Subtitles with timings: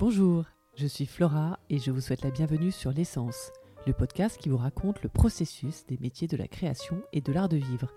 [0.00, 0.46] Bonjour,
[0.76, 3.52] je suis Flora et je vous souhaite la bienvenue sur L'essence,
[3.86, 7.50] le podcast qui vous raconte le processus des métiers de la création et de l'art
[7.50, 7.92] de vivre.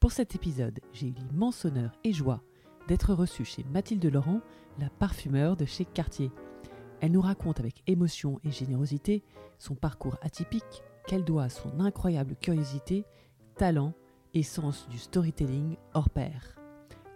[0.00, 2.40] Pour cet épisode, j'ai eu l'immense honneur et joie
[2.88, 4.40] d'être reçue chez Mathilde Laurent,
[4.78, 6.30] la parfumeur de chez Cartier.
[7.02, 9.22] Elle nous raconte avec émotion et générosité
[9.58, 13.04] son parcours atypique qu'elle doit à son incroyable curiosité,
[13.58, 13.92] talent
[14.32, 16.56] et sens du storytelling hors pair.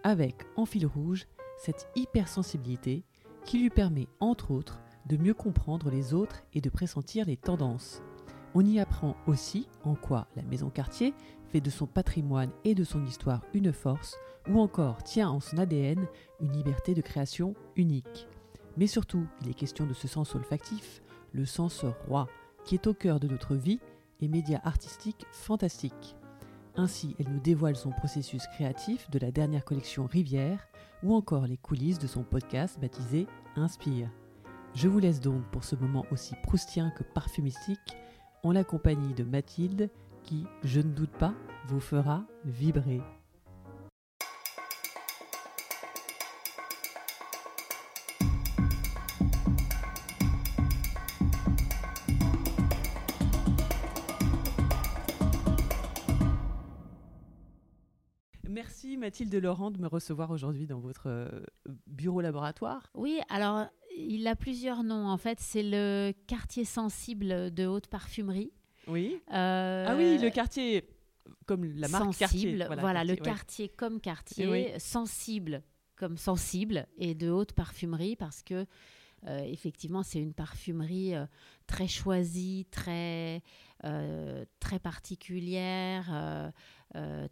[0.05, 1.27] Avec en fil rouge
[1.57, 3.07] cette hypersensibilité
[3.46, 8.02] qui lui permet entre autres de mieux comprendre les autres et de pressentir les tendances.
[8.54, 11.14] On y apprend aussi en quoi la maison Cartier
[11.48, 14.16] fait de son patrimoine et de son histoire une force,
[14.48, 16.07] ou encore tient en son ADN
[16.40, 18.26] une liberté de création unique.
[18.76, 21.02] Mais surtout, il est question de ce sens olfactif,
[21.32, 22.29] le sens roi,
[22.64, 23.80] qui est au cœur de notre vie
[24.21, 26.16] et média artistique fantastique.
[26.74, 30.68] Ainsi, elle nous dévoile son processus créatif de la dernière collection Rivière
[31.03, 34.11] ou encore les coulisses de son podcast baptisé Inspire.
[34.75, 37.97] Je vous laisse donc pour ce moment aussi proustien que parfumistique
[38.42, 39.91] en la compagnie de Mathilde
[40.22, 41.34] qui, je ne doute pas,
[41.69, 43.00] vous fera vibrer.
[59.06, 61.28] Mathilde Laurent de me recevoir aujourd'hui dans votre euh,
[61.86, 62.90] bureau laboratoire?
[62.94, 65.38] Oui, alors il a plusieurs noms en fait.
[65.40, 68.52] C'est le quartier sensible de haute parfumerie.
[68.88, 69.20] Oui.
[69.30, 70.88] ah oui, le quartier
[71.46, 72.80] comme la marque sensible, quartier.
[72.80, 75.62] Voilà, le quartier comme quartier, sensible
[75.96, 78.66] comme sensible et de haute parfumerie parce que
[79.26, 81.26] euh, effectivement c'est une parfumerie euh,
[81.66, 83.42] très choisie, très
[83.84, 86.52] euh, très particulière,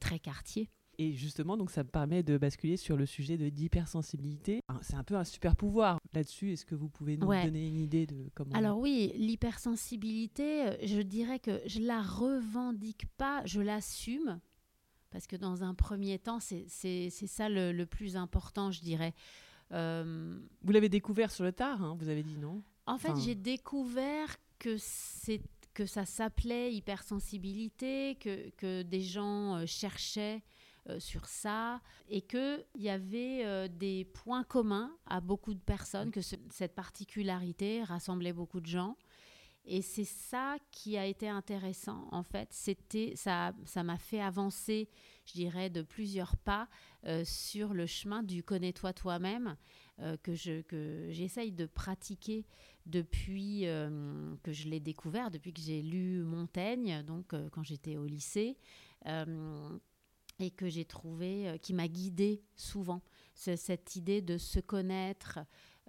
[0.01, 0.71] très quartier.
[0.99, 4.61] Et justement, donc ça me permet de basculer sur le sujet de d'hypersensibilité.
[4.83, 6.53] C'est un peu un super pouvoir là-dessus.
[6.53, 11.39] Est-ce que vous pouvez nous donner une idée de comment Alors oui, l'hypersensibilité, je dirais
[11.39, 14.41] que je la revendique pas, je l'assume.
[15.11, 16.67] Parce que dans un premier temps, c'est
[17.11, 19.15] ça le, plus important, je dirais.
[19.73, 22.63] Euh, vous l'avez découvert sur le tard, hein, vous avez dit non?
[22.87, 25.41] En fait, j'ai découvert que c'est
[25.73, 30.43] que ça s'appelait hypersensibilité, que, que des gens euh, cherchaient
[30.99, 36.21] sur ça et qu'il y avait euh, des points communs à beaucoup de personnes, que
[36.21, 38.97] cette particularité rassemblait beaucoup de gens.
[39.67, 42.49] Et c'est ça qui a été intéressant, en fait.
[42.51, 44.91] C'était ça, ça m'a fait avancer,
[45.25, 46.69] je dirais, de plusieurs pas
[47.07, 49.57] euh, sur le chemin du connais-toi toi-même
[50.25, 52.45] que je que j'essaye de pratiquer
[52.85, 53.61] depuis
[54.43, 58.59] que je l'ai découvert, depuis que j'ai lu Montaigne, donc quand j'étais au lycée
[60.39, 63.03] et que j'ai trouvé, euh, qui m'a guidée souvent.
[63.35, 65.41] cette idée de se connaître,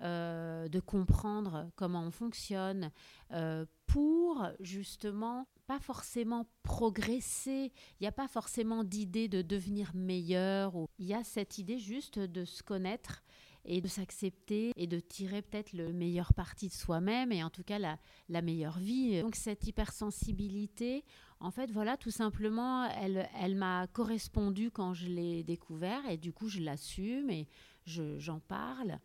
[0.01, 2.91] euh, de comprendre comment on fonctionne,
[3.31, 7.71] euh, pour justement pas forcément progresser.
[7.99, 10.73] Il n'y a pas forcément d'idée de devenir meilleur.
[10.99, 13.23] Il y a cette idée juste de se connaître
[13.63, 17.63] et de s'accepter et de tirer peut-être le meilleur parti de soi-même et en tout
[17.63, 19.21] cas la meilleure vie.
[19.21, 21.05] Donc cette hypersensibilité,
[21.39, 26.33] en fait, voilà, tout simplement, elle, elle m'a correspondu quand je l'ai découvert et du
[26.33, 27.47] coup, je l'assume et
[27.85, 28.99] j'en parle.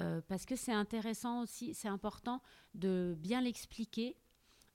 [0.00, 2.40] Euh, parce que c'est intéressant aussi, c'est important
[2.74, 4.16] de bien l'expliquer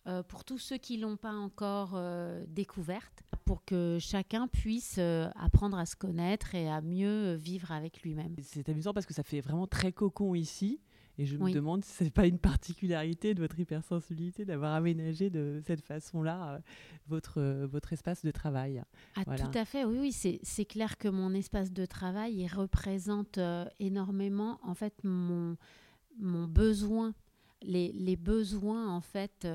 [0.06, 5.00] euh, pour tous ceux qui l'ont pas encore euh, découverte, pour que chacun puisse
[5.36, 8.36] apprendre à se connaître et à mieux vivre avec lui-même.
[8.44, 10.82] C'est amusant parce que ça fait vraiment très cocon ici.
[11.18, 15.30] Et je me demande si ce n'est pas une particularité de votre hypersensibilité d'avoir aménagé
[15.30, 16.60] de cette façon-là euh,
[17.08, 18.84] votre, euh, votre espace de travail.
[19.16, 20.40] Ah, Tout à fait, oui, oui.
[20.44, 25.58] C'est clair que mon espace de travail il représente euh, énormément en fait mon,
[26.20, 27.14] mon besoin.
[27.64, 29.48] Les, les besoins en fait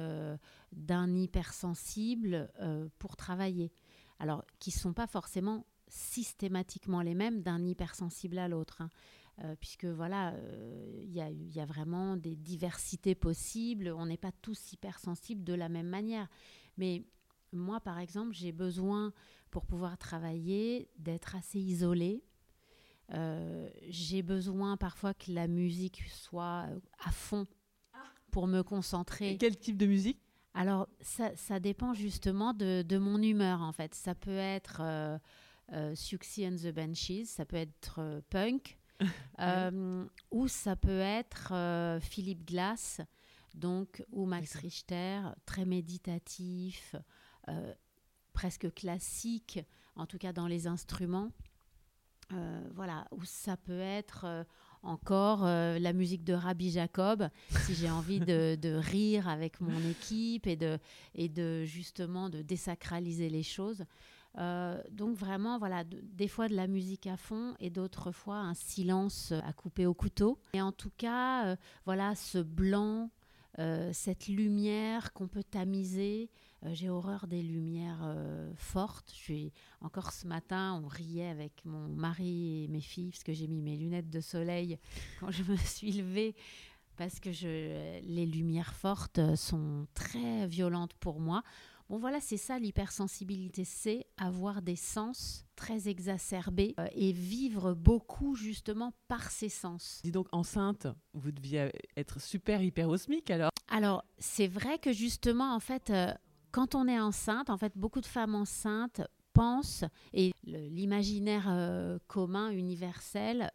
[0.73, 2.51] d'un hypersensible
[2.99, 3.71] pour travailler.
[4.19, 8.81] Alors, qui ne sont pas forcément systématiquement les mêmes d'un hypersensible à l'autre.
[8.81, 8.89] Hein.
[9.45, 13.93] Euh, puisque voilà, euh, il y, a vraiment des diversités possibles.
[13.97, 16.29] On n'est pas tous hypersensibles de la même manière.
[16.77, 17.03] Mais
[17.53, 19.13] moi, par exemple, j'ai besoin,
[19.51, 22.23] pour pouvoir travailler, d'être assez isolée.
[23.15, 26.69] Euh, j'ai besoin parfois que la musique soit
[27.05, 27.47] à fond
[28.31, 29.33] pour me concentrer.
[29.33, 30.21] Et quel type de musique?
[30.55, 33.95] Alors, ça, dépend justement de, de, mon humeur, en fait.
[33.95, 35.19] Ça peut être euh,
[35.73, 38.79] and the Benches, ça peut être punk,
[39.41, 43.01] euh, ou ça peut être euh, Philippe Glass,
[43.55, 46.97] donc, ou Max Richter, très méditatif,
[47.49, 47.75] euh,
[48.33, 49.61] presque classique,
[49.97, 51.31] en tout cas dans les instruments.
[52.75, 54.47] voilà, ou ça peut être
[54.83, 57.29] encore euh, la musique de Rabbi Jacob,
[57.65, 60.79] si j'ai envie de, de, rire avec mon équipe et de,
[61.15, 63.85] et de justement de désacraliser les choses.
[64.39, 68.55] Euh, donc vraiment, voilà, des fois de la musique à fond et d'autres fois un
[68.55, 70.39] silence à couper au couteau.
[70.55, 73.11] Et en tout cas, euh, voilà, ce blanc,
[73.59, 76.31] euh, cette lumière qu'on peut tamiser.
[76.65, 78.17] J'ai horreur des lumières
[78.55, 79.13] fortes.
[79.21, 79.49] Je
[79.81, 83.61] encore ce matin, on riait avec mon mari et mes filles parce que j'ai mis
[83.61, 84.79] mes lunettes de soleil
[85.21, 86.37] quand je me suis levée
[86.97, 91.43] parce que les lumières fortes sont très violentes pour moi.
[91.89, 98.35] Bon voilà, c'est ça l'hypersensibilité, c'est avoir des sens très exacerbés euh, et vivre beaucoup
[98.35, 100.01] justement par ces sens.
[100.03, 105.61] Dis donc enceinte, vous deviez être super hyperosmique alors Alors c'est vrai que justement en
[105.61, 106.13] fait, euh,
[106.51, 109.03] quand on est enceinte, en fait beaucoup de femmes enceintes
[109.33, 113.51] pensent, et l'imaginaire euh, commun, universel,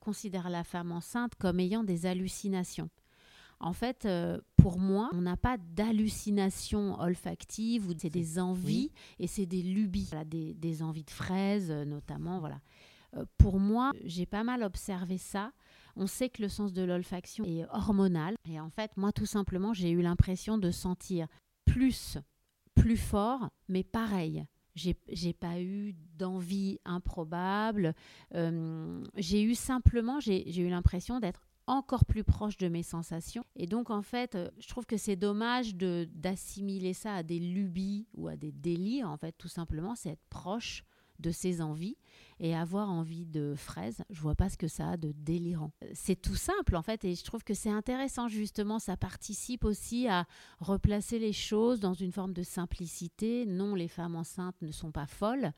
[0.00, 2.90] considère la femme enceinte comme ayant des hallucinations.
[3.60, 4.06] En fait,
[4.66, 8.90] pour moi, on n'a pas d'hallucination olfactive ou c'est des envies
[9.20, 12.40] et c'est des lubies, des, envies de fraises euh, notamment.
[12.40, 12.58] Voilà.
[13.16, 15.52] Euh, pour moi, j'ai pas mal observé ça.
[15.94, 19.72] On sait que le sens de l'olfaction est hormonal et en fait, moi, tout simplement,
[19.72, 21.28] j'ai eu l'impression de sentir
[21.64, 22.18] plus,
[22.74, 27.94] plus fort, mais pareil j'ai pas eu d'envie improbable.
[29.16, 33.44] j'ai eu simplement, j'ai eu l'impression d'être encore plus proche de mes sensations.
[33.56, 38.06] Et donc, en fait, euh, je trouve que c'est dommage d'assimiler ça à des lubies
[38.14, 39.10] ou à des délires.
[39.10, 40.84] En fait, tout simplement, c'est être proche
[41.18, 41.96] de ses envies
[42.40, 45.72] et avoir envie de fraises, je vois pas ce que ça a de délirant.
[45.94, 50.08] C'est tout simple en fait et je trouve que c'est intéressant justement, ça participe aussi
[50.08, 50.26] à
[50.60, 53.46] replacer les choses dans une forme de simplicité.
[53.46, 55.52] Non, les femmes enceintes ne sont pas folles.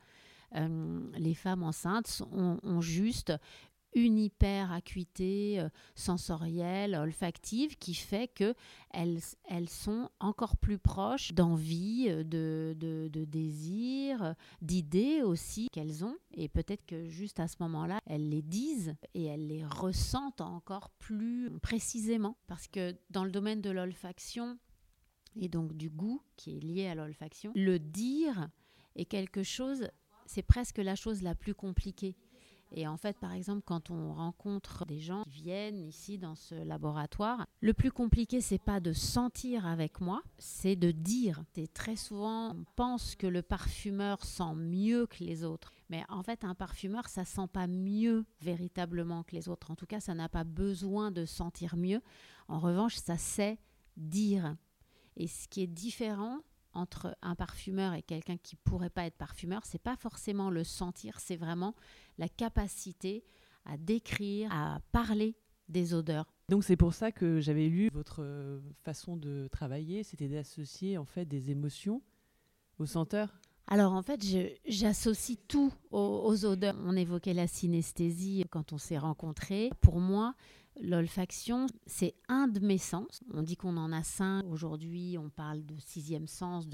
[0.55, 3.33] Euh, les femmes enceintes ont juste
[3.95, 8.53] une hyperacuité euh, sensorielle, olfactive, qui fait que
[8.91, 9.19] elles,
[9.69, 16.17] sont encore plus proches d'envie, euh, de, de, de désir, d'idées aussi qu'elles ont.
[16.33, 20.89] Et peut-être que juste à ce moment-là, elles les disent et elles les ressentent encore
[20.99, 22.37] plus précisément.
[22.47, 24.57] Parce que dans le domaine de l'olfaction,
[25.35, 28.49] et donc du goût qui est lié à l'olfaction, le dire
[28.95, 29.89] est quelque chose,
[30.25, 32.15] c'est presque la chose la plus compliquée.
[32.71, 36.55] Et en fait, par exemple, quand on rencontre des gens qui viennent ici dans ce
[36.55, 41.43] laboratoire, le plus compliqué, c'est pas de sentir avec moi, c'est de dire.
[41.55, 45.73] Et très souvent, on pense que le parfumeur sent mieux que les autres.
[45.89, 49.71] Mais en fait, un parfumeur, ça sent pas mieux véritablement que les autres.
[49.71, 52.01] En tout cas, ça n'a pas besoin de sentir mieux.
[52.47, 53.57] En revanche, ça sait
[53.97, 54.55] dire.
[55.17, 56.39] Et ce qui est différent,
[56.73, 61.19] entre un parfumeur et quelqu'un qui pourrait pas être parfumeur, c'est pas forcément le sentir,
[61.19, 61.75] c'est vraiment
[62.17, 63.23] la capacité
[63.65, 65.35] à décrire, à parler
[65.67, 66.25] des odeurs.
[66.49, 71.05] Donc c'est pour ça que j'avais lu votre euh, façon de travailler, c'était d'associer en
[71.05, 72.01] fait des émotions
[72.79, 73.39] aux senteurs.
[73.71, 74.19] Alors en fait,
[74.67, 76.75] j'associe tout aux, odeurs.
[76.83, 79.69] On évoquait la synesthésie quand on s'est rencontrés.
[79.81, 80.35] Pour moi,
[80.81, 83.21] L'olfaction, c'est un de mes sens.
[83.33, 84.45] On dit qu'on en a cinq.
[84.45, 86.67] Aujourd'hui, on parle de sixième sens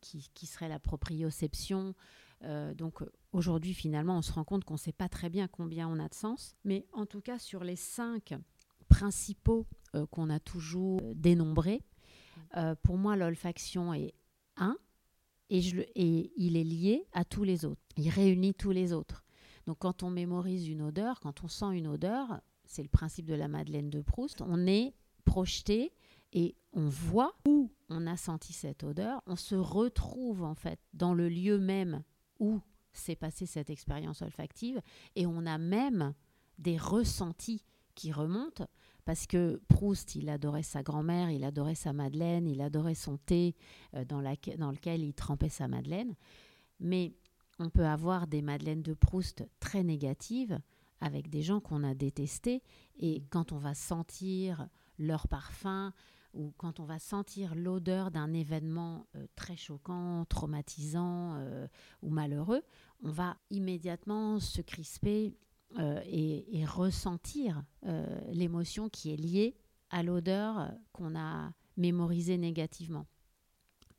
[0.00, 1.94] qui, serait la proprioception.
[2.42, 5.88] Euh, donc aujourd'hui, finalement, on se rend compte qu'on ne sait pas très bien combien
[5.88, 6.56] on a de sens.
[6.64, 8.34] Mais en tout cas, sur les cinq
[8.88, 11.82] principaux euh, qu'on a toujours dénombrés,
[12.56, 14.14] euh, pour moi, l'olfaction est
[14.56, 14.76] un
[15.50, 17.82] et, il est lié à tous les autres.
[17.96, 19.24] Il réunit tous les autres.
[19.66, 23.34] Donc quand on mémorise une odeur, quand on sent une odeur, c'est le principe de
[23.34, 25.92] la Madeleine de Proust, on est projeté
[26.32, 31.14] et on voit où on a senti cette odeur, on se retrouve en fait dans
[31.14, 32.02] le lieu même
[32.40, 32.60] où
[32.92, 34.80] s'est passée cette expérience olfactive
[35.16, 36.14] et on a même
[36.58, 38.66] des ressentis qui remontent
[39.04, 43.54] parce que Proust, il adorait sa grand-mère, il adorait sa Madeleine, il adorait son thé
[43.94, 46.14] euh, dans, lequel il trempait sa Madeleine.
[46.80, 47.14] Mais
[47.58, 50.58] on peut avoir des Madeleines de Proust très négatives
[51.00, 52.62] avec des gens qu'on a détestés.
[52.98, 54.68] Et quand on va sentir
[54.98, 55.92] leur parfum
[56.32, 61.68] ou quand on va sentir l'odeur d'un événement euh, très choquant, traumatisant euh,
[62.02, 62.62] ou malheureux,
[63.02, 65.36] on va immédiatement se crisper
[65.78, 67.62] euh, et, ressentir
[68.32, 69.56] l'émotion qui est liée
[69.90, 73.06] à l'odeur qu'on a mémorisée négativement.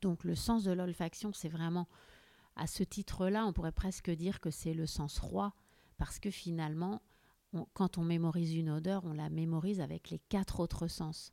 [0.00, 1.88] Donc le sens de l'olfaction, c'est vraiment,
[2.56, 5.54] à ce titre-là, on pourrait presque dire que c'est le sens roi
[5.96, 7.02] parce que finalement,
[7.72, 11.32] quand on mémorise une odeur, on la mémorise avec les quatre autres sens.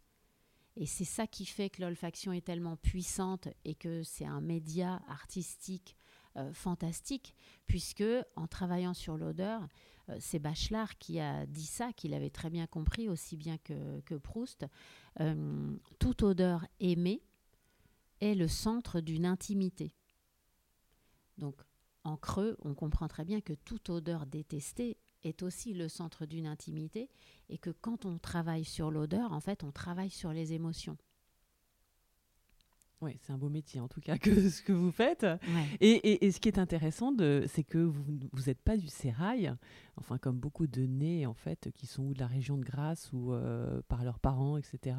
[0.75, 5.01] Et c'est ça qui fait que l'olfaction est tellement puissante et que c'est un média
[5.07, 5.95] artistique
[6.35, 7.35] euh, fantastique,
[7.67, 8.03] puisque
[8.35, 9.67] en travaillant sur l'odeur,
[10.19, 14.65] c'est Bachelard qui a dit ça, qu'il avait très bien compris, aussi bien que, Proust.
[15.99, 17.21] toute odeur aimée
[18.19, 19.93] est le centre d'une intimité.
[21.37, 21.55] Donc,
[22.03, 26.47] en creux, on comprend très bien que toute odeur détestée est aussi le centre d'une
[26.47, 27.09] intimité
[27.49, 30.97] et que quand on travaille sur l'odeur, en fait, on travaille sur les émotions.
[33.03, 35.25] Oui, c'est un beau métier en tout cas que ce que vous faites.
[35.81, 37.13] Et, ce qui est intéressant,
[37.47, 38.03] c'est que vous
[38.47, 39.53] n'êtes pas du sérail,
[39.97, 43.33] enfin comme beaucoup de nés en fait qui sont de la région de Grasse ou
[43.33, 44.95] euh, par leurs parents, etc.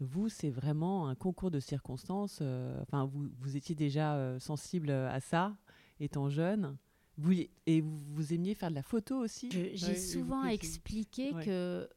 [0.00, 2.38] Vous, c'est vraiment un concours de circonstances.
[2.40, 5.56] Euh, enfin, vous, vous, étiez déjà euh, sensible à ça
[6.00, 6.76] étant jeune.
[7.18, 7.32] Vous,
[7.66, 9.50] et vous, aimiez faire de la photo aussi?
[9.50, 11.88] J'ai souvent expliqué que,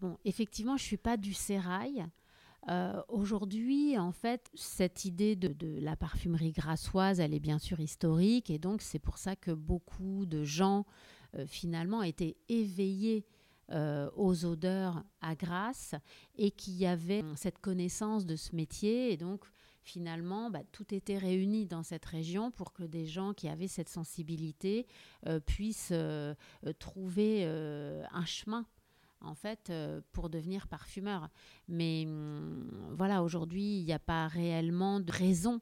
[0.00, 2.06] bon, effectivement, je suis pas du sérail.
[2.68, 8.50] Euh, aujourd'hui, en fait, cette idée de, la parfumerie grassoise, elle est bien sûr historique,
[8.50, 10.84] et donc c'est pour ça que beaucoup de gens,
[11.36, 13.24] euh, finalement, étaient éveillés
[13.70, 15.94] euh, aux odeurs à Grasse
[16.36, 19.44] et qui avaient cette connaissance de ce métier, et donc
[19.82, 23.88] finalement, bah, tout était réuni dans cette région pour que des gens qui avaient cette
[23.88, 24.88] sensibilité
[25.46, 25.92] puissent
[26.80, 28.66] trouver un chemin
[29.20, 31.28] en fait, euh, pour devenir parfumeur.
[31.68, 35.60] Mais hum, voilà, aujourd'hui, il n'y a pas réellement de raison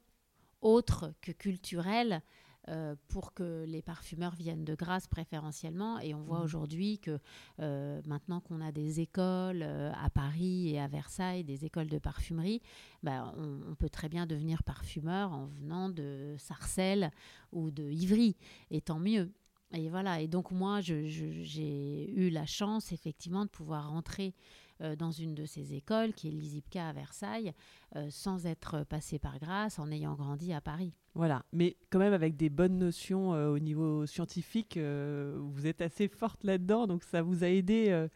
[0.60, 2.22] autre que culturelle
[2.68, 5.98] euh, pour que les parfumeurs viennent de Grasse préférentiellement.
[5.98, 6.44] Et on voit mmh.
[6.44, 7.18] aujourd'hui que
[7.60, 12.62] euh, maintenant qu'on a des écoles à Paris et à Versailles, des écoles de parfumerie,
[13.02, 17.10] bah, on, peut très bien devenir parfumeur en venant de Sarcelles
[17.52, 18.36] ou de Ivry.
[18.70, 19.30] Et tant mieux.
[19.72, 24.34] Et voilà, et donc moi, j'ai eu la chance effectivement de pouvoir rentrer
[24.80, 27.52] euh, dans une de ces écoles, qui est l'ISIPCA à Versailles,
[27.94, 30.92] euh, sans être passé par grâce, en ayant grandi à Paris.
[31.14, 36.08] Voilà, mais quand même avec des bonnes notions euh, au niveau scientifique, vous êtes assez
[36.08, 38.06] forte là-dedans, donc ça vous a aidé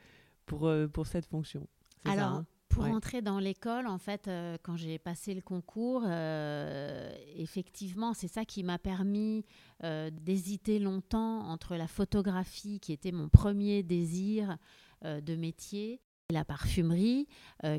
[0.46, 1.66] pour, pour cette fonction.
[2.04, 2.46] Alors, hein?
[2.78, 8.28] Pour entrer dans l'école, en fait, euh, quand j'ai passé le concours, euh, effectivement, c'est
[8.28, 9.44] ça qui m'a permis
[9.84, 14.56] euh, d'hésiter longtemps entre la photographie, qui était mon premier désir
[15.04, 17.28] de métier, et la parfumerie,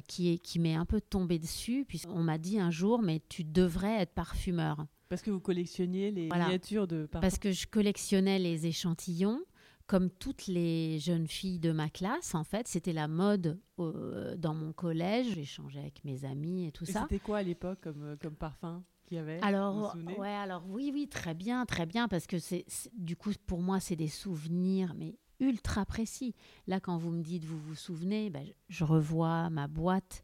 [0.07, 3.43] qui, est, qui m'est un peu tombée dessus, puisqu'on m'a dit un jour, mais tu
[3.43, 4.85] devrais être parfumeur.
[5.09, 9.41] Parce que vous collectionniez les miniatures de parfums Parce que je collectionnais les échantillons
[9.89, 13.59] comme toutes les jeunes filles de ma classe, en fait, c'était la mode
[14.37, 15.33] dans mon collège.
[15.33, 17.07] J'échangeais avec mes amis et tout ça.
[17.09, 20.91] C'était quoi à l'époque comme, euh, comme parfum qu'il y avait Alors, ouais, alors oui,
[20.93, 24.93] oui, très bien, très bien, parce que c'est du coup pour moi c'est des souvenirs,
[24.95, 26.35] mais ultra précis.
[26.67, 30.23] Là, quand vous me dites vous vous souvenez, ben, je revois ma boîte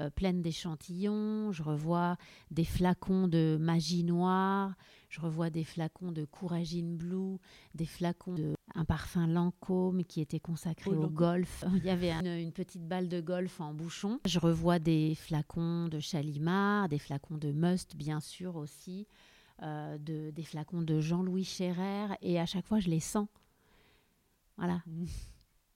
[0.00, 2.16] euh, pleine d'échantillons, je revois
[2.50, 4.74] des flacons de magie noire,
[5.14, 7.38] je revois des flacons de Couragine Blue,
[7.76, 11.62] des flacons de un parfum Lancôme qui était consacré oh, au golf.
[11.76, 14.18] Il y avait une, petite balle de golf en bouchon.
[14.24, 19.06] Je revois des flacons de Chalimard, des flacons de Must bien sûr aussi,
[19.62, 23.28] euh, de, des flacons de Jean-Louis Scherrer et à chaque fois je les sens.
[24.56, 24.82] Voilà.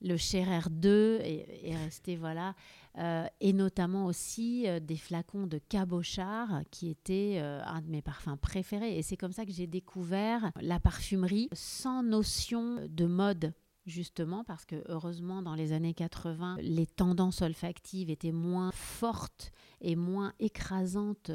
[0.01, 2.55] Le Scherer 2 est, resté, voilà,
[2.97, 8.01] euh, et notamment aussi euh, des flacons de Cabochard, qui était euh, un de mes
[8.01, 8.97] parfums préférés.
[8.97, 13.53] Et c'est comme ça que j'ai découvert la parfumerie sans notion de mode
[13.85, 19.51] justement parce que heureusement dans les années 80 les tendances olfactives étaient moins fortes
[19.81, 21.31] et moins écrasantes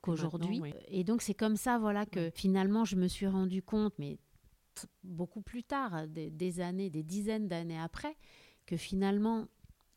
[0.00, 0.60] qu'aujourd'hui.
[0.88, 4.18] et donc c'est comme ça voilà que finalement je me suis rendu compte mais
[5.02, 8.16] beaucoup plus tard, des, années, des dizaines d'années après,
[8.66, 9.46] que finalement,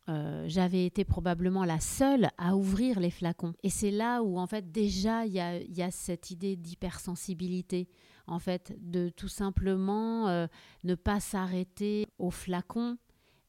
[0.10, 3.54] euh, j'avais été probablement la seule à ouvrir les flacons.
[3.64, 7.88] Et c'est là où, en fait, déjà, il y a, cette idée d'hypersensibilité,
[8.28, 10.48] en fait, de tout simplement euh,
[10.84, 12.98] ne pas s'arrêter aux flacons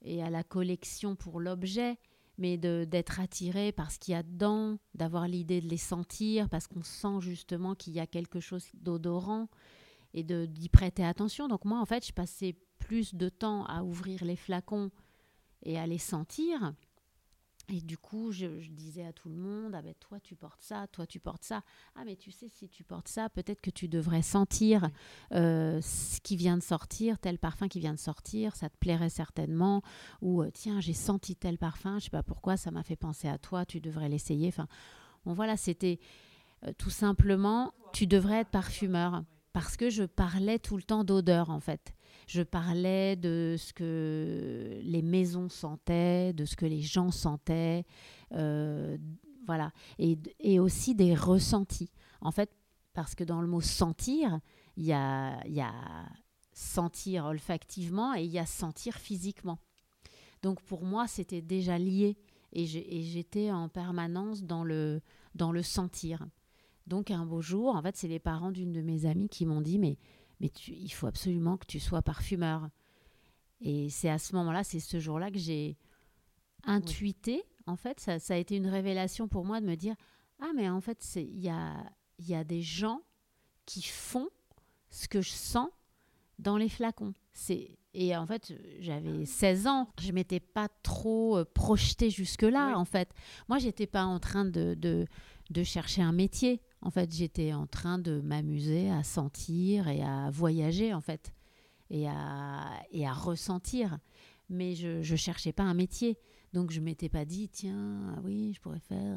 [0.03, 1.99] et à la collection pour l'objet,
[2.39, 6.67] mais d'être attiré par ce qu'il y a dedans, d'avoir l'idée de les sentir, parce
[6.67, 9.49] qu'on sent justement qu'il y a quelque chose d'odorant
[10.15, 11.49] et d'y prêter attention.
[11.49, 14.91] Donc moi, en fait, je passais plus de temps à ouvrir les flacons
[15.63, 16.75] et à les sentir.
[17.69, 20.87] Et du coup, je, disais à tout le monde, ah ben toi tu portes ça,
[20.89, 21.63] toi tu portes ça.
[21.95, 24.91] Ah mais tu sais, si tu portes ça, peut-être que tu devrais sentir
[25.33, 29.11] euh, ce qui vient de sortir, tel parfum qui vient de sortir, ça te plairait
[29.11, 29.81] certainement.
[30.21, 33.29] Ou euh, tiens, j'ai senti tel parfum, je sais pas pourquoi, ça m'a fait penser
[33.29, 34.49] à toi, tu devrais l'essayer.
[34.49, 34.67] Enfin,
[35.25, 36.01] bon voilà, c'était
[36.67, 41.51] euh, tout simplement, tu devrais être parfumeur parce que je parlais tout le temps d'odeur
[41.51, 41.95] en fait.
[42.27, 47.85] Je parlais de ce que les maisons sentaient, de ce que les gens sentaient,
[48.33, 48.97] euh,
[49.47, 51.91] voilà, et, aussi des ressentis.
[52.21, 52.51] En fait,
[52.95, 54.39] parce que dans le mot sentir,
[54.77, 55.73] il y a, y a
[56.53, 59.59] sentir olfactivement et il y a sentir physiquement.
[60.43, 62.17] Donc pour moi, c'était déjà lié
[62.53, 65.01] et j'étais en permanence dans le,
[65.35, 66.27] dans le sentir.
[66.87, 69.61] Donc un beau jour, en fait, c'est les parents d'une de mes amies qui m'ont
[69.61, 69.99] dit mais,
[70.41, 72.69] mais il faut absolument que tu sois parfumeur.
[73.61, 75.77] Et c'est à ce moment-là, c'est ce jour-là que j'ai
[76.65, 77.45] intuité.
[77.67, 79.95] En fait, ça, ça, a été une révélation pour moi de me dire
[80.41, 81.75] ah mais en fait, il y a,
[82.19, 83.01] y a des gens
[83.67, 84.29] qui font
[84.91, 85.69] ce que je sens
[86.39, 87.15] dans les flacons.
[87.33, 92.87] C'est et en fait, j'avais 16 ans, je m'étais pas trop euh, projetée jusque-là, en
[92.87, 93.11] fait.
[93.49, 95.07] Moi, j'étais pas en train de, de,
[95.51, 96.63] de, chercher un métier.
[96.83, 101.33] En fait, j'étais en train de m'amuser à sentir et à voyager, en fait,
[101.91, 103.99] et à, et à ressentir.
[104.51, 106.19] Mais je ne cherchais pas un métier.
[106.53, 109.17] Donc, je m'étais pas dit, tiens, ah oui, je pourrais faire.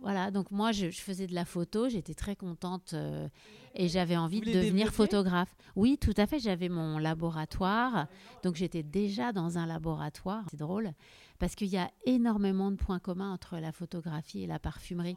[0.00, 3.28] Voilà, donc moi, je, faisais de la photo, j'étais très contente euh,
[3.74, 5.54] et j'avais envie de devenir photographe.
[5.74, 8.06] Oui, tout à fait, j'avais mon laboratoire,
[8.44, 10.44] donc j'étais déjà dans un laboratoire.
[10.50, 10.92] C'est drôle,
[11.38, 15.16] parce qu'il y a énormément de points communs entre la photographie et la parfumerie.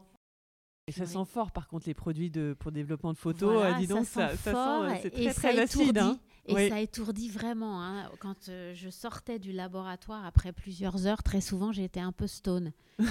[0.92, 3.64] Et ça sent fort, par contre, les produits de, pour développement de photos.
[3.64, 5.98] Euh, dis donc, ça, sent fort, euh, très, très acide.
[5.98, 6.20] Hein.
[6.48, 7.82] Et ça étourdit vraiment.
[7.82, 8.10] Hein.
[8.20, 12.74] Quand je sortais du laboratoire après plusieurs heures, très souvent, j'étais un peu stone.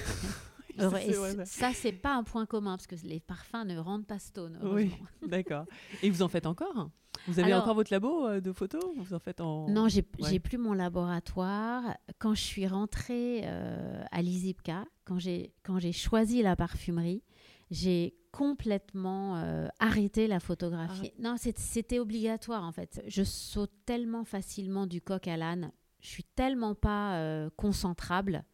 [1.44, 4.58] ça, c'est pas un point commun parce que les parfums ne rendent pas stone.
[4.62, 4.92] Oui,
[5.26, 5.64] d'accord.
[6.02, 6.90] Et vous en faites encore?
[7.26, 10.58] Vous avez encore votre labo euh, de photos Vous en faites en Non, j'ai plus
[10.58, 11.82] mon laboratoire.
[12.18, 17.22] Quand je suis rentrée euh, à l'ISIPCA, quand j'ai choisi la parfumerie,
[17.70, 21.12] j'ai complètement euh, arrêté la photographie.
[21.18, 23.02] Non, c'était obligatoire en fait.
[23.06, 25.72] Je saute tellement facilement du coq à l'âne.
[26.00, 28.44] Je suis tellement pas concentrable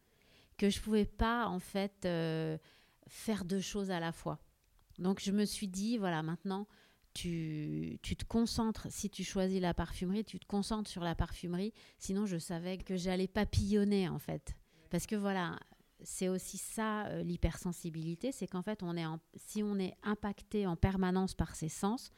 [0.57, 2.57] que je pouvais pas en fait euh,
[3.07, 4.39] faire deux choses à la fois.
[4.97, 6.67] Donc je me suis dit voilà maintenant
[7.13, 11.73] tu, tu, te concentres si tu choisis la parfumerie, tu te concentres sur la parfumerie.
[11.97, 14.55] Sinon je savais que j'allais papillonner en fait
[14.89, 15.59] parce que voilà
[16.03, 20.75] c'est aussi ça euh, l'hypersensibilité, c'est qu'en fait on est si on est impacté en
[20.75, 22.11] permanence par ses sens,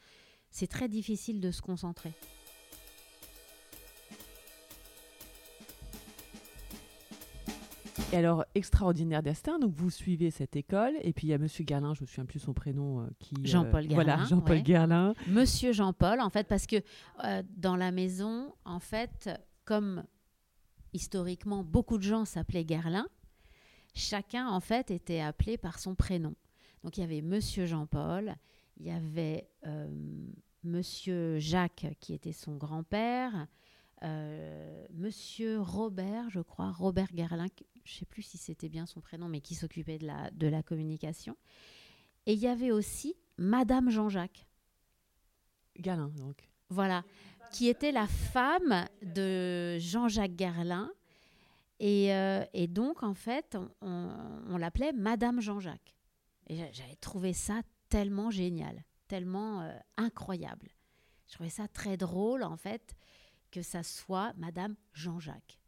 [0.50, 2.12] c'est très difficile de se concentrer.
[8.12, 11.64] Et alors, extraordinaire destin, donc vous suivez cette école, et puis il y a Monsieur
[11.66, 13.36] Gerlin, je me souviens plus son prénom, euh, qui...
[13.36, 13.94] Euh, Jean-Paul Gerlin.
[13.94, 15.14] Voilà, Jean-Paul Gerlin.
[15.28, 16.76] Monsieur Jean-Paul, en fait, parce que
[17.24, 19.30] euh, dans la maison, en fait,
[19.64, 20.02] comme
[20.92, 23.06] historiquement beaucoup de gens s'appelaient Gerlin,
[23.94, 26.34] chacun, en fait, était appelé par son prénom.
[26.82, 28.34] Donc il y avait Monsieur Jean-Paul,
[28.78, 29.48] il y avait
[30.64, 33.46] Monsieur Jacques, qui était son grand-père,
[34.02, 37.48] Monsieur Robert, je crois, Robert Gerlin,
[37.84, 40.46] je ne sais plus si c'était bien son prénom, mais qui s'occupait de la, de
[40.46, 41.36] la communication.
[42.26, 44.46] Et il y avait aussi Madame Jean-Jacques.
[45.78, 46.48] Galin, donc.
[46.68, 47.04] Voilà,
[47.50, 50.90] qui était la femme de Jean-Jacques Garlin.
[51.80, 54.10] Et, euh, et, donc, en fait, on,
[54.46, 55.96] on l'appelait Madame Jean-Jacques.
[56.48, 60.68] Et j'avais trouvé ça tellement génial, tellement euh, incroyable.
[61.26, 62.94] Je trouvais ça très drôle, en fait,
[63.50, 65.60] que ça soit Madame Jean-Jacques.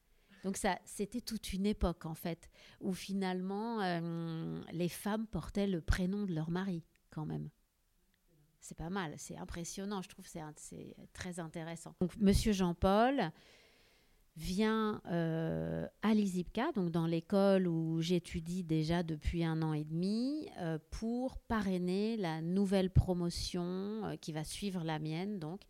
[0.45, 5.81] Donc ça, c'était toute une époque en fait, où finalement euh, les femmes portaient le
[5.81, 7.49] prénom de leur mari quand même.
[8.61, 11.95] C'est pas mal, c'est impressionnant, je trouve c'est c'est très intéressant.
[12.01, 13.31] Donc Monsieur Jean-Paul
[14.37, 20.49] vient euh, à l'ISIPCA, donc dans l'école où j'étudie déjà depuis un an et demi,
[20.59, 25.61] euh, pour parrainer la nouvelle promotion qui va suivre la mienne, donc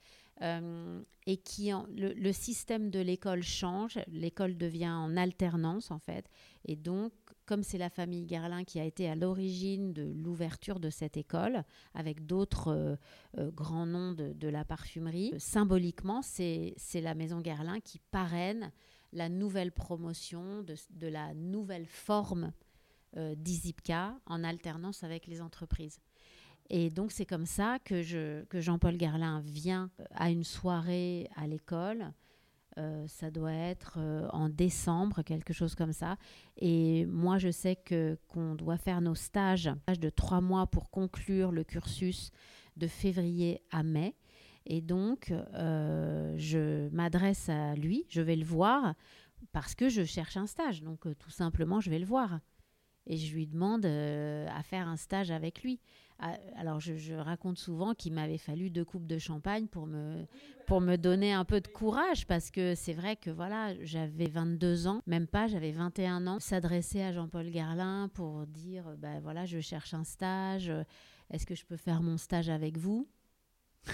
[0.41, 6.29] euh, et qui le, système de l'école change, l'école devient en alternance en fait,
[6.65, 7.13] et donc
[7.45, 11.65] comme c'est la famille Gerlin qui a été à l'origine de l'ouverture de cette école,
[11.95, 12.97] avec d'autres euh,
[13.39, 18.73] euh, grands noms de, la parfumerie, symboliquement c'est la maison Gerlin qui parraine
[19.13, 22.53] la nouvelle promotion de, de la nouvelle forme
[23.15, 26.01] d'Izipka en alternance avec les entreprises.
[26.71, 31.29] Et donc c'est comme ça que, je, que Jean-Paul Garlin vient euh, à une soirée
[31.37, 32.13] à l'école.
[32.79, 36.17] Euh, ça doit être euh, en décembre, quelque chose comme ça.
[36.57, 40.91] Et moi, je sais que qu'on doit faire nos stages, stage de trois mois pour
[40.91, 42.31] conclure le cursus
[42.79, 44.15] de février à mai.
[44.65, 48.95] Et donc, je m'adresse à lui, je vais le voir
[49.51, 50.83] parce que je cherche un stage.
[50.83, 52.39] Donc, tout simplement, je vais le voir.
[53.07, 55.81] Et je lui demande à faire un stage avec lui.
[56.19, 60.25] Ah, alors je, raconte souvent qu'il m'avait fallu deux coupes de champagne pour me,
[60.67, 64.87] pour me donner un peu de courage parce que c'est vrai que voilà, j'avais 22
[64.87, 66.39] ans, même pas, j'avais 21 ans.
[66.39, 70.73] S'adresser à Jean-Paul Garlin pour dire ben voilà, je cherche un stage,
[71.31, 73.09] est-ce que je peux faire mon stage avec vous?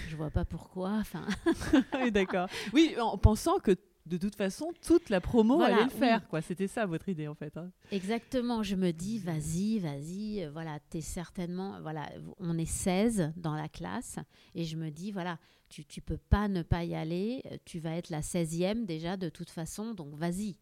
[0.07, 0.91] Je vois pas pourquoi.
[0.99, 1.25] Enfin,
[2.01, 2.47] oui, d'accord.
[2.73, 3.75] Oui, en pensant que
[4.09, 5.97] de toute façon, toute la promo Voilà, allait le oui.
[5.99, 6.27] faire.
[6.27, 6.41] quoi.
[6.41, 7.55] C'était ça votre idée en fait.
[7.57, 7.71] hein.
[7.91, 8.63] exactement.
[8.63, 10.43] Je me dis, vas-y, vas-y.
[10.43, 11.79] euh, Voilà, t'es certainement.
[11.81, 14.17] Voilà, on est 16 dans la classe.
[14.55, 15.37] Et je me dis, voilà,
[15.69, 17.41] tu, tu peux pas ne pas y aller.
[17.51, 19.93] euh, Tu vas être la 16e déjà, de toute façon.
[19.93, 20.57] Donc, vas-y.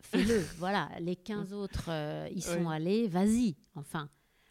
[0.00, 0.40] Fais-le.
[0.58, 2.74] voilà, les 15 autres euh, y sont Oui.
[2.74, 3.08] allés.
[3.08, 3.56] Vas-y.
[3.76, 4.10] Enfin,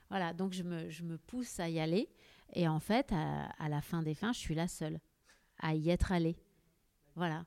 [0.10, 0.34] voilà.
[0.34, 2.10] Donc, je me, je me pousse à y aller.
[2.54, 5.00] Et en fait, à, à la fin des fins, je suis la seule
[5.60, 6.38] à y être allée.
[7.16, 7.46] Voilà.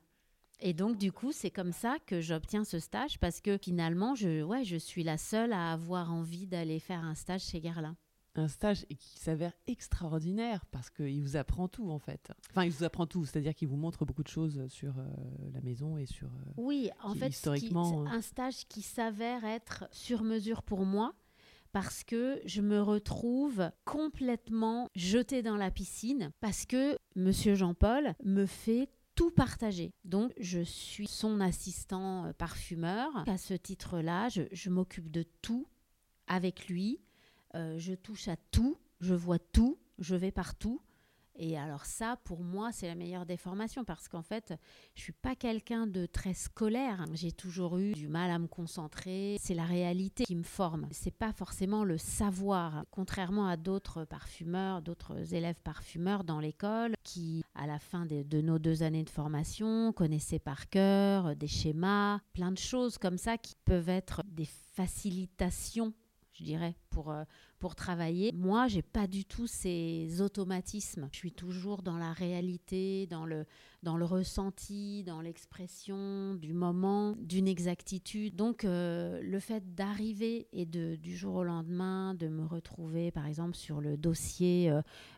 [0.61, 4.43] Et donc, du coup, c'est comme ça que j'obtiens ce stage parce que finalement, je,
[4.43, 7.95] ouais, je suis la seule à avoir envie d'aller faire un stage chez Guerlain.
[8.35, 12.31] Un stage qui s'avère extraordinaire parce qu'il vous apprend tout en fait.
[12.51, 15.03] Enfin, il vous apprend tout, c'est-à-dire qu'il vous montre beaucoup de choses sur euh,
[15.53, 16.27] la maison et sur.
[16.27, 20.61] euh, Oui, en Qui, fait, qui- historiquement, c'est un stage qui s'avère être sur mesure
[20.63, 21.13] pour moi
[21.71, 28.45] parce que je me retrouve complètement jetée dans la piscine parce que Monsieur Jean-Paul me
[28.45, 28.89] fait
[29.19, 29.91] tout partager.
[30.05, 33.09] Donc, je suis son assistant euh, parfumeur.
[33.27, 35.67] À ce titre-là, je, m'occupe de tout
[36.27, 37.01] avec lui.
[37.53, 40.79] Euh, je touche à tout, je vois tout, je vais partout.
[41.41, 44.53] Et alors ça, pour moi, c'est la meilleure des formations parce qu'en fait,
[44.93, 47.05] je suis pas quelqu'un de très scolaire.
[47.13, 49.37] J'ai toujours eu du mal à me concentrer.
[49.39, 50.87] C'est la réalité qui me forme.
[50.91, 52.83] C'est pas forcément le savoir.
[52.91, 58.41] Contrairement à d'autres parfumeurs, d'autres élèves parfumeurs dans l'école qui, à la fin de, de
[58.41, 63.37] nos deux années de formation, connaissaient par cœur des schémas, plein de choses comme ça
[63.37, 65.93] qui peuvent être des facilitations,
[66.33, 67.23] je dirais, pour euh,
[67.59, 68.31] pour travailler.
[68.33, 71.09] Moi, j'ai pas du tout ces automatismes.
[71.11, 73.45] Je suis toujours dans la réalité, dans le,
[73.83, 78.37] dans le ressenti, dans l'expression du moment, d'une exactitude.
[78.37, 83.27] Donc, euh, le fait d'arriver et de, du jour au lendemain, de me retrouver, par
[83.27, 84.71] exemple, sur le dossier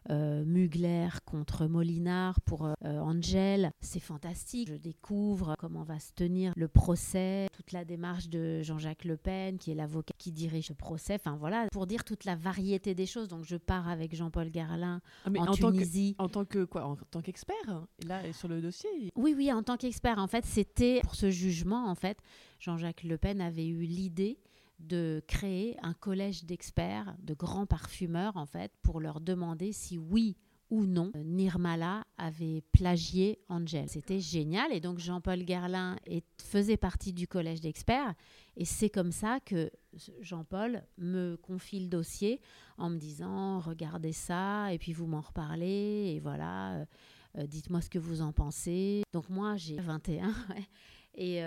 [0.09, 4.67] euh, Mugler contre Molinard pour Angel, c'est fantastique.
[4.69, 9.59] Je découvre comment va se tenir le procès, toute la démarche de Jean-Jacques Le Pen,
[9.59, 11.15] qui est l'avocat qui dirige ce procès.
[11.15, 13.27] Enfin, voilà, pour dire toute la variété des choses.
[13.27, 16.15] Donc, je pars avec Jean-Paul Garlin Ah, en, en, tant que, Tunisie.
[16.17, 19.51] en tant que quoi En tant qu'expert hein, Là, sur le dossier il- Oui, oui,
[19.51, 22.17] en tant qu'expert, en fait, c'était pour ce jugement, en fait,
[22.59, 24.39] Jean-Jacques Le Pen avait eu l'idée
[24.79, 30.35] de créer un collège d'experts, de grands parfumeurs, en fait, pour leur demander si oui
[30.71, 33.87] ou non euh, Nirmala avait plagié Angel.
[33.87, 38.15] C'était génial et donc Jean-Paul Garlin est- faisait partie du collège d'experts
[38.57, 39.69] et c'est comme ça que
[40.21, 42.39] Jean-Paul me confie le dossier
[42.77, 46.85] en me disant regardez ça et puis vous m'en reparlez et voilà euh,
[47.37, 49.03] euh, dites-moi ce que vous en pensez.
[49.13, 50.63] Donc moi j'ai 21 ouais.
[51.15, 51.37] et,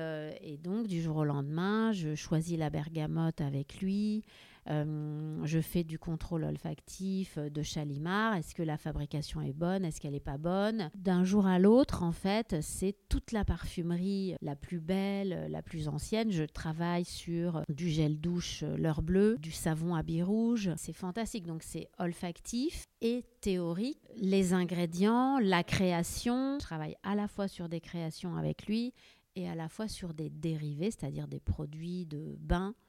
[0.53, 4.23] et donc du jour au lendemain je choisis la bergamote avec lui.
[4.71, 8.35] Euh, je fais du contrôle olfactif de Chalimard.
[8.35, 9.85] Est-ce que la fabrication est bonne?
[9.85, 10.91] Est-ce qu'elle n'est pas bonne?
[10.95, 15.89] D'un jour à l'autre, en fait, c'est toute la parfumerie la plus belle, la plus
[15.89, 16.31] ancienne.
[16.31, 20.71] Je travaille sur du gel douche l'heure bleue, du savon habit rouge.
[20.77, 21.47] C'est fantastique.
[21.47, 24.01] Donc, c'est olfactif et théorique.
[24.17, 26.59] Les ingrédients, la création.
[26.59, 28.95] Je travaille à la fois sur des créations avec lui
[29.37, 32.84] et à la fois sur des dérivés, c'est-à-dire des produits de bain euh,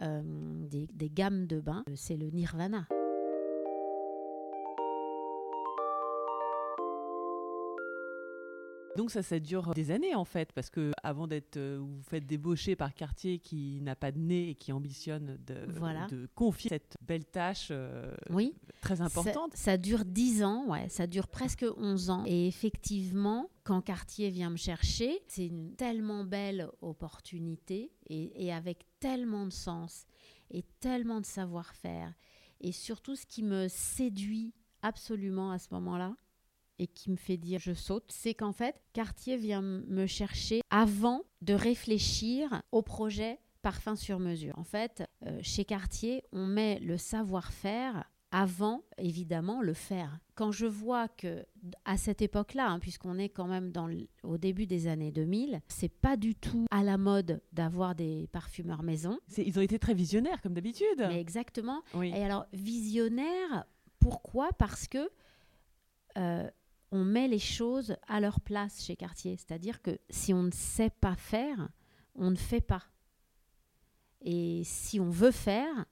[0.00, 2.86] des, des gammes de bain, c'est le nirvana.
[8.96, 12.26] Donc ça, ça dure des années en fait, parce que avant d'être, euh, vous faites
[12.26, 16.06] débaucher par Cartier qui n'a pas de nez et qui ambitionne de, Voilà.
[16.08, 19.52] de confier cette belle tâche euh, Oui, très importante.
[19.54, 22.24] Ça, ça dure 10 ans, ouais, ça dure presque 11 ans.
[22.26, 28.84] Et effectivement, quand Cartier vient me chercher, c'est une tellement belle opportunité et, et avec
[29.02, 30.06] tellement de sens
[30.52, 32.14] et tellement de savoir-faire.
[32.60, 36.16] Et surtout, ce qui me séduit absolument à ce moment-là,
[36.78, 41.22] et qui me fait dire je saute, c'est qu'en fait, Cartier vient me chercher avant
[41.40, 44.58] de réfléchir au projet parfum sur mesure.
[44.58, 48.04] En fait, euh, chez Cartier, on met le savoir-faire
[48.34, 50.18] avant, évidemment, le faire.
[50.34, 51.44] Quand je vois que
[51.84, 55.60] à cette époque-là, hein, puisqu'on est quand même dans le- au début des années 2000,
[55.68, 59.18] c'est pas du tout à la mode d'avoir des parfumeurs maison.
[59.36, 61.00] Ils ont été très visionnaires comme d'habitude.
[61.10, 61.82] Exactement.
[61.94, 62.08] Oui.
[62.14, 63.66] Et alors, visionnaire,
[64.00, 64.48] pourquoi?
[64.58, 65.10] Parce que
[66.18, 66.50] euh,
[66.90, 69.36] on met les choses à leur place chez Cartier.
[69.36, 71.68] C'est-à-dire que si on ne sait pas faire,
[72.14, 72.82] on ne fait pas.
[74.20, 75.84] Et si on veut faire,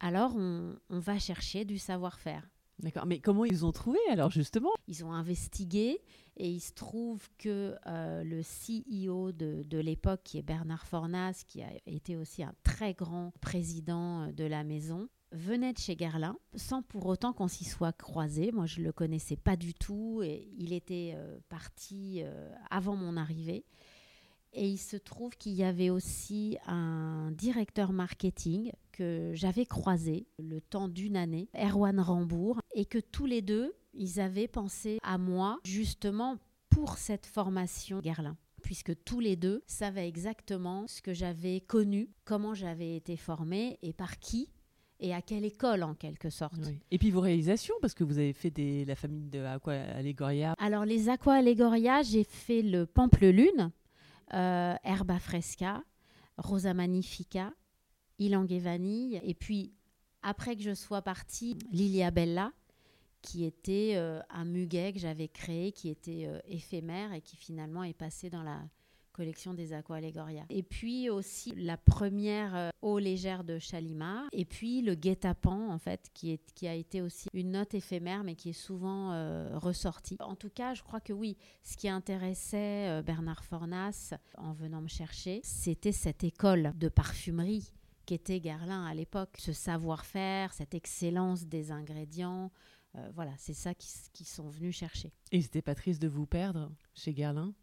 [0.00, 2.48] alors on, on va chercher du savoir-faire.
[2.80, 3.06] D'accord.
[3.06, 4.72] Mais comment ils ont trouvé alors justement?
[4.88, 6.00] Ils ont investigué
[6.36, 11.44] et il se trouve que euh, le CEO de, de l'époque, qui est Bernard Fornas,
[11.46, 15.96] qui a été aussi un très grand président euh, de la maison, venait de chez
[15.96, 18.52] Guerlain, sans pour autant qu'on s'y soit croisé.
[18.52, 22.96] Moi, je ne le connaissais pas du tout et il était euh, parti euh, avant
[22.96, 23.64] mon arrivée.
[24.54, 30.60] Et il se trouve qu'il y avait aussi un directeur marketing que j'avais croisé le
[30.60, 35.58] temps d'une année, Erwan Rambourg, et que tous les deux, ils avaient pensé à moi
[35.64, 36.38] justement
[36.70, 42.54] pour cette formation Guerlain puisque tous les deux savaient exactement ce que j'avais connu, comment
[42.54, 44.48] j'avais été formée et par qui
[45.00, 46.70] et à quelle école en quelque sorte.
[46.90, 50.54] Et puis vos réalisations, parce que vous avez fait des, la famille de Aqua Allegoria.
[50.58, 53.70] Alors les Aqua Allegoria, j'ai fait le Pampelune,
[54.32, 55.82] euh, Herba Fresca,
[56.38, 57.52] Rosa Magnifica,
[58.18, 59.72] Ilang et Vanille, et puis
[60.22, 62.52] après que je sois partie, Lilia Bella,
[63.22, 67.82] qui était euh, un muguet que j'avais créé, qui était euh, éphémère et qui finalement
[67.82, 68.60] est passé dans la
[69.14, 70.44] collection des Aqua Allegoria.
[70.50, 74.26] Et puis aussi la première euh, eau légère de Chalimard.
[74.32, 78.24] Et puis le guet-apens, en fait, qui, est, qui a été aussi une note éphémère,
[78.24, 78.84] mais qui est souvent
[79.54, 80.16] ressortie.
[80.20, 84.88] En tout cas, je crois que oui, ce qui intéressait Bernard Fornas en venant me
[84.88, 87.72] chercher, c'était cette école de parfumerie
[88.04, 89.36] qu'était Guerlain à l'époque.
[89.38, 92.50] Ce savoir-faire, cette excellence des ingrédients,
[92.96, 95.12] euh, voilà, c'est ça qu'ils sont venus chercher.
[95.32, 97.54] Et c'était pas triste de vous perdre chez Guerlain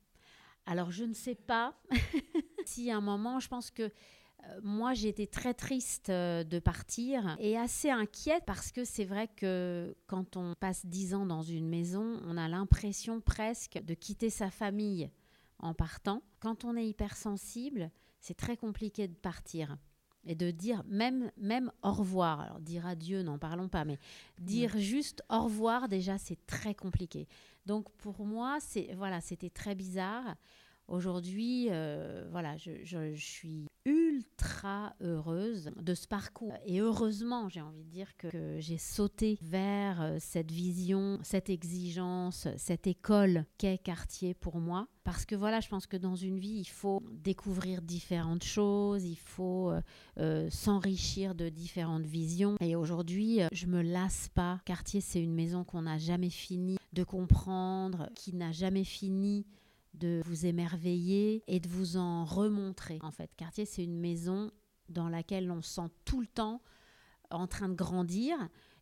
[0.66, 1.76] Alors, je ne sais pas.
[2.66, 7.36] si à un moment, je pense que euh, moi, été très triste euh, de partir
[7.40, 11.68] et assez inquiète parce que c'est vrai que quand on passe dix ans dans une
[11.68, 15.10] maison, on a l'impression presque de quitter sa famille
[15.60, 16.24] en partant.
[16.40, 19.78] Quand on est hypersensible, c'est très compliqué de partir
[20.26, 22.42] et de dire même, même au revoir.
[22.42, 23.98] Alors dire adieu, n'en parlons pas, mais
[24.40, 27.28] dire juste au revoir, déjà, c'est très compliqué.
[27.66, 30.36] Donc pour moi, c'est voilà, c'était très bizarre.
[30.88, 36.54] Aujourd'hui, euh, voilà, je, je, suis ultra heureuse de ce parcours.
[36.66, 42.48] Et heureusement, j'ai envie de dire que, j'ai sauté vers euh, cette vision, cette exigence,
[42.58, 44.88] cette école qu'est Cartier pour moi.
[45.04, 49.18] Parce que voilà, je pense que dans une vie, il faut découvrir différentes choses, il
[49.18, 49.72] faut
[50.20, 52.56] euh, s'enrichir de différentes visions.
[52.60, 54.60] Et aujourd'hui, je me lasse pas.
[54.66, 59.46] Cartier, c'est une maison qu'on n'a jamais fini de comprendre, qui n'a jamais fini
[59.94, 63.00] de vous émerveiller et de vous en remontrer.
[63.02, 64.52] En fait, Cartier, c'est une maison
[64.90, 66.62] dans laquelle on sent tout le temps
[67.30, 68.36] en train de grandir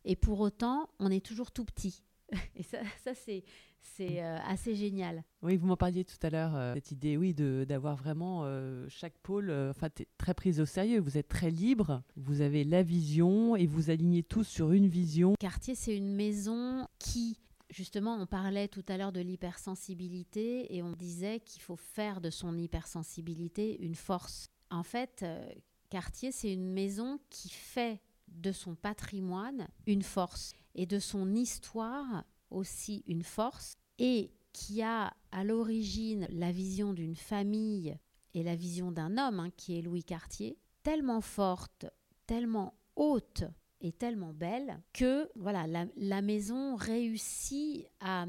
[0.04, 2.02] et pour autant, on est toujours tout petit.
[2.54, 3.42] Et ça, ça c'est
[3.82, 5.24] c'est euh, assez génial.
[5.42, 9.16] Oui, vous m'en parliez tout à l'heure, euh, cette idée, oui, d'avoir vraiment euh, chaque
[9.22, 11.00] pôle, enfin, très prise au sérieux.
[11.00, 15.34] Vous êtes très libre, vous avez la vision et vous alignez tous sur une vision.
[15.38, 17.38] Cartier, c'est une maison qui
[17.70, 22.30] Justement, on parlait tout à l'heure de l'hypersensibilité et on disait qu'il faut faire de
[22.30, 24.50] son hypersensibilité une force.
[24.70, 25.48] En fait, euh,
[25.88, 32.24] Cartier, c'est une maison qui fait de son patrimoine une force et de son histoire
[32.50, 37.96] aussi une force et qui a à l'origine la vision d'une famille
[38.34, 41.86] et la vision d'un homme hein, qui est Louis Cartier, tellement forte,
[42.26, 43.44] tellement haute
[43.80, 45.66] est tellement belle que voilà
[45.96, 48.26] la, maison réussit à,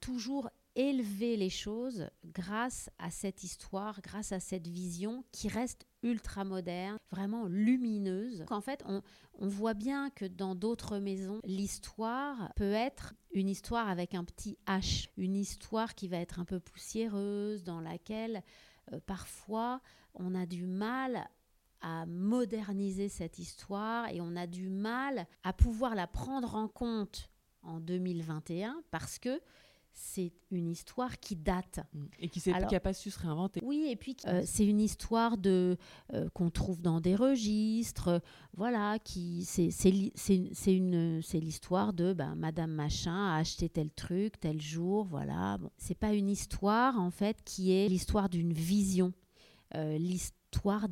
[0.00, 6.44] toujours élever les choses grâce à cette histoire, grâce à cette vision qui reste ultra
[6.44, 8.44] moderne, vraiment lumineuse.
[8.50, 9.02] En fait, on,
[9.48, 15.08] voit bien que dans d'autres maisons, l'histoire peut être une histoire avec un petit H,
[15.16, 18.42] une histoire qui va être un peu poussiéreuse, dans laquelle
[18.92, 19.80] euh, parfois
[20.14, 21.28] on a du mal
[21.80, 27.30] à moderniser cette histoire et on a du mal à pouvoir la prendre en compte
[27.62, 29.40] en 2021 parce que
[29.92, 31.80] c'est une histoire qui date.
[32.18, 33.60] Et qui n'a pas su se réinventer.
[33.64, 35.76] Oui, et puis euh, c'est une histoire de
[36.12, 38.22] euh, qu'on trouve dans des registres.
[38.56, 39.90] voilà, qui c'est c'est
[41.40, 45.04] l'histoire de ben, Madame Machin a acheté tel truc, tel jour.
[45.04, 45.58] Voilà.
[45.58, 49.12] Bon, c'est pas une histoire, en fait, qui est l'histoire d'une vision.
[49.74, 50.88] Euh, l'histoire l'histoire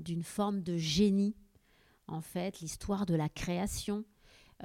[0.00, 1.34] d'une forme de génie,
[2.08, 4.04] en fait, l'histoire de la création.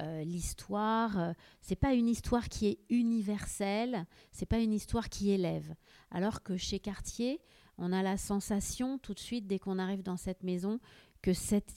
[0.00, 5.30] Euh, l'histoire, euh, c'est pas une histoire qui est universelle, c'est pas une histoire qui
[5.30, 5.74] élève.
[6.10, 7.40] Alors que chez Cartier,
[7.76, 10.80] on a la sensation tout de suite dès qu'on arrive dans cette maison
[11.20, 11.32] que,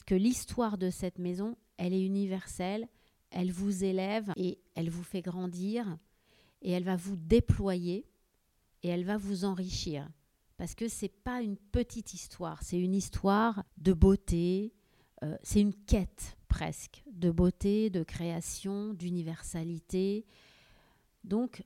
[0.06, 2.88] que l'histoire de cette maison, elle est universelle,
[3.32, 5.98] elle vous élève et elle vous fait grandir
[6.62, 8.08] et elle va vous déployer
[8.82, 10.08] et elle va vous enrichir
[10.58, 14.74] parce que c'est pas une petite histoire, c'est une histoire de beauté,
[15.24, 20.26] euh, c'est une quête presque de beauté, de création, d'universalité.
[21.24, 21.64] Donc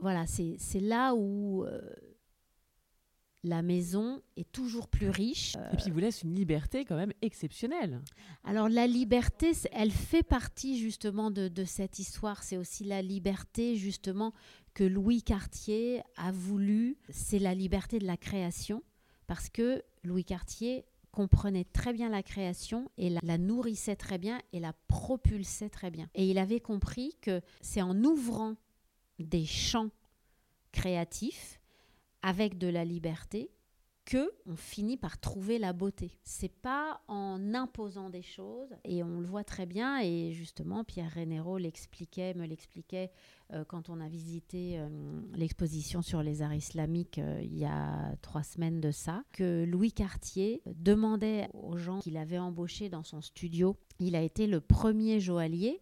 [0.00, 1.80] voilà, c'est là où euh,
[3.44, 5.56] la maison est toujours plus riche.
[5.72, 8.00] Et puis il vous laisse une liberté quand même exceptionnelle.
[8.44, 12.42] Alors la liberté, elle fait partie justement de, de cette histoire.
[12.42, 14.32] C'est aussi la liberté justement
[14.74, 16.96] que Louis Cartier a voulu.
[17.08, 18.82] C'est la liberté de la création
[19.26, 24.40] parce que Louis Cartier comprenait très bien la création et la, la, nourrissait très bien
[24.52, 26.08] et la propulsait très bien.
[26.14, 28.54] Et il avait compris que c'est en ouvrant
[29.18, 29.90] des champs
[30.70, 31.60] créatifs
[32.22, 33.50] avec de la liberté
[34.04, 36.18] que on finit par trouver la beauté.
[36.24, 41.10] C'est pas en imposant des choses et on le voit très bien et justement Pierre
[41.10, 43.12] Rénéro l'expliquait, me l'expliquait
[43.52, 44.88] euh, quand on a visité euh,
[45.34, 49.92] l'exposition sur les arts islamiques euh, il y a trois semaines de ça, que Louis
[49.92, 53.76] Cartier demandait aux gens qu'il avait embauchés dans son studio.
[54.00, 55.80] Il a été le premier joaillier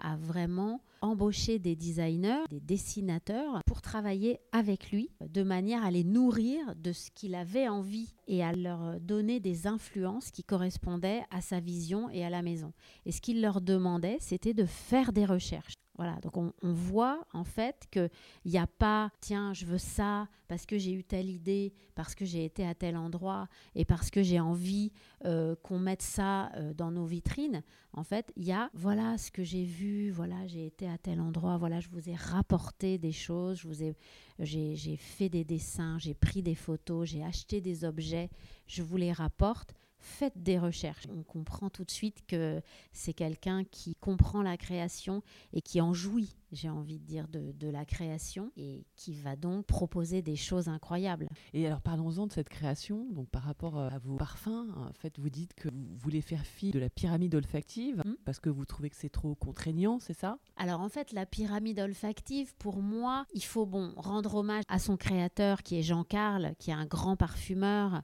[0.00, 6.04] à vraiment embaucher des designers, des dessinateurs pour travailler avec lui de manière à les
[6.04, 11.40] nourrir de ce qu'il avait envie et à leur donner des influences qui correspondaient à
[11.40, 12.72] sa vision et à la maison.
[13.06, 15.74] Et ce qu'il leur demandait, c'était de faire des recherches.
[16.00, 18.08] Voilà, donc on, voit en fait qu'il
[18.46, 22.24] n'y a pas, tiens, je veux ça parce que j'ai eu telle idée, parce que
[22.24, 24.92] j'ai été à tel endroit et parce que j'ai envie
[25.26, 27.62] euh, qu'on mette ça euh, dans nos vitrines.
[27.92, 31.20] En fait, il y a, voilà ce que j'ai vu, voilà, j'ai été à tel
[31.20, 33.94] endroit, voilà, je vous ai rapporté des choses, je vous ai,
[34.38, 38.30] j'ai fait des dessins, j'ai pris des photos, j'ai acheté des objets,
[38.66, 41.06] je vous les rapporte faites des recherches.
[41.14, 42.60] On comprend tout de suite que
[42.92, 47.52] c'est quelqu'un qui comprend la création et qui en jouit, j'ai envie de dire, de,
[47.52, 51.28] de, la création et qui va donc proposer des choses incroyables.
[51.52, 55.30] Et alors parlons-en de cette création, donc par rapport à vos parfums, en fait vous
[55.30, 58.14] dites que vous voulez faire fi de la pyramide olfactive mmh.
[58.24, 60.38] parce que vous trouvez que c'est trop contraignant, c'est ça?
[60.56, 64.96] Alors en fait la pyramide olfactive, pour moi, il faut bon rendre hommage à son
[64.96, 68.00] créateur qui est Jean Carl, qui est un grand parfumeur, euh,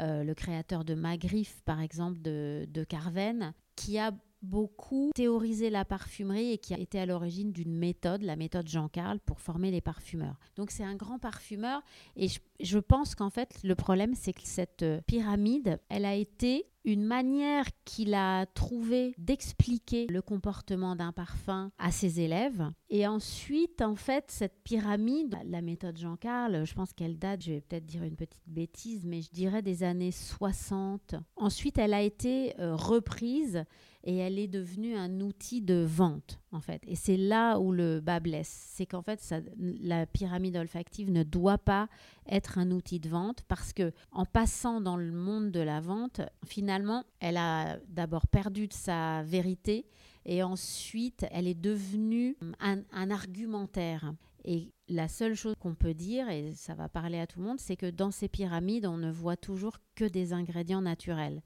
[0.00, 6.52] le créateur de Magritte, par exemple, de, de Carven, qui a beaucoup théorisé la parfumerie
[6.52, 10.38] et qui a été à l'origine d'une méthode, la méthode Jean-Carl, pour former les parfumeurs.
[10.56, 11.82] Donc c'est un grand parfumeur
[12.16, 12.28] et
[12.60, 17.66] je, pense qu'en fait le problème c'est que cette pyramide, elle a été une manière
[17.84, 22.70] qu'il a trouvé d'expliquer le comportement d'un parfum à ses élèves.
[22.88, 27.60] Et ensuite, en fait, cette pyramide, la méthode Jean-Carl, je pense qu'elle date, je vais
[27.60, 31.16] peut-être dire une petite bêtise, mais je dirais des années 60.
[31.36, 33.64] Ensuite, elle a été euh, reprise
[34.04, 36.82] et elle est devenue un outil de vente en fait.
[36.86, 41.58] Et c'est là où le bas blesse, c'est qu'en fait la pyramide olfactive ne doit
[41.58, 41.88] pas
[42.26, 46.22] être un outil de vente parce que en passant dans le monde de la vente,
[46.46, 49.86] finalement, elle a d'abord perdu de sa vérité
[50.24, 54.14] et ensuite elle est devenue un argumentaire.
[54.44, 57.60] Et la seule chose qu'on peut dire, et ça va parler à tout le monde,
[57.60, 61.42] c'est que dans ces pyramides, on ne voit toujours que des ingrédients naturels.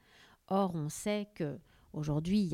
[0.46, 1.58] Or, on sait que
[1.94, 2.48] Aujourd'hui, il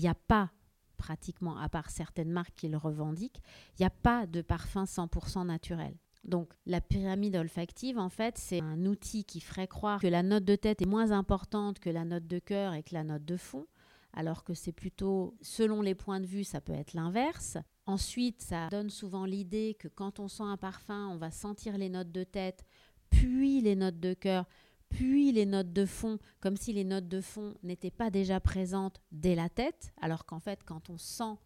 [0.00, 0.50] n'y a, a pas
[0.96, 3.40] pratiquement, à part certaines marques qui le revendiquent,
[3.78, 5.94] il n'y a pas de parfum 100% naturel.
[6.24, 10.44] Donc la pyramide olfactive, en fait, c'est un outil qui ferait croire que la note
[10.44, 13.36] de tête est moins importante que la note de cœur et que la note de
[13.38, 13.66] fond,
[14.12, 17.56] alors que c'est plutôt, selon les points de vue, ça peut être l'inverse.
[17.86, 21.88] Ensuite, ça donne souvent l'idée que quand on sent un parfum, on va sentir les
[21.88, 22.64] notes de tête,
[23.08, 24.46] puis les notes de cœur,
[24.90, 29.00] puis les notes de fond, comme si les notes de fond n'étaient pas déjà présentes
[29.12, 31.38] dès la tête, alors qu'en fait, quand on sent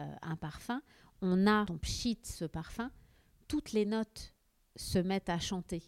[0.00, 0.82] euh, un parfum,
[1.22, 2.90] on a, on pchit ce parfum,
[3.46, 4.34] toutes les notes
[4.74, 5.82] se mettent à chanter,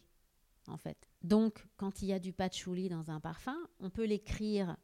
[0.69, 1.09] en fait.
[1.23, 4.77] Donc, quand il y a du patchouli dans un parfum, on peut l'écrire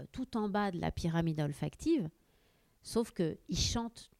[0.00, 2.08] euh, tout en bas de la pyramide olfactive,
[2.82, 4.10] sauf qu'il chante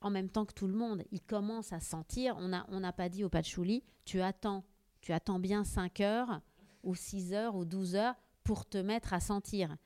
[0.00, 1.04] en même temps que tout le monde.
[1.10, 2.36] Il commence à sentir.
[2.38, 4.64] On n'a on pas dit au patchouli, tu attends,
[5.00, 6.40] tu attends bien 5 heures
[6.82, 8.14] ou 6 heures ou 12 heures
[8.44, 9.76] pour te mettre à sentir.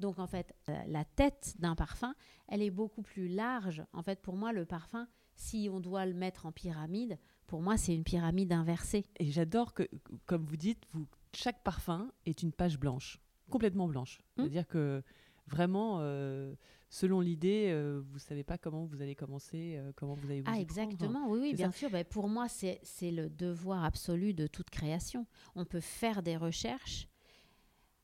[0.00, 2.14] Donc en fait, euh, la tête d'un parfum,
[2.48, 3.84] elle est beaucoup plus large.
[3.92, 7.76] En fait, pour moi, le parfum, si on doit le mettre en pyramide, pour moi,
[7.76, 9.04] c'est une pyramide inversée.
[9.18, 9.84] Et j'adore que,
[10.26, 14.18] comme vous dites, vous, chaque parfum est une page blanche, complètement blanche.
[14.18, 14.42] Mmh.
[14.42, 15.02] C'est-à-dire que
[15.46, 16.54] vraiment, euh,
[16.88, 20.40] selon l'idée, euh, vous ne savez pas comment vous allez commencer, euh, comment vous allez
[20.40, 21.30] vous Ah, exactement, prendre.
[21.32, 21.78] oui, oui bien ça.
[21.78, 21.90] sûr.
[21.90, 25.26] Ben, pour moi, c'est le devoir absolu de toute création.
[25.54, 27.08] On peut faire des recherches,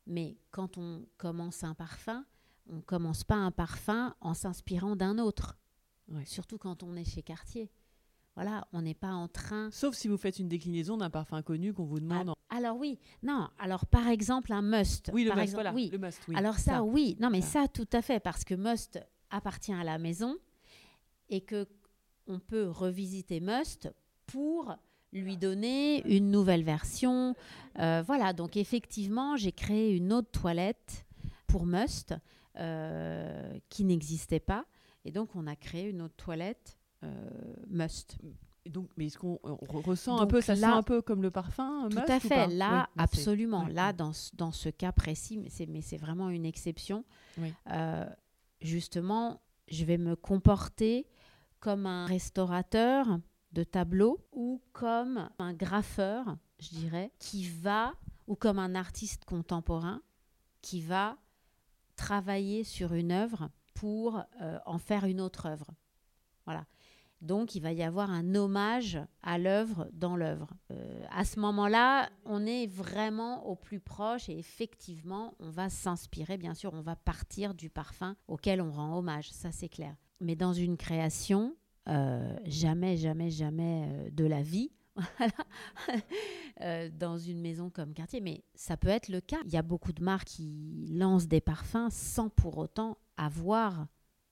[0.06, 2.24] mais quand on commence un parfum,
[2.70, 5.58] on ne commence pas un parfum en s'inspirant d'un autre.
[6.08, 6.24] Ouais.
[6.24, 7.70] Surtout quand on est chez Cartier.
[8.40, 9.68] Voilà, on n'est pas en train.
[9.72, 12.34] Sauf si vous faites une déclinaison d'un parfum connu qu'on vous demande.
[12.50, 13.48] Ah, alors oui, non.
[13.58, 15.10] Alors par exemple un must.
[15.12, 15.48] Oui, le par must.
[15.48, 15.90] Exemple, voilà, oui.
[15.90, 16.20] le must.
[16.28, 16.36] Oui.
[16.36, 17.16] Alors ça, ça, oui.
[17.18, 17.62] Non, mais ça.
[17.62, 20.36] ça, tout à fait, parce que must appartient à la maison
[21.30, 21.66] et que
[22.28, 23.92] on peut revisiter must
[24.26, 24.72] pour
[25.12, 27.34] lui donner une nouvelle version.
[27.80, 31.06] Euh, voilà, donc effectivement, j'ai créé une autre toilette
[31.48, 32.14] pour Must
[32.54, 34.64] euh, qui n'existait pas.
[35.04, 36.77] Et donc, on a créé une autre toilette
[37.68, 38.18] Must.
[38.64, 41.88] Et donc, mais est-ce qu'on ressent un peu, ça sent un peu comme le parfum
[41.90, 43.66] Tout à fait, là, absolument.
[43.68, 45.38] Là, dans, dans ce cas précis,
[45.68, 47.04] mais c'est vraiment une exception.
[48.60, 51.06] justement, je vais me comporter
[51.60, 53.18] comme un restaurateur
[53.52, 57.94] de tableaux ou comme un graffeur, je dirais, qui va,
[58.26, 60.02] ou comme un artiste contemporain
[60.60, 61.16] qui va
[61.96, 65.70] travailler sur une œuvre pour euh, en faire une autre œuvre.
[66.44, 66.66] Voilà.
[67.20, 70.54] Donc il va y avoir un hommage à l'œuvre dans l'œuvre.
[70.70, 76.36] Euh, à ce moment-là, on est vraiment au plus proche et effectivement, on va s'inspirer,
[76.36, 79.96] bien sûr, on va partir du parfum auquel on rend hommage, ça c'est clair.
[80.20, 81.56] Mais dans une création,
[81.88, 84.70] euh, jamais, jamais, jamais euh, de la vie.
[86.98, 89.36] Dans une maison comme quartier, mais ça peut être le cas.
[89.44, 93.86] Il y a beaucoup de marques qui lancent des parfums sans pour autant avoir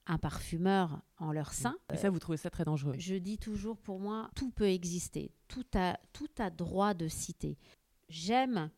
[0.07, 1.77] un parfumeur en leur sein.
[1.93, 5.33] Et ça, vous trouvez ça très dangereux Je dis toujours, pour moi, tout peut exister.
[5.49, 7.59] Tout a, tout a droit de citer.
[8.09, 8.71] J'aime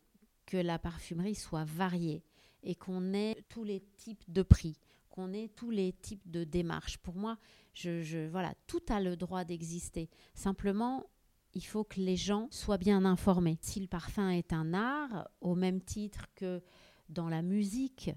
[0.46, 2.22] que la parfumerie soit variée
[2.62, 4.78] et qu'on ait tous les types de prix
[5.18, 6.98] qu'on ait tous les types de démarches.
[6.98, 7.38] Pour moi,
[7.74, 10.08] je, voilà, tout a le droit d'exister.
[10.34, 11.06] Simplement,
[11.54, 13.58] il faut que les gens soient bien informés.
[13.60, 16.62] Si le parfum est un art, au même titre que
[17.08, 18.12] dans la musique,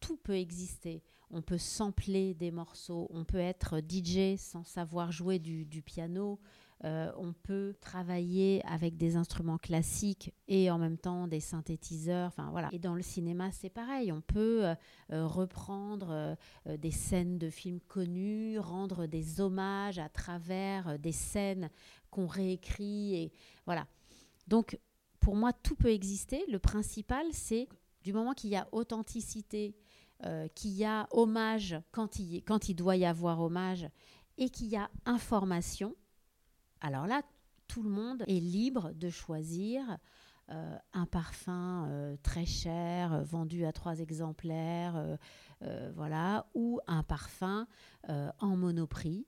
[0.00, 1.02] tout peut exister.
[1.30, 6.38] On peut sampler des morceaux, on peut être DJ sans savoir jouer du, piano,
[6.84, 12.28] euh, on peut travailler avec des instruments classiques et en même temps des synthétiseurs.
[12.28, 12.68] Enfin voilà.
[12.72, 14.12] Et dans le cinéma, c'est pareil.
[14.12, 14.74] On peut euh,
[15.12, 21.70] euh, reprendre des scènes de films connus, rendre des hommages à travers des scènes
[22.10, 23.32] qu'on réécrit et
[23.64, 23.86] voilà.
[24.46, 24.78] Donc
[25.26, 26.44] pour moi, tout peut exister.
[26.48, 27.68] Le principal, c'est
[28.04, 29.74] du moment qu'il y a authenticité,
[30.54, 33.88] qu'il y a hommage quand il, doit y avoir hommage
[34.38, 35.94] et qu'il y a information
[36.80, 37.22] alors là,
[37.68, 39.98] tout le monde est libre de choisir
[40.50, 45.18] euh, un parfum euh, très cher, euh, vendu à trois exemplaires,
[45.94, 47.66] voilà, ou un parfum
[48.08, 49.26] en monoprix.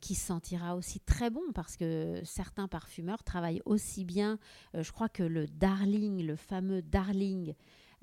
[0.00, 4.38] qui sentira aussi très bon parce que certains parfumeurs travaillent aussi bien,
[4.74, 7.54] je crois que le Darling, le fameux Darling,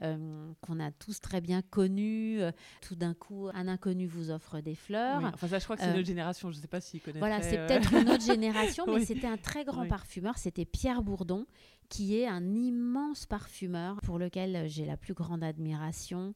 [0.03, 2.41] euh, qu'on a tous très bien connu.
[2.41, 5.23] Euh, tout d'un coup, un inconnu vous offre des fleurs.
[5.23, 6.49] enfin, ça, je crois que c'est une euh, autre génération.
[6.49, 7.19] Je ne sais pas s'il connaît.
[7.19, 10.37] Voilà, c'est peut-être une autre génération, mais c'était un très grand parfumeur.
[10.37, 11.45] C'était Pierre Bourdon,
[11.89, 16.33] qui est un immense parfumeur pour lequel j'ai la plus grande admiration,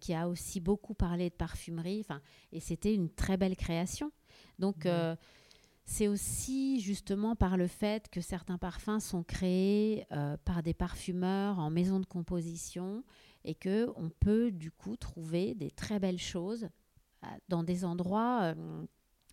[0.00, 2.00] qui a aussi beaucoup parlé de parfumerie.
[2.00, 2.20] Enfin,
[2.52, 4.10] et c'était une très belle création.
[4.58, 4.88] Donc,
[5.86, 11.58] c'est aussi justement par le fait que certains parfums sont créés euh, par des parfumeurs
[11.58, 13.04] en maison de composition
[13.44, 16.68] et que on peut du coup trouver des très belles choses
[17.24, 18.86] euh, dans des endroits, euh,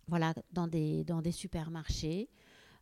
[0.08, 2.28] voilà, dans des, dans des supermarchés,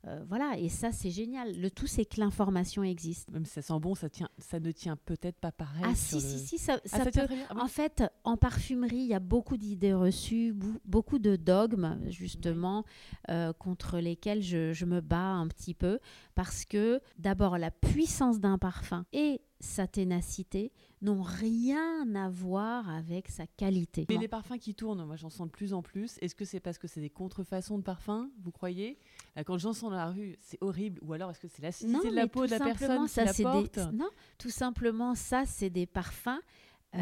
[0.07, 1.61] euh, voilà, et ça c'est génial.
[1.61, 3.31] Le tout c'est que l'information existe.
[3.31, 5.85] Même si ça sent bon, ça, tient, ça ne tient peut-être pas pareil.
[5.85, 7.27] Ah si, si, si, ça, ah, peut...
[7.57, 10.55] En fait, en parfumerie, il y a beaucoup d'idées reçues,
[10.87, 12.85] beaucoup de dogmes justement
[13.29, 15.99] euh, contre lesquels je, je me bats un petit peu
[16.35, 23.29] parce que d'abord la puissance d'un parfum et sa ténacité n'ont rien à voir avec
[23.29, 24.07] sa qualité.
[24.09, 26.19] Mais les parfums qui tournent, moi j'en sens de plus en plus.
[26.21, 28.99] Est-ce que c'est parce que c'est des contrefaçons de parfums, vous croyez?
[29.45, 31.01] Quand j'en sens dans la rue, c'est horrible.
[31.03, 33.53] Ou alors est-ce que c'est l'acidité de la peau de la personne ça, qui la
[33.53, 33.79] porte?
[33.93, 36.41] Non, tout simplement, ça c'est des parfums...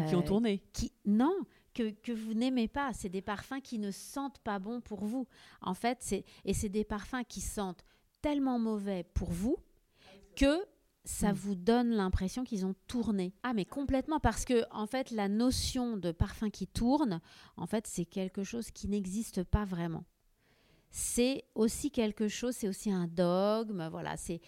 [0.07, 0.91] qui ont euh, tourné qui...
[1.05, 1.35] Non,
[1.73, 2.93] que, que, vous n'aimez pas.
[2.93, 5.27] C'est des parfums qui ne sentent pas bon pour vous.
[5.61, 7.83] En fait, c'est et c'est des parfums qui sentent
[8.21, 9.57] tellement mauvais pour vous
[10.35, 10.63] que
[11.05, 11.35] ça mm.
[11.35, 13.33] vous donne l'impression qu'ils ont tourné.
[13.43, 17.21] Ah mais complètement parce que en fait la notion de parfum qui tourne,
[17.57, 20.05] en fait c'est quelque chose qui n'existe pas vraiment.
[20.91, 24.41] C'est aussi quelque chose, c'est aussi un dogme, voilà, c'est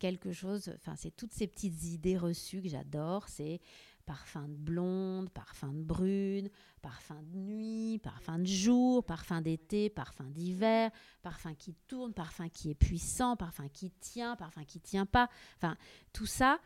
[0.00, 3.60] quelque chose, enfin c'est toutes ces petites idées reçues que j'adore, c'est
[4.08, 6.48] parfum de blonde, parfum de brune,
[6.80, 10.90] parfum de nuit, parfum de jour, parfum d'été, parfum d'hiver,
[11.20, 15.28] parfum qui tourne, parfum qui est puissant, parfum qui tient, parfum qui tient pas.
[15.58, 15.76] Enfin,
[16.14, 16.58] tout ça,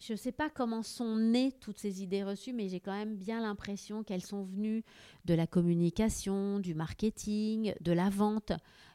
[0.00, 3.14] je ne sais pas comment sont nées toutes ces idées reçues, mais j'ai quand même
[3.14, 4.82] bien l'impression qu'elles sont venues
[5.26, 8.52] de la communication, du marketing, de la vente.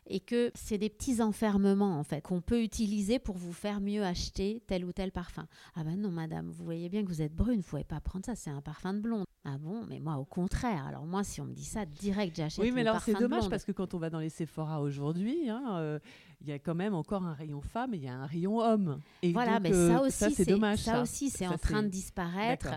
[0.07, 4.03] Et que c'est des petits enfermements en fait qu'on peut utiliser pour vous faire mieux
[4.03, 5.47] acheter tel ou tel parfum.
[5.75, 8.25] Ah ben non madame, vous voyez bien que vous êtes brune, vous pouvez pas prendre
[8.25, 9.25] ça, c'est un parfum de blonde.
[9.45, 10.85] Ah bon, mais moi au contraire.
[10.87, 13.49] Alors moi si on me dit ça direct, j'achète Oui, mais alors c'est dommage blonde.
[13.51, 15.99] parce que quand on va dans les Sephora aujourd'hui, hein, euh,
[16.41, 18.59] il y a quand même encore un rayon femme et il y a un rayon
[18.59, 18.99] homme.
[19.23, 20.79] Et Voilà, mais euh, ça aussi, c'est dommage.
[20.79, 22.69] ça, aussi, c'est en train de disparaître.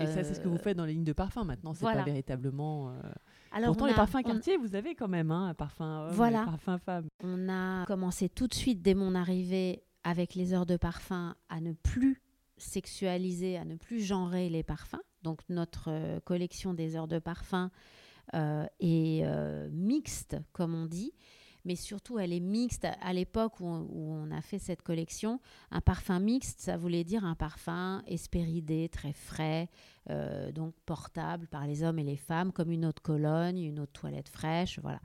[0.00, 1.74] Et ça, c'est ce que vous Euh, faites dans les lignes de parfum maintenant.
[1.74, 1.98] C'est voilà.
[2.00, 2.90] pas véritablement.
[2.90, 2.92] euh,
[3.52, 6.14] Alors, Pourtant, on les parfums on- quartier, vous avez quand même hein, un parfum homme,
[6.14, 6.44] Voilà.
[6.44, 7.06] parfum femme.
[7.22, 11.60] On a commencé tout de suite, dès mon arrivée, avec les heures de parfum, à
[11.60, 12.22] ne plus
[12.56, 15.00] sexualiser, à ne plus genrer les parfums.
[15.22, 17.70] Donc notre euh, collection des heures de parfum
[18.34, 21.12] euh, est euh, mixte, comme on dit.
[21.64, 22.86] Mais surtout, elle est mixte.
[23.00, 25.40] À l'époque où, on- a fait cette collection,
[25.70, 29.68] un parfum mixte, ça voulait dire un parfum espéridé, très frais,
[30.10, 33.78] euh, donc portable par les hommes et les femmes, comme une eau de Cologne, une
[33.78, 35.00] eau de toilette fraîche, voilà.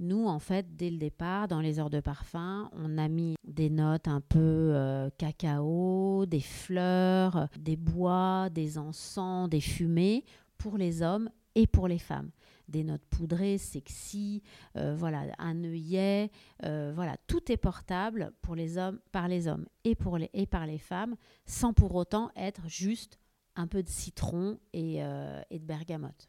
[0.00, 3.68] Nous, en fait, dès le départ, dans les heures de parfum, on a mis des
[3.68, 10.24] notes un peu euh, cacao, des fleurs, des bois, des encens, des fumées
[10.56, 12.30] pour les hommes et pour les femmes.
[12.68, 14.42] Des notes poudrées, sexy,
[14.76, 16.30] euh, voilà, un œillet,
[16.64, 20.46] euh, voilà, tout est portable pour les hommes, par les hommes et, pour les, et
[20.46, 21.16] par les femmes,
[21.46, 23.18] sans pour autant être juste
[23.56, 26.28] un peu de citron et, euh, et de bergamote.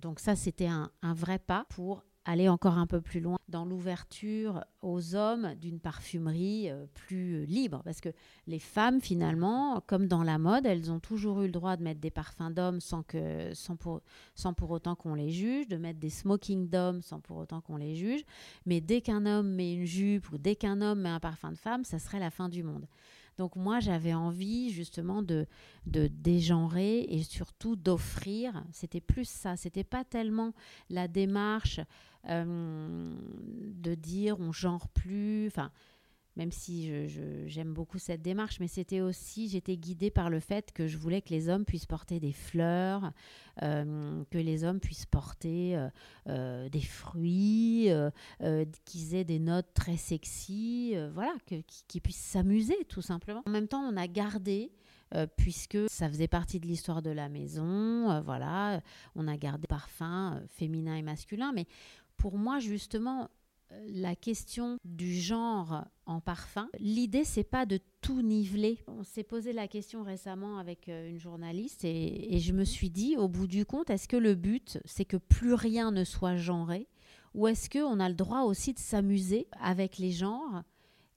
[0.00, 3.64] Donc ça, c'était un, un vrai pas pour aller encore un peu plus loin dans
[3.64, 7.82] l'ouverture aux hommes d'une parfumerie euh, plus libre.
[7.84, 8.10] Parce que
[8.46, 12.00] les femmes, finalement, comme dans la mode, elles ont toujours eu le droit de mettre
[12.00, 14.00] des parfums d'hommes sans, que, sans, pour,
[14.36, 17.76] sans pour autant qu'on les juge, de mettre des smoking d'hommes sans pour autant qu'on
[17.76, 18.22] les juge.
[18.64, 21.58] Mais dès qu'un homme met une jupe ou dès qu'un homme met un parfum de
[21.58, 22.86] femme, ça serait la fin du monde.
[23.40, 25.46] Donc moi, j'avais envie justement de,
[25.86, 28.62] de dégenrer et surtout d'offrir.
[28.70, 29.56] C'était plus ça.
[29.56, 30.52] C'était pas tellement
[30.90, 31.80] la démarche
[32.28, 35.46] de dire on genre plus.
[35.48, 35.70] Enfin,
[36.36, 40.38] même si je- je- j'aime beaucoup cette démarche, mais c'était aussi, j'étais guidée par le
[40.40, 43.12] fait que je voulais que les hommes puissent porter des fleurs,
[43.62, 45.88] euh, que les hommes puissent porter euh,
[46.28, 48.10] euh, des fruits, euh,
[48.42, 51.34] euh, qu'ils aient des notes très sexy, euh, voilà,
[51.88, 53.42] qu'ils puissent s'amuser tout simplement.
[53.46, 54.70] En même temps, on a gardé
[55.16, 58.80] euh, puisque ça faisait partie de l'histoire de la maison, euh, voilà,
[59.16, 61.66] on a gardé parfum euh, féminin et masculin, mais
[62.20, 63.30] pour moi justement
[63.72, 68.78] euh, la question du genre en parfum, l'idée c'est pas de tout niveler.
[68.88, 73.16] On s'est posé la question récemment avec euh, une journaliste et, je me suis dit
[73.16, 76.88] au bout du compte, est-ce que le but c'est que plus rien ne soit genré
[77.32, 80.62] ou est-ce qu'on a le droit aussi de s'amuser avec les genres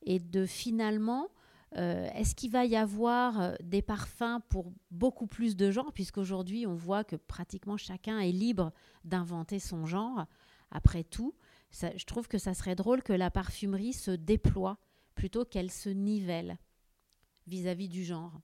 [0.04, 1.28] et de finalement
[1.76, 6.76] euh, Est-ce qu'il va y avoir des parfums pour beaucoup plus de genres, puisqu'aujourd'hui on
[6.76, 8.72] voit que pratiquement chacun est libre
[9.04, 10.28] d'inventer son genre.
[10.74, 11.34] Après tout,
[11.71, 14.78] ça- je trouve que ça serait drôle que la parfumerie se déploie
[15.15, 16.57] plutôt qu'elle se nivelle
[17.47, 18.41] vis-à-vis du genre.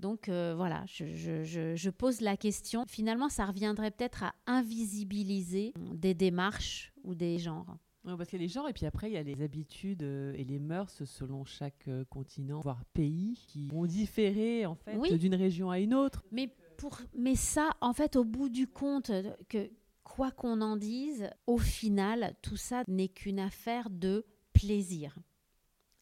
[0.00, 2.84] Donc euh, voilà, je, je- je- je pose la question.
[2.88, 7.76] Finalement, ça reviendrait peut-être à invisibiliser des démarches ou des genres.
[8.04, 10.02] Ouais, parce qu'il y a les genres et puis après il y a les habitudes
[10.02, 14.96] euh, et les mœurs selon chaque euh, continent, voire pays, qui vont différer en fait
[14.98, 15.16] Oui.
[15.18, 16.22] d'une région à une autre.
[16.30, 19.10] Mais, pour, mais ça, en fait, au bout du compte,
[19.48, 19.70] que
[20.04, 25.18] quoi qu'on en dise, au final, tout ça n'est qu'une affaire de plaisir.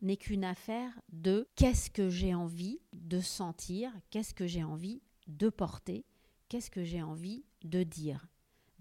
[0.03, 5.49] N'est qu'une affaire de qu'est-ce que j'ai envie de sentir, qu'est-ce que j'ai envie de
[5.49, 6.05] porter,
[6.49, 8.27] qu'est-ce que j'ai envie de dire.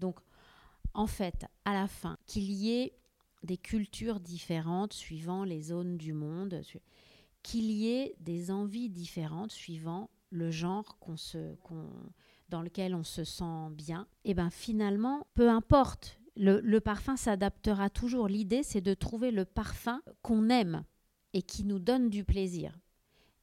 [0.00, 0.18] Donc,
[0.94, 2.98] en fait, à la fin, qu'il y ait
[3.44, 6.60] des cultures différentes suivant les zones du monde,
[7.42, 11.54] qu'il y ait des envies différentes suivant le genre qu'on se,
[12.52, 17.90] dans lequel on se sent bien, et ben finalement, peu importe, le, le parfum s'adaptera
[17.90, 18.28] toujours.
[18.28, 20.84] L'idée, c'est de trouver le parfum qu'on aime
[21.32, 22.78] et qui nous donne du plaisir.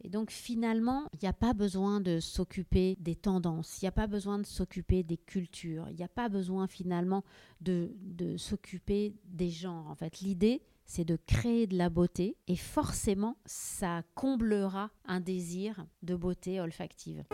[0.02, 3.94] Et donc finalement, il n'y a pas besoin de s'occuper des tendances, il n'y a
[3.94, 7.24] pas besoin de s'occuper des cultures, il n'y a pas besoin finalement
[7.60, 9.88] de, de s'occuper des genres.
[9.88, 15.86] En fait, l'idée, c'est de créer de la beauté et forcément, ça comblera un désir
[16.02, 17.26] de beauté olfactive.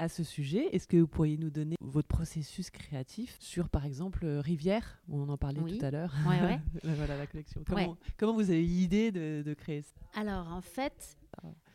[0.00, 4.24] À ce sujet, est-ce que vous pourriez nous donner votre processus créatif sur par exemple
[4.24, 5.76] euh, Rivière, où on en parlait Oui.
[5.78, 6.14] tout à l'heure?
[6.24, 6.60] Ouais, ouais.
[6.84, 7.62] Voilà la collection.
[7.66, 7.96] Comment, Ouais.
[8.16, 9.94] comment vous avez eu l'idée de, de créer ça?
[10.14, 11.16] Alors en fait,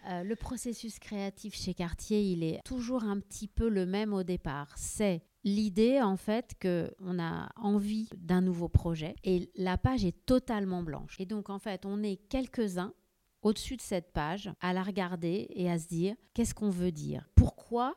[0.07, 4.23] euh, le processus créatif chez Cartier, il est toujours un petit peu le même au
[4.23, 4.71] départ.
[4.77, 10.25] C'est l'idée en fait que on a envie d'un nouveau projet et la page est
[10.25, 11.17] totalement blanche.
[11.19, 12.93] Et donc en fait, on est quelques-uns
[13.41, 17.27] au-dessus de cette page à la regarder et à se dire qu'est-ce qu'on veut dire?
[17.35, 17.95] Pourquoi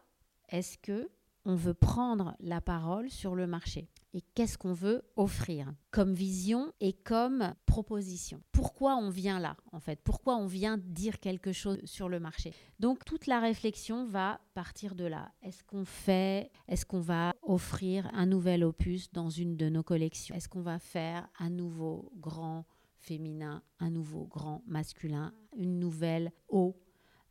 [0.48, 1.08] est-ce que
[1.44, 6.72] on veut prendre la parole sur le marché et qu'est-ce qu'on veut offrir comme vision
[6.80, 8.42] et comme proposition?
[8.50, 10.00] Pourquoi on vient là en fait?
[10.02, 12.52] Pourquoi on vient dire quelque chose sur le marché?
[12.80, 15.30] Donc toute la réflexion va partir de là.
[15.42, 20.34] Est-ce qu'on fait Est-ce qu'on va offrir un nouvel opus dans une de nos collections?
[20.34, 22.66] Est-ce qu'on va faire un nouveau grand
[22.96, 26.76] féminin, un nouveau grand masculin, une nouvelle eau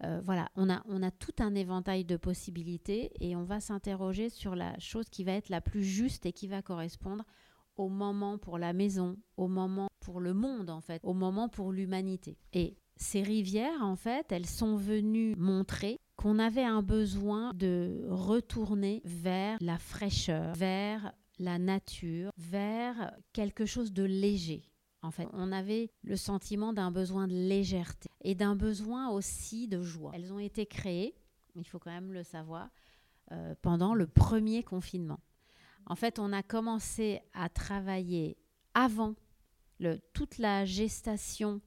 [0.03, 4.29] euh, voilà, on a, on a tout un éventail de possibilités et on va s'interroger
[4.29, 7.23] sur la chose qui va être la plus juste et qui va correspondre
[7.77, 11.71] au moment pour la maison, au moment pour le monde en fait, au moment pour
[11.71, 12.37] l'humanité.
[12.53, 19.01] Et ces rivières en fait, elles sont venues montrer qu'on avait un besoin de retourner
[19.05, 24.63] vers la fraîcheur, vers la nature, vers quelque chose de léger
[25.05, 25.27] en fait.
[25.33, 30.11] On avait le sentiment d'un besoin de légèreté et d'un besoin aussi de joie.
[30.13, 31.15] Elles ont été créées,
[31.55, 32.69] il faut quand même le savoir,
[33.31, 35.19] euh, pendant le premier confinement.
[35.85, 38.37] En fait, on a commencé à travailler
[38.73, 39.15] avant,
[39.79, 41.61] le, toute la gestation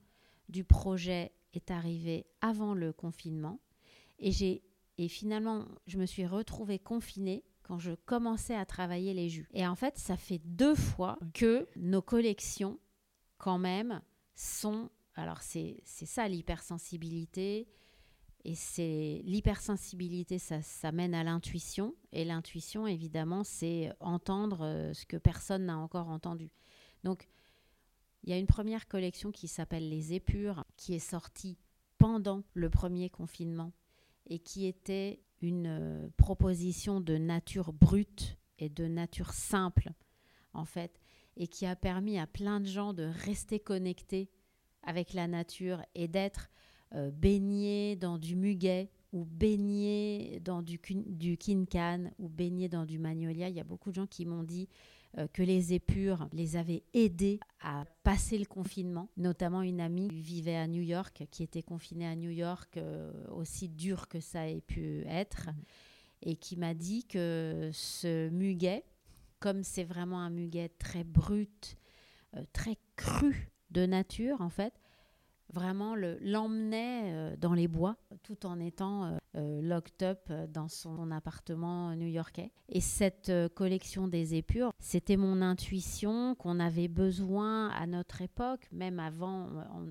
[0.48, 3.60] du projet est arrivée avant le confinement.
[4.18, 4.62] Et, j'ai,
[4.98, 9.48] et finalement, je me suis retrouvée confinée quand je commençais à travailler les jus.
[9.52, 12.78] Et en fait, ça fait deux fois que nos collections
[13.38, 14.02] quand même,
[14.34, 14.90] sont...
[15.14, 17.66] Alors c'est ça l'hypersensibilité.
[18.44, 21.94] Et c'est l'hypersensibilité, ça, ça mène à l'intuition.
[22.12, 26.52] Et l'intuition, évidemment, c'est entendre euh, ce que personne n'a encore entendu.
[27.02, 27.28] Donc,
[28.22, 31.58] il y a une première collection qui s'appelle Les Épures, qui est sortie
[31.98, 33.72] pendant le premier confinement
[34.26, 39.92] et qui était une euh, proposition de nature brute et de nature simple,
[40.52, 41.00] en fait,
[41.38, 44.28] et qui a permis à plein de gens de rester connectés
[44.82, 46.50] avec la nature et d'être
[46.94, 52.98] euh, baignés dans du muguet ou baignés dans du, du kinkan ou baignés dans du
[52.98, 53.48] magnolia.
[53.48, 54.68] Il y a beaucoup de gens qui m'ont dit
[55.16, 60.20] euh, que les épures les avaient aidés à passer le confinement, notamment une amie qui
[60.20, 64.48] vivait à New York, qui était confinée à New York, euh, aussi dur que ça
[64.48, 66.28] ait pu être, mmh.
[66.28, 68.84] et qui m'a dit que ce muguet,
[69.40, 71.76] comme c'est vraiment un muguet très brut,
[72.36, 74.74] euh, très cru de nature en fait,
[75.52, 81.94] vraiment l'emmenait euh, dans les bois tout en étant euh, locked up dans son appartement
[81.94, 82.50] new-yorkais.
[82.68, 89.00] Et cette collection des épures, c'était mon intuition qu'on avait besoin à notre époque, même
[89.00, 89.48] avant,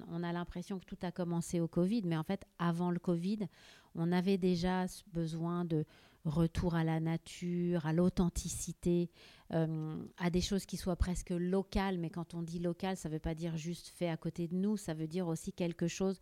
[0.10, 3.48] on a l'impression que tout a commencé au Covid, mais en fait avant le Covid,
[3.96, 5.86] on avait déjà besoin de
[6.28, 9.10] retour à la nature, à l'authenticité,
[9.54, 11.98] euh, à des choses qui soient presque locales.
[11.98, 14.56] Mais quand on dit local, ça ne veut pas dire juste fait à côté de
[14.56, 16.20] nous, ça veut dire aussi quelque chose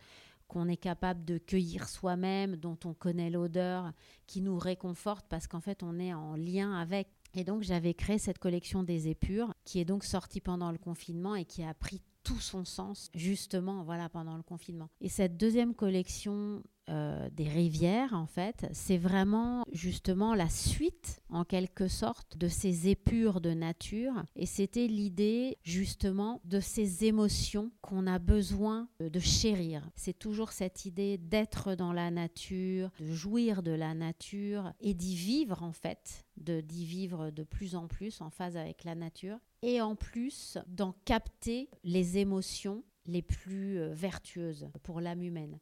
[0.47, 3.91] qu'on est capable de cueillir soi-même, dont on connaît l'odeur,
[4.27, 7.07] qui nous réconforte parce qu'en fait on est en lien avec.
[7.33, 11.35] Et donc j'avais créé cette collection des épures qui est donc sortie pendant le confinement
[11.35, 14.89] et qui a pris tout son sens justement voilà pendant le confinement.
[14.99, 21.43] Et cette deuxième collection euh, des rivières, en fait, c'est vraiment justement la suite, en
[21.43, 24.23] quelque sorte, de ces épures de nature.
[24.35, 29.89] Et c'était l'idée, justement, de ces émotions qu'on a besoin de chérir.
[29.95, 35.15] C'est toujours cette idée d'être dans la nature, de jouir de la nature et d'y
[35.15, 39.37] vivre, en fait, d'y vivre de plus en plus en phase avec la nature.
[39.61, 45.59] Et en plus, d'en capter les émotions les plus euh, vertueuses pour l'âme humaine.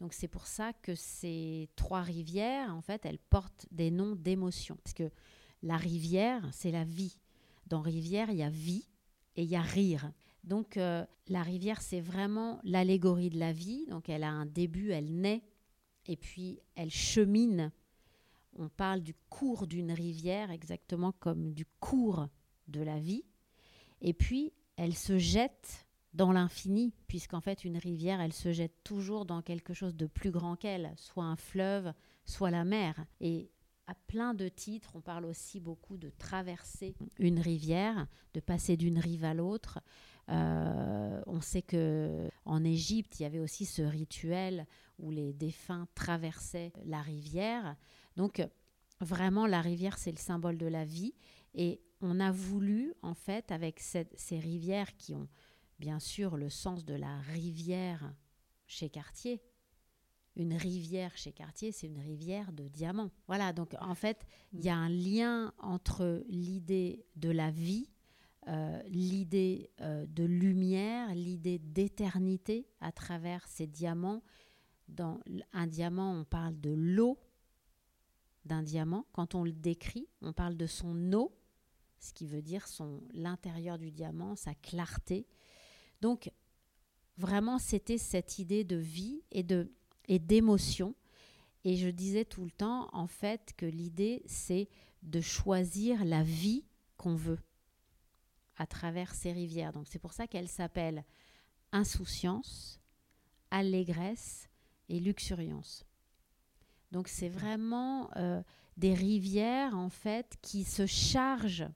[0.00, 4.78] Donc c'est pour ça que ces trois rivières, en fait, elles portent des noms d'émotions.
[4.82, 5.10] Parce que
[5.62, 7.18] la rivière, c'est la vie.
[7.66, 8.88] Dans rivière, il y a vie
[9.36, 10.10] et il y a rire.
[10.42, 13.86] Donc euh, la rivière, c'est vraiment l'allégorie de la vie.
[13.88, 15.42] Donc elle a un début, elle naît,
[16.06, 17.70] et puis elle chemine.
[18.56, 22.28] On parle du cours d'une rivière, exactement comme du cours
[22.68, 23.24] de la vie.
[24.00, 29.26] Et puis elle se jette dans l'infini, puisqu'en fait une rivière, elle se jette toujours
[29.26, 31.92] dans quelque chose de plus grand qu'elle, soit un fleuve,
[32.24, 33.04] soit la mer.
[33.20, 33.50] Et
[33.86, 38.98] à plein de titres, on parle aussi beaucoup de traverser une rivière, de passer d'une
[38.98, 39.80] rive à l'autre.
[40.28, 44.66] Euh, on sait que en Égypte, il y avait aussi ce rituel
[44.98, 47.76] où les défunts traversaient la rivière.
[48.16, 48.42] Donc
[49.00, 51.14] vraiment, la rivière, c'est le symbole de la vie.
[51.54, 55.28] Et on a voulu, en fait, avec ces rivières qui ont
[55.78, 58.14] bien sûr le sens de la rivière
[58.66, 59.42] chez Cartier.
[60.36, 63.10] Une rivière chez Cartier, c'est une rivière de diamants.
[63.26, 67.90] Voilà, donc en fait, il y a un lien entre l'idée de la vie,
[68.46, 74.22] euh, l'idée euh, de lumière, l'idée d'éternité à travers ces diamants.
[74.88, 75.20] Dans
[75.52, 77.18] un diamant, on parle de l'eau,
[78.44, 79.06] d'un diamant.
[79.12, 81.32] Quand on le décrit, on parle de son eau,
[81.98, 85.26] ce qui veut dire son l'intérieur du diamant, sa clarté.
[86.00, 86.30] Donc
[87.16, 89.70] vraiment, c'était cette idée de vie et de
[90.08, 90.94] et d'émotion.
[91.64, 94.68] Et je disais tout le temps, en fait, que l'idée, c'est
[95.02, 96.64] de choisir la vie
[96.96, 97.38] qu'on veut
[98.56, 99.72] à travers ces rivières.
[99.72, 101.04] Donc c'est pour ça qu'elle s'appelle
[101.72, 102.80] insouciance,
[103.50, 104.48] allégresse
[104.88, 105.86] et luxuriance.
[106.90, 108.42] Donc c'est vraiment euh,
[108.76, 111.68] des rivières en fait qui se chargent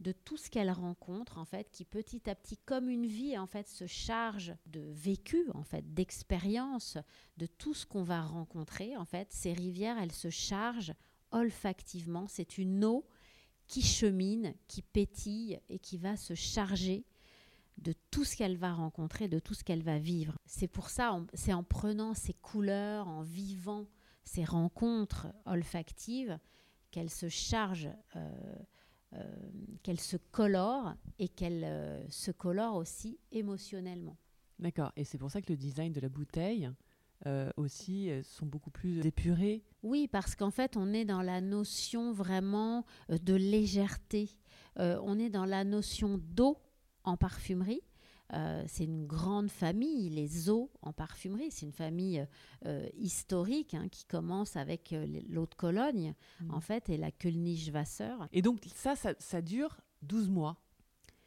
[0.00, 3.46] de tout ce qu'elles rencontrent en fait, qui petit à petit, comme une vie en
[3.46, 6.98] fait, se charge de vécu en fait, d'expérience,
[7.36, 9.32] de tout ce qu'on va rencontrer en fait.
[9.32, 10.94] Ces rivières, elles se chargent
[11.30, 12.26] olfactivement.
[12.28, 13.06] C'est une eau
[13.66, 17.04] qui chemine, qui pétille et qui va se charger
[17.78, 20.38] de tout ce qu'elle va rencontrer, de tout ce qu'elle va vivre.
[20.46, 23.86] C'est pour ça, c'est en prenant ces couleurs, en vivant
[24.24, 26.38] ces rencontres olfactives,
[26.90, 28.54] qu'elle se charge, euh,
[29.14, 29.22] euh,
[29.82, 34.16] qu'elle se colore et qu'elle euh, se colore aussi émotionnellement.
[34.60, 36.70] D'accord, et c'est pour ça que le design de la bouteille
[37.56, 39.64] aussi sont beaucoup plus épurés.
[39.82, 44.28] Oui, parce qu'en fait, on est dans la notion vraiment de légèreté.
[44.76, 46.58] on est dans la notion d'eau
[47.02, 47.80] en parfumerie.
[48.32, 51.50] Euh, c'est une grande famille, les eaux en parfumerie.
[51.50, 52.26] C'est une famille
[52.66, 56.54] euh, historique hein, qui commence avec euh, l'eau de Cologne, mm.
[56.54, 58.14] en fait, et la Kölnisch-Wasser.
[58.32, 60.56] Et donc, ça, ça, dure 12 mois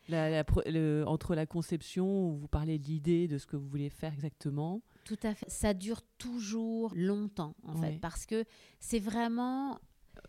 [0.09, 4.81] entre la conception, où vous parlez de l'idée, de ce que vous voulez faire exactement.
[5.03, 5.49] Tout à fait.
[5.49, 8.45] Ça dure toujours longtemps, en fait, parce que
[8.79, 9.79] c'est vraiment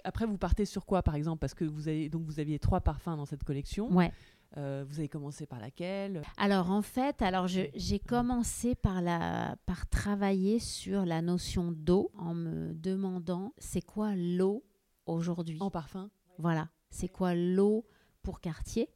[0.05, 1.41] après, vous partez sur quoi, par exemple?
[1.41, 3.91] Parce que vous avez donc vous aviez trois parfums dans cette collection.
[3.93, 4.13] Ouais.
[4.57, 6.23] Euh, vous avez commencé par laquelle?
[6.39, 12.35] Alors en fait, alors j'ai commencé par, la, par travailler sur la notion d'eau en
[12.35, 14.65] me demandant c'est quoi l'eau
[15.07, 15.59] aujourd'hui?
[15.61, 16.11] En parfum?
[16.39, 17.87] Voilà, c'est quoi l'eau
[18.23, 18.89] pour quartier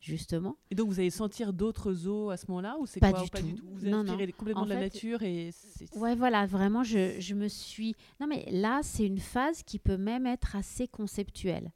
[0.00, 0.56] justement?
[0.70, 3.30] Et donc vous allez sentir d'autres eaux à ce moment-là ou c'est pas, quoi, du,
[3.30, 3.46] pas tout.
[3.46, 3.68] du tout.
[3.70, 5.50] Vous avez complètement de la nature et
[5.94, 9.96] Ouais, voilà, vraiment je, je me suis Non mais là, c'est une phase qui peut
[9.96, 11.72] même être assez conceptuelle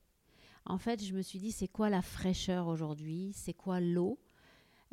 [0.68, 3.32] en fait, je me suis dit, c'est quoi la fraîcheur aujourd'hui?
[3.34, 4.18] C'est quoi l'eau?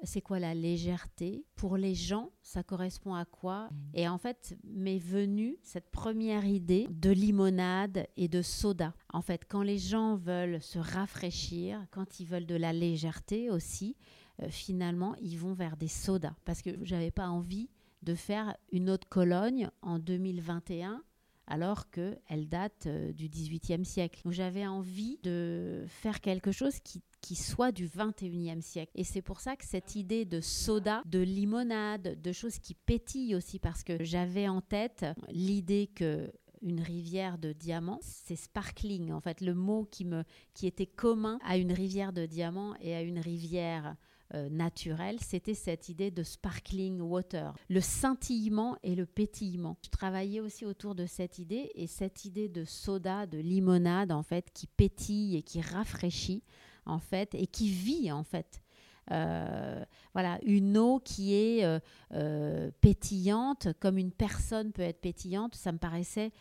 [0.04, 1.46] C'est quoi la légèreté?
[1.56, 3.70] Pour les gens, ça correspond à quoi?
[3.70, 3.76] Mmh.
[3.94, 8.94] Et en fait, m'est venue cette première idée de limonade et de soda.
[9.14, 13.96] En fait, quand les gens veulent se rafraîchir, quand ils veulent de la légèreté aussi,
[14.42, 16.36] euh, finalement, ils vont vers des sodas.
[16.44, 17.70] Parce que j'avais pas envie
[18.02, 21.04] de faire une autre Cologne en 2021
[21.48, 24.22] alors qu'elle date euh, du XVIIIe siècle.
[24.30, 27.02] J'avais envie de faire quelque chose qui,
[27.36, 28.92] soit du XXIe siècle.
[28.96, 33.36] Et c'est pour ça que cette idée de soda, de limonade, de choses qui pétillent
[33.36, 36.32] aussi, parce que j'avais en tête l'idée que
[36.62, 40.24] une rivière de diamants, c'est sparkling en fait, le mot qui me
[40.54, 43.96] qui était commun à une rivière de diamants et à une rivière
[44.34, 49.78] euh, naturel, c'était cette idée de sparkling water, le scintillement et le pétillement.
[49.84, 54.24] Je travaillais aussi autour de cette idée et cette idée de soda, de limonade en
[54.24, 56.42] fait, qui pétille et qui rafraîchit
[56.88, 58.64] en fait et qui vit en fait.
[59.12, 61.80] Euh, voilà, une eau qui est
[62.12, 66.32] euh, pétillante, comme une personne peut être pétillante, ça me paraissait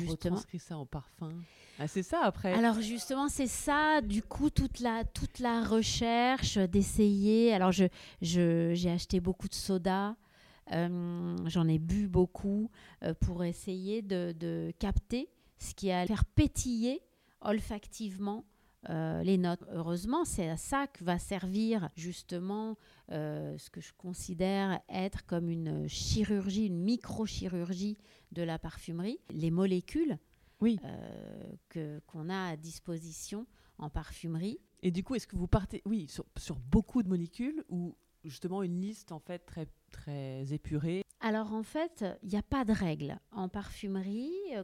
[0.00, 0.40] justement.
[0.52, 1.30] On ça en parfum?
[1.82, 2.52] Ah, c'est ça après.
[2.52, 7.54] Alors justement, c'est ça, du coup, toute la, toute la recherche d'essayer.
[7.54, 7.86] Alors je,
[8.20, 10.14] je, j'ai acheté beaucoup de soda,
[10.72, 12.70] euh, j'en ai bu beaucoup
[13.02, 17.00] euh, pour essayer de, de, capter ce qui allait faire pétiller
[17.40, 18.44] olfactivement
[18.90, 19.64] euh, les notes.
[19.72, 22.76] Heureusement, c'est à ça que va servir justement
[23.08, 27.96] ce que je considère être comme une chirurgie, une microchirurgie
[28.32, 30.18] de la parfumerie, les molécules
[30.60, 30.78] oui.
[30.84, 33.46] Euh, que, qu'on a à disposition
[33.78, 34.58] en parfumerie.
[34.82, 38.62] Et du coup, est-ce que vous partez, oui, sur, sur beaucoup de molécules ou justement
[38.62, 41.02] une liste en fait très, très épurée?
[41.20, 43.18] Alors en fait, il n'y a pas de règle.
[43.32, 44.62] En parfumerie, euh,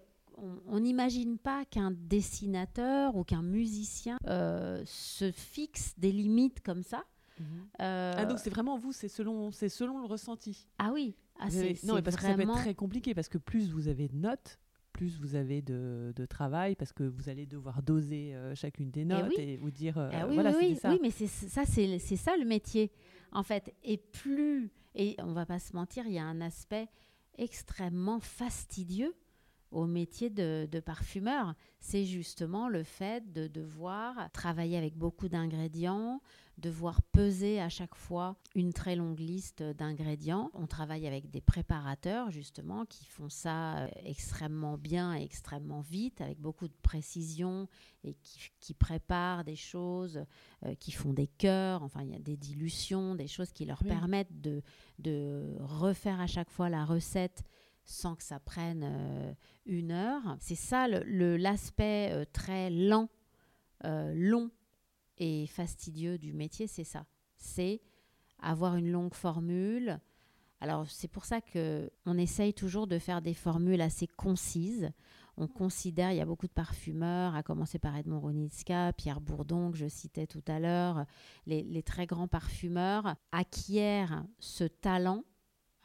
[0.66, 7.04] on n'imagine pas qu'un dessinateur ou qu'un musicien euh, se fixe des limites comme ça.
[7.38, 7.68] Mhm.
[7.78, 10.66] ah donc c'est vraiment vous, c'est selon, c'est selon le ressenti.
[10.78, 11.14] Ah oui.
[11.38, 14.08] Ah, c'est, non, parce que ça peut être très compliqué parce que plus vous avez
[14.08, 14.58] de notes,
[14.96, 19.04] plus vous avez de, travail parce que vous allez devoir doser euh, chacune des eh
[19.04, 20.90] notes et, vous dire euh, ah oui, voilà, oui, ça.
[20.90, 22.90] oui, mais c'est ça, c'est ça le métier
[23.30, 23.74] en fait.
[23.84, 26.88] Et plus, et on va pas se mentir, il y a un aspect
[27.36, 29.14] extrêmement fastidieux
[29.70, 31.54] au métier de, de parfumeur.
[31.80, 36.20] C'est justement le fait de devoir travailler avec beaucoup d'ingrédients,
[36.58, 40.50] devoir peser à chaque fois une très longue liste d'ingrédients.
[40.54, 46.20] On travaille avec des préparateurs justement qui font ça euh, extrêmement bien et extrêmement vite,
[46.22, 47.68] avec beaucoup de précision
[48.04, 50.24] et qui, qui préparent des choses,
[50.64, 53.82] euh, qui font des cœurs, enfin il y a des dilutions, des choses qui leur
[53.82, 53.88] Oui.
[53.88, 54.62] permettent de,
[54.98, 57.42] de refaire à chaque fois la recette
[57.86, 59.32] sans que ça prenne euh,
[59.64, 60.36] une heure.
[60.40, 63.08] C'est ça le- le- l'aspect euh, très lent,
[63.84, 64.50] euh, long
[65.18, 67.06] et fastidieux du métier, c'est ça.
[67.36, 67.80] C'est
[68.42, 69.98] avoir une longue formule.
[70.60, 74.90] Alors c'est pour ça que on essaye toujours de faire des formules assez concises.
[75.38, 79.70] On considère, il y a beaucoup de parfumeurs, à commencer par Edmond Ronitska, Pierre Bourdon,
[79.70, 81.04] que je citais tout à l'heure,
[81.46, 85.24] les, les très grands parfumeurs acquièrent ce talent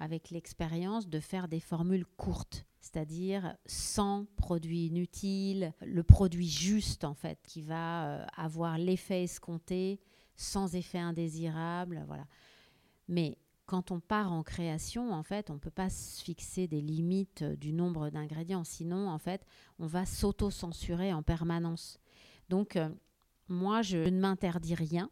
[0.01, 7.13] avec l'expérience de faire des formules courtes, c'est-à-dire sans produit inutile, le produit juste en
[7.13, 9.99] fait, qui va euh, avoir l'effet escompté,
[10.35, 12.25] sans effet indésirable, voilà.
[13.07, 13.37] Mais
[13.67, 17.43] quand on part en création, en fait, on ne peut pas se fixer des limites
[17.43, 19.45] euh, du nombre d'ingrédients, sinon en fait,
[19.77, 21.99] on va s'auto-censurer en permanence.
[22.49, 22.89] Donc euh,
[23.47, 25.11] moi, je ne m'interdis rien.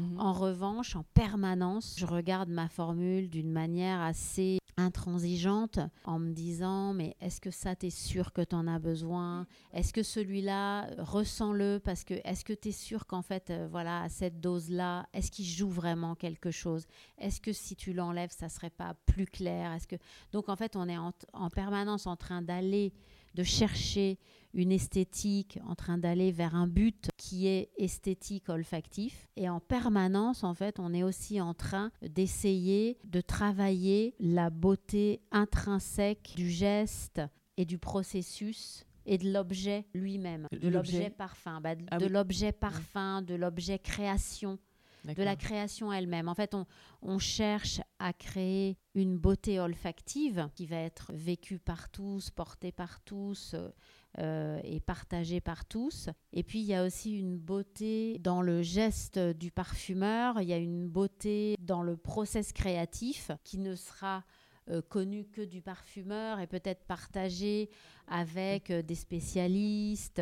[0.00, 0.20] Mhm.
[0.20, 6.94] En revanche, en permanence, je regarde ma formule d'une manière assez intransigeante en me disant
[6.94, 9.46] mais est-ce que ça t'es sûr que tu en as besoin?
[9.74, 11.80] Est-ce que celui-là euh, ressens-le?
[11.84, 15.30] Parce que est-ce que tu es sûr qu'en fait euh, voilà à cette dose-là, est-ce
[15.30, 16.86] qu'il joue vraiment quelque chose?
[17.18, 19.72] Est-ce que si tu l'enlèves, ça serait pas plus clair?
[19.72, 19.96] Est-ce que
[20.32, 22.94] donc en fait, on est en permanence en train d'aller
[23.34, 24.18] de chercher
[24.52, 29.28] une esthétique, en train d'aller vers un but qui est esthétique olfactif.
[29.36, 35.20] Et en permanence, en fait, on est aussi en train d'essayer de travailler la beauté
[35.30, 37.20] intrinsèque du geste
[37.56, 41.10] et du processus et de l'objet lui-même, De l'objet.
[41.10, 44.58] parfum, bah, de Ah de l'objet parfum, de l'objet création
[45.04, 46.28] de la création elle-même.
[46.28, 46.66] En fait, on,
[47.02, 53.00] on cherche à créer une beauté olfactive qui va être vécue par tous, portée par
[53.02, 53.70] tous euh,
[54.18, 56.08] euh, et partagée par tous.
[56.32, 60.52] Et puis, il y a aussi une beauté dans le geste du parfumeur, il y
[60.52, 64.24] a une beauté dans le process créatif qui ne sera
[64.70, 67.70] euh, connu que du parfumeur et peut-être partagé
[68.10, 70.20] avec euh, des spécialistes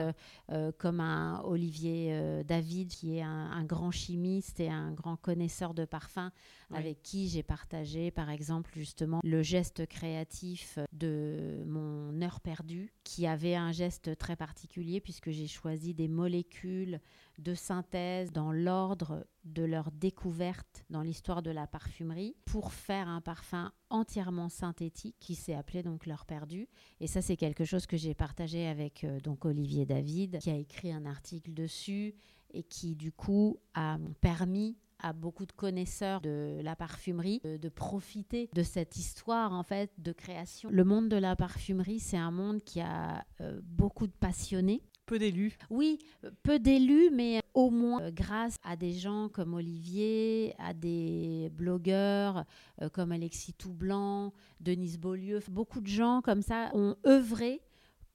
[0.51, 5.17] euh, comme un Olivier euh, David qui est un, un grand chimiste et un grand
[5.17, 6.31] connaisseur de parfums
[6.71, 6.77] Oui.
[6.79, 13.27] avec qui j'ai partagé par exemple justement le geste créatif de mon heure perdue qui
[13.27, 17.01] avait un geste très particulier puisque j'ai choisi des molécules
[17.39, 23.23] de synthèse dans l'ordre de leur découverte dans l'histoire de la parfumerie pour faire un
[23.23, 26.69] parfum entièrement synthétique qui s'est appelé donc l'heure perdue
[27.01, 30.57] et ça c'est quelque chose que j'ai partagé avec euh, donc Olivier David qui a
[30.57, 32.15] écrit un article dessus
[32.53, 37.69] et qui du coup a permis à beaucoup de connaisseurs de la parfumerie de, de
[37.69, 40.71] profiter de cette histoire en fait de création.
[40.73, 45.19] Le monde de la parfumerie, c'est un monde qui a euh, beaucoup de passionnés Peu
[45.19, 45.57] d'élus.
[45.71, 50.75] oui, euh, peu d'élus, mais au moins euh, grâce à des gens comme Olivier, à
[50.75, 52.45] des blogueurs
[52.83, 57.61] euh, comme Alexis Toublanc, Denise Beaulieu, beaucoup de gens comme ça ont œuvré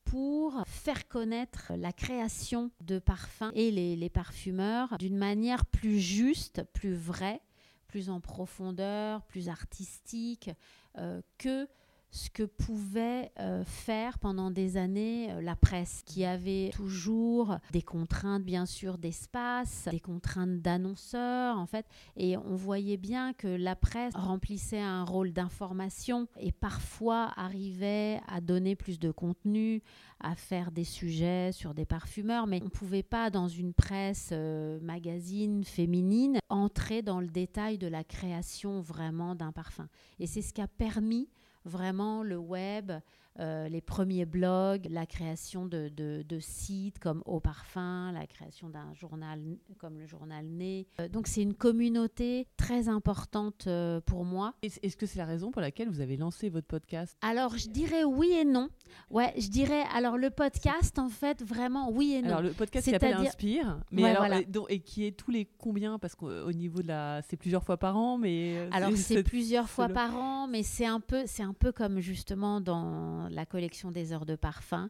[0.05, 6.93] pour faire connaître la création de parfums et les, parfumeurs d'une manière plus juste, plus
[6.93, 7.41] vraie,
[7.87, 10.49] plus en profondeur, plus artistique
[10.97, 11.67] euh, que
[12.13, 17.81] ce que pouvait euh, faire pendant des années euh, la presse, qui avait toujours des
[17.81, 21.87] contraintes, bien sûr, d'espace, des contraintes d'annonceurs, en fait.
[22.15, 28.41] Et on voyait bien que la presse remplissait un rôle d'information et parfois arrivait à
[28.41, 29.81] donner plus de contenu,
[30.19, 34.29] à faire des sujets sur des parfumeurs, mais on ne pouvait pas, dans une presse
[34.33, 39.87] euh, magazine féminine, entrer dans le détail de la création vraiment d'un parfum.
[40.19, 41.27] Et c'est ce qui a permis
[41.65, 42.91] vraiment le web,
[43.39, 48.69] euh, les premiers blogs, la création de, de- de sites comme Au Parfum, la création
[48.69, 49.39] d'un journal
[49.79, 50.87] comme le journal Né.
[50.99, 54.53] Euh, donc c'est une communauté très importante euh, pour moi.
[54.61, 57.17] Est- Est-ce que c'est la raison pour laquelle vous avez lancé votre podcast?
[57.21, 58.69] Alors je dirais oui et non.
[59.09, 62.27] Ouais, je dirais alors le podcast en fait vraiment oui et non.
[62.29, 64.43] Alors le podcast qui s'appelle Inspire, mais Ouais, alors voilà.
[64.43, 65.97] donc- et qui est tous les combien?
[65.99, 69.89] Parce qu'au niveau de la, c'est plusieurs fois par an, mais Alors c'est plusieurs fois
[69.89, 74.13] par an, mais c'est un peu, c'est un peu comme justement dans la collection des
[74.13, 74.89] heures de parfum.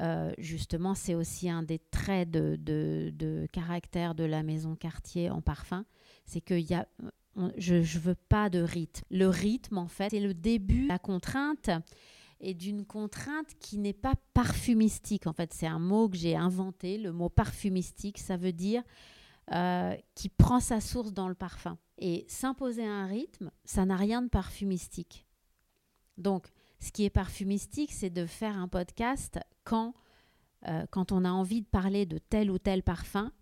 [0.00, 5.30] Euh, justement, c'est aussi un des traits de, de, de caractère de la maison Cartier
[5.30, 5.84] en parfum,
[6.26, 6.88] c'est qu'il y a,
[7.36, 9.04] on- je ne veux pas de rythme.
[9.10, 11.70] Le rythme, en fait, c'est le début, la contrainte,
[12.40, 15.28] et d'une contrainte qui n'est pas parfumistique.
[15.28, 16.98] En fait, c'est un mot que j'ai inventé.
[16.98, 18.82] Le mot parfumistique, ça veut dire
[19.52, 21.78] euh, qui prend sa source dans le parfum.
[21.98, 25.24] Et s'imposer un rythme, ça n'a rien de parfumistique.
[26.18, 26.48] Donc,
[26.84, 29.94] ce qui est parfumistique, c'est de faire un podcast quand,
[30.68, 33.32] euh, quand on a envie de parler de tel ou tel parfum,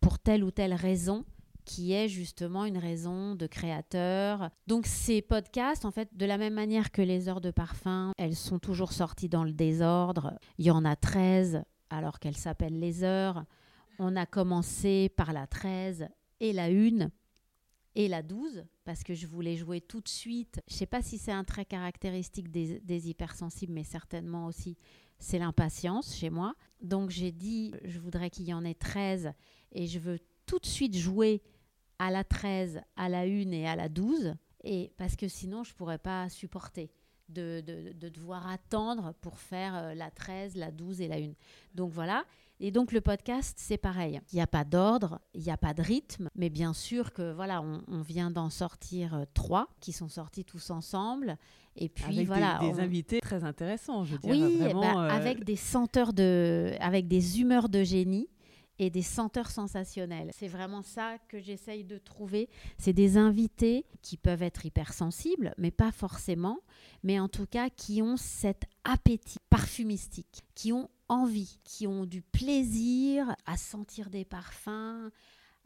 [0.00, 1.24] pour telle ou telle raison,
[1.64, 4.50] qui est justement une raison de créateur.
[4.66, 8.34] Donc ces podcasts, en fait, de la même manière que les heures de parfum, elles
[8.34, 10.34] sont toujours sorties dans le désordre.
[10.58, 13.44] Il y en a 13 alors qu'elles s'appellent les heures.
[14.00, 16.08] On a commencé par la 13
[16.40, 17.10] et la 1
[17.94, 20.60] et la 12 parce que je voulais jouer tout de suite.
[20.68, 24.76] Je ne sais pas si c'est un trait caractéristique des, hypersensibles, mais certainement aussi
[25.18, 26.54] c'est l'impatience chez moi.
[26.80, 29.32] Donc j'ai dit, je voudrais qu'il y en ait 13
[29.70, 31.42] et je veux tout de suite jouer
[31.98, 34.34] à la 13, à la 1 et à la 12,
[34.64, 36.90] et parce que sinon je ne pourrais pas supporter.
[37.28, 41.32] De, de, de, devoir attendre pour faire euh, la 13, la 12 et la 1.
[41.74, 42.26] Donc voilà.
[42.64, 44.20] Et donc le podcast, c'est pareil.
[44.32, 47.32] Il n'y a pas d'ordre, il n'y a pas de rythme, mais bien sûr que
[47.32, 51.36] voilà, on, on vient d'en sortir euh, trois qui sont sortis tous ensemble.
[51.74, 54.30] Et puis avec voilà, des, des on- invités très intéressants, je dire.
[54.30, 58.28] oui, vraiment, bah, euh, avec des senteurs de, avec des humeurs de génie
[58.78, 60.30] et des senteurs sensationnelles.
[60.34, 62.48] C'est vraiment ça que j'essaye de trouver.
[62.78, 66.58] C'est des invités qui peuvent être hypersensibles, mais pas forcément,
[67.02, 72.22] mais en tout cas qui ont cet appétit parfumistique, qui ont envie, qui ont du
[72.22, 75.10] plaisir à sentir des parfums,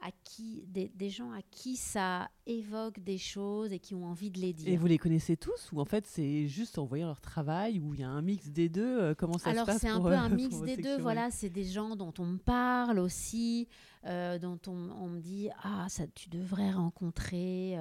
[0.03, 4.30] à qui des, des gens à qui ça évoque des choses et qui ont envie
[4.30, 4.68] de les dire.
[4.68, 7.94] Et vous les connaissez tous ou en fait c'est juste en voyant leur travail ou
[7.94, 10.01] il y a un mix des deux euh, Comment ça Alors se passe c'est un
[10.01, 10.99] peu euh, un mix des deux.
[10.99, 13.68] Voilà, c'est des gens dont on me parle aussi,
[14.05, 17.76] euh, dont on, on me dit ah ça tu devrais rencontrer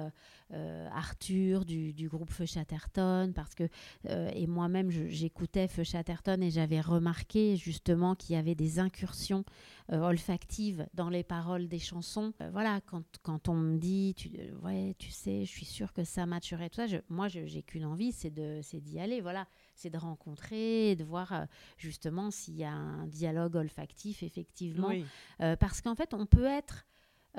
[0.92, 3.68] Arthur du, du groupe Feu Chatterton parce que
[4.08, 9.44] euh, et moi-même j'écoutais Feu Chatterton et j'avais remarqué justement qu'il y avait des incursions
[9.92, 12.32] euh, olfactives dans les paroles des chansons.
[12.40, 15.92] Euh, voilà, quand, quand on me dit tu, euh, ouais tu sais je suis sûre
[15.92, 19.20] que ça matcherait tout ça, je- moi j'ai qu'une envie c'est de c'est d'y aller.
[19.20, 21.44] Voilà, c'est de rencontrer, et de voir euh,
[21.76, 24.88] justement s'il y a un dialogue olfactif effectivement.
[24.88, 25.04] Oui.
[25.40, 26.86] Euh, parce qu'en fait, on peut être,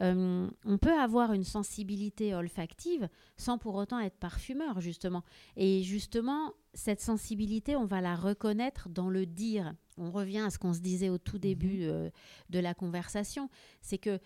[0.02, 5.24] euh, on peut avoir une sensibilité olfactive sans pour autant être parfumeur justement.
[5.56, 9.74] Et justement, cette sensibilité, on va la reconnaître dans le dire.
[9.98, 12.10] On revient à ce qu'on se disait au tout début euh,
[12.50, 13.50] de la conversation,
[13.82, 14.20] c'est que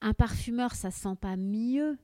[0.00, 1.98] un parfumeur, ça sent pas mieux.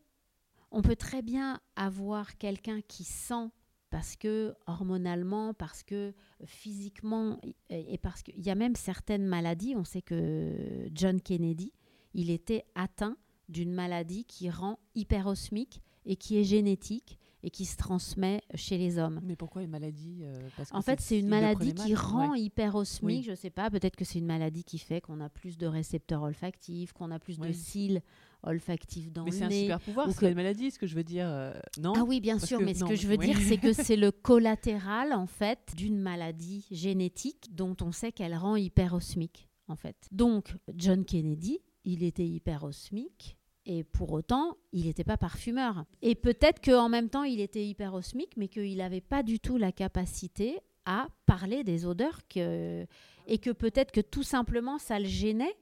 [0.71, 3.51] On peut très bien avoir quelqu'un qui sent
[3.91, 6.15] parce que hormonalement, parce que
[6.47, 7.39] physiquement,
[7.69, 9.75] et et parce qu'il y a même certaines maladies.
[9.77, 11.73] On sait que John Kennedy,
[12.15, 13.17] il était atteint
[13.49, 18.99] d'une maladie qui rend hyperosmique et qui est génétique et qui se transmet chez les
[18.99, 19.21] hommes.
[19.25, 22.41] Mais pourquoi une maladie euh, parce que En fait, c'est une maladie qui rend Ouais.
[22.41, 23.19] hyperosmique.
[23.19, 23.23] Oui.
[23.29, 26.23] Je sais pas, peut-être que c'est une maladie qui fait qu'on a plus de récepteurs
[26.23, 28.01] olfactifs, qu'on a plus de cils
[28.45, 29.61] olfactifs dans Mais c'est le un nez.
[29.63, 31.27] super pouvoir, ou c'est que- une maladie, ce que je veux dire.
[31.29, 31.93] euh, non?
[31.97, 33.27] Ah oui, bien Parce sûr, que- mais ce non, que je veux oui.
[33.27, 38.35] dire, c'est que c'est le collatéral, en fait, d'une maladie génétique dont on sait qu'elle
[38.37, 39.97] rend hyperosmique, en fait.
[40.13, 45.85] Donc, John Kennedy, il était hyperosmique, et pour autant, il n'était pas parfumeur.
[46.01, 49.71] Et peut-être qu'en même temps, il était hyperosmique, mais qu'il n'avait pas du tout la
[49.71, 55.57] capacité à parler des odeurs, et que peut-être que tout simplement, ça le gênait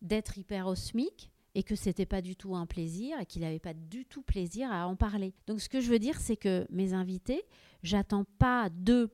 [0.00, 4.04] d'être hyperosmique et que c'était pas du tout un plaisir et qu'il n'avait pas du
[4.04, 5.34] tout plaisir à en parler.
[5.46, 7.44] Donc ce que je veux dire, c'est que mes invités,
[7.82, 9.10] j'attends pas d'eux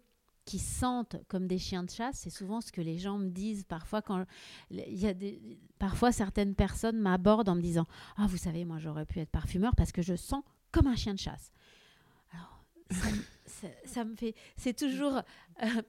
[0.50, 2.16] qui sentent comme des chiens de chasse.
[2.18, 4.24] C'est souvent ce que les gens me disent parfois quand
[4.72, 5.40] il y a des,
[5.78, 7.86] parfois certaines personnes m'abordent en me disant
[8.16, 10.42] ah vous savez moi j'aurais pu être parfumeur parce que je sens
[10.72, 11.52] comme un chien de chasse.
[12.32, 15.18] Alors ça, me- fait c'est toujours
[15.62, 15.82] euh,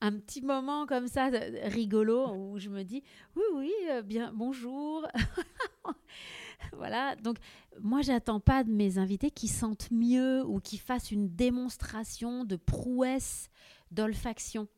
[0.00, 1.28] un petit moment comme ça
[1.64, 3.02] rigolo où je me dis
[3.34, 5.08] oui oui euh, bien bonjour
[6.72, 7.38] voilà donc
[7.80, 12.54] moi j'attends pas de mes invités qui sentent mieux ou qui fassent une démonstration de
[12.54, 13.50] prouesse
[13.90, 14.68] d'olfaction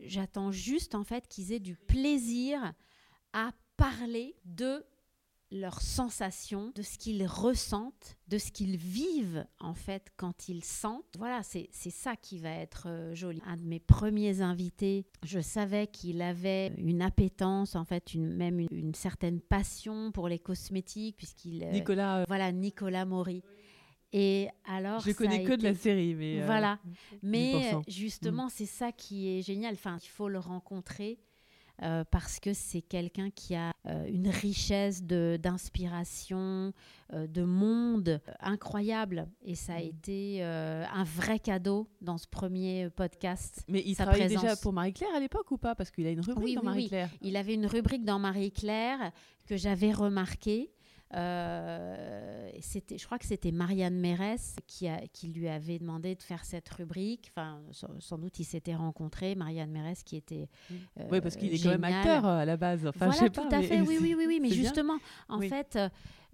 [0.00, 2.72] j'attends juste en fait qu'ils aient du plaisir
[3.32, 4.84] à parler de
[5.52, 11.16] leurs sensations, de ce qu'ils ressentent, de ce qu'ils vivent en fait quand ils sentent.
[11.18, 13.40] Voilà, c'est ça qui va être euh, joli.
[13.46, 18.58] Un de mes premiers invités, je savais qu'il avait une appétence, en fait, une, même
[18.58, 21.62] une, une certaine passion pour les cosmétiques, puisqu'il...
[21.62, 23.44] euh, Nicolas, euh, voilà, Nicolas Maury.
[24.12, 25.00] Et alors...
[25.00, 26.40] je ça connais que de la série, mais.
[26.42, 26.78] euh, Voilà.
[27.22, 27.78] Mais pensant.
[27.80, 29.74] euh, justement, c'est ça qui est génial.
[29.74, 31.18] Enfin, il faut le rencontrer.
[31.82, 36.72] euh, parce que c'est quelqu'un qui a euh, une richesse de- d'inspiration,
[37.12, 39.28] euh, de monde incroyable.
[39.44, 39.88] Et ça a Mm.
[39.88, 43.62] été euh, un vrai cadeau dans ce premier podcast.
[43.68, 45.74] Mais il travaillait déjà pour Marie-Claire à l'époque ou pas?
[45.74, 46.70] Parce qu'il a une rubrique Oui, dans oui, oui.
[46.74, 47.10] Marie-Claire.
[47.20, 49.12] Il avait une rubrique dans Marie-Claire
[49.46, 50.72] que j'avais remarquée.
[51.14, 56.22] Euh, c'était, je crois que c'était Marianne Mérès qui, a, qui lui avait demandé de
[56.22, 57.30] faire cette rubrique.
[57.32, 59.34] Enfin, sans, sans doute ils s'étaient rencontrés.
[59.34, 60.48] Marianne Mérès qui était.
[60.98, 62.86] euh, oui, parce qu'il est quand même acteur euh, à la base.
[62.86, 63.56] Enfin, je voilà, sais tout pas.
[63.56, 63.80] à fait.
[63.82, 64.38] Oui, oui, oui, oui.
[64.40, 64.56] Mais bien.
[64.56, 64.96] justement,
[65.28, 65.48] en Oui.
[65.48, 65.88] fait, euh,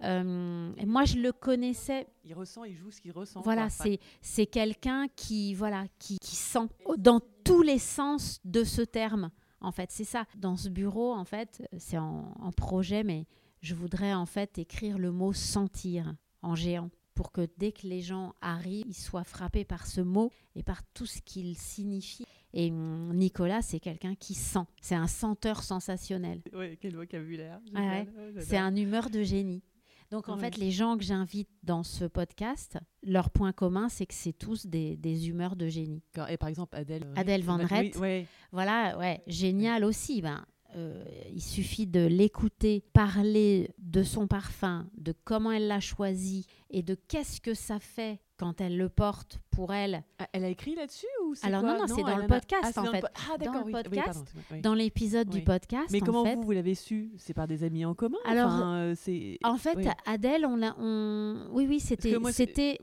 [0.04, 2.06] euh, moi je le connaissais.
[2.24, 3.40] Il ressent, il joue ce qu'il ressent.
[3.42, 6.68] Voilà, c'est c'est quelqu'un qui voilà qui, qui sent
[6.98, 9.30] dans tous les sens de ce terme.
[9.60, 10.24] En fait, c'est ça.
[10.38, 13.26] Dans ce bureau, en fait, c'est en, en projet, mais
[13.62, 18.00] je voudrais en fait écrire le mot sentir en géant pour que dès que les
[18.00, 22.24] gens arrivent, ils soient frappés par ce mot et par tout ce qu'il signifie.
[22.54, 24.64] Et hum, Nicolas, c'est quelqu'un qui sent.
[24.80, 26.42] C'est un senteur sensationnel.
[26.54, 27.60] ouais, quel vocabulaire.
[27.74, 28.06] Ouais, ouais.
[28.16, 28.42] génial.
[28.44, 29.62] C'est un humeur de génie.
[30.10, 30.40] Donc en Ouais.
[30.40, 34.66] fait, les gens que j'invite dans ce podcast, leur point commun, c'est que c'est tous
[34.66, 36.02] des, des humeurs de génie.
[36.28, 37.04] Et par exemple, Adèle.
[37.04, 37.96] euh, Adèle Van oui, Rett.
[37.96, 38.26] ouais.
[38.52, 40.20] Voilà, ouais, génial aussi.
[40.20, 40.44] Ben,
[40.74, 46.82] euh, il suffit de l'écouter parler de son parfum, de comment elle l'a choisi et
[46.82, 50.74] de qu'est-ce que ça fait quand elle le porte pour elle Ah, Elle a écrit
[50.74, 52.90] là-dessus ou c'est Alors non, non, c'est dans elle le a- podcast, Ah, en dans
[52.92, 53.04] fait.
[53.32, 54.24] Ah, Dans le oui, oui, pardon,
[54.62, 55.88] dans l'épisode du podcast.
[55.90, 57.12] Mais en comment fait, vous, vous l'avez su?
[57.18, 58.18] C'est par des amis en commun?
[58.24, 59.38] Alors, Enfin, euh, c'est...
[59.44, 59.76] En fait.
[60.06, 62.78] Adèle, on l'a, on, oui, oui, c'était, c'était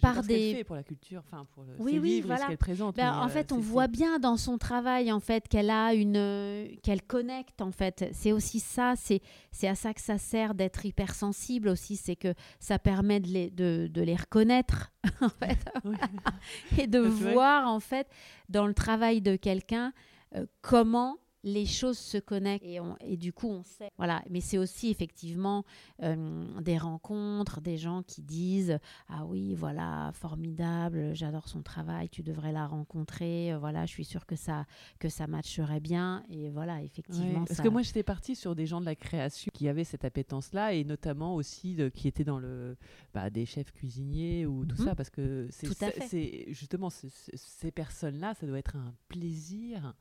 [0.00, 2.42] par des- fait pour la culture, enfin pour le, Oui, ses livres voilà.
[2.42, 2.96] ce qu'elle présente.
[2.96, 6.76] Ben, en euh, fait, on voit bien dans son travail en fait qu'elle a une,
[6.82, 8.08] qu'elle connecte en fait.
[8.12, 9.20] C'est aussi ça, c'est
[9.52, 13.50] c'est à ça que ça sert d'être hypersensible aussi, c'est que ça permet de les
[13.50, 15.96] de, de les reconnaître en fait Oui.
[16.78, 18.08] et de voir en fait
[18.48, 19.92] dans le travail de quelqu'un
[20.34, 21.16] euh, comment
[21.48, 23.90] les choses se connectent et, on- et du coup on sait.
[23.98, 24.22] Voilà.
[24.30, 25.64] Mais c'est aussi effectivement
[26.02, 28.78] euh, des rencontres des gens qui disent
[29.08, 34.04] ah oui voilà formidable j'adore son travail tu devrais la rencontrer euh, voilà je suis
[34.04, 34.66] sûre que ça
[34.98, 37.06] que ça matcherait bien et voilà effectivement
[37.40, 39.84] Ouais, parce ça- que moi j'étais partie sur des gens de la création qui avaient
[39.84, 42.76] cette appétence-là et notamment aussi de- qui étaient dans le
[43.14, 44.84] bah, des chefs cuisiniers ou tout Mhm.
[44.88, 49.94] ça parce que c'est justement ce- ce- ces personnes-là ça doit être un plaisir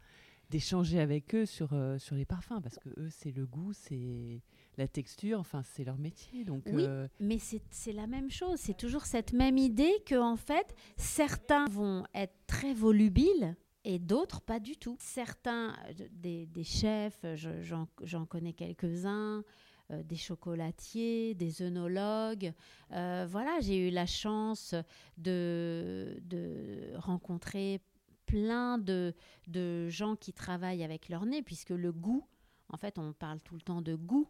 [0.49, 4.41] d'échanger avec eux sur euh, sur les parfums parce que eux c'est le goût c'est
[4.77, 6.83] la texture enfin c'est leur métier donc Oui.
[6.85, 11.65] euh, Mais c'est la même chose, c'est toujours cette même idée que en fait, certains
[11.65, 14.97] vont être très volubiles et d'autres pas du tout.
[14.99, 19.43] Certains, euh, des, des chefs, je- j'en j'en connais quelques-uns,
[19.91, 22.51] euh, des chocolatiers, des œnologues.
[22.91, 24.73] Euh, voilà, j'ai eu la chance
[25.17, 27.79] de, de rencontrer
[28.25, 29.13] plein de,
[29.47, 32.25] de gens qui travaillent avec leur nez, puisque le goût,
[32.69, 34.27] en fait, on parle tout le temps de goût,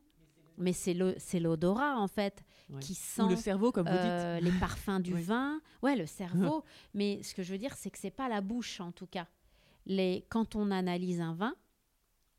[0.58, 0.94] mais c'est
[1.40, 2.80] l'odorat, en fait, ouais.
[2.80, 5.60] qui ou le sent cerveau comme vous dites euh, les parfums du vin.
[5.82, 6.64] Ouais, le cerveau.
[6.94, 9.28] mais ce que je veux dire, c'est que c'est pas la bouche, en tout cas.
[9.86, 11.56] Les, quand on analyse un vin,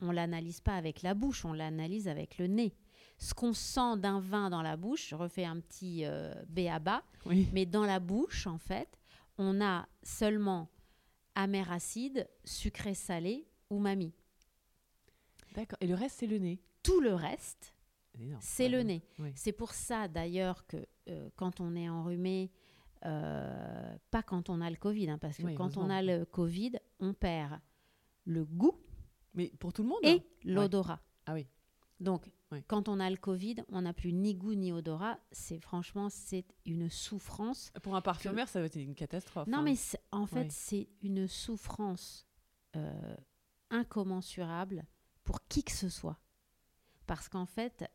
[0.01, 2.75] on l'analyse pas avec la bouche, on l'analyse avec le nez.
[3.19, 6.79] Ce qu'on sent d'un vin dans la bouche, je refais un petit euh, B à
[6.79, 8.99] bas, oui mais dans la bouche, en fait,
[9.39, 10.69] on a seulement
[11.37, 14.13] amer acide, sucré salé ou mamie.
[15.55, 17.75] d'accord et le reste c'est le nez Tout le reste,
[18.41, 19.03] c'est le nez.
[19.19, 19.33] Oui.
[19.37, 20.79] C'est pour ça d'ailleurs que
[21.09, 22.51] euh, quand on est enrhumé,
[23.05, 26.25] euh, pas quand on a le Covid, hein, parce que Oui, quand on a le
[26.25, 27.61] Covid, on perd
[28.25, 28.81] le goût
[29.35, 31.01] mais pour tout le monde et l'odorat.
[31.27, 31.47] ah oui
[32.01, 32.31] Donc,
[32.69, 35.19] quand on a le Covid, on n'a plus ni goût ni odorat.
[35.33, 37.73] C'est franchement, c'est une souffrance.
[37.83, 39.63] pour un parfumeur ça va être une catastrophe Non, hein.
[39.63, 39.77] mais
[40.13, 42.27] en fait, c'est une souffrance
[42.77, 43.17] euh,
[43.71, 44.85] incommensurable
[45.25, 46.19] pour qui que ce soit.
[47.07, 47.91] Parce qu'en fait,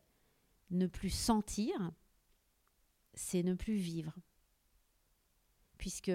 [0.70, 1.92] ne plus sentir,
[3.14, 4.14] c'est ne plus vivre.
[5.78, 6.12] Puisque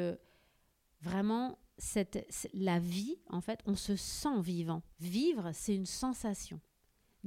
[1.01, 4.81] vraiment, cette, la vie, en fait, on se sent vivant.
[4.99, 6.59] Vivre, c'est une sensation.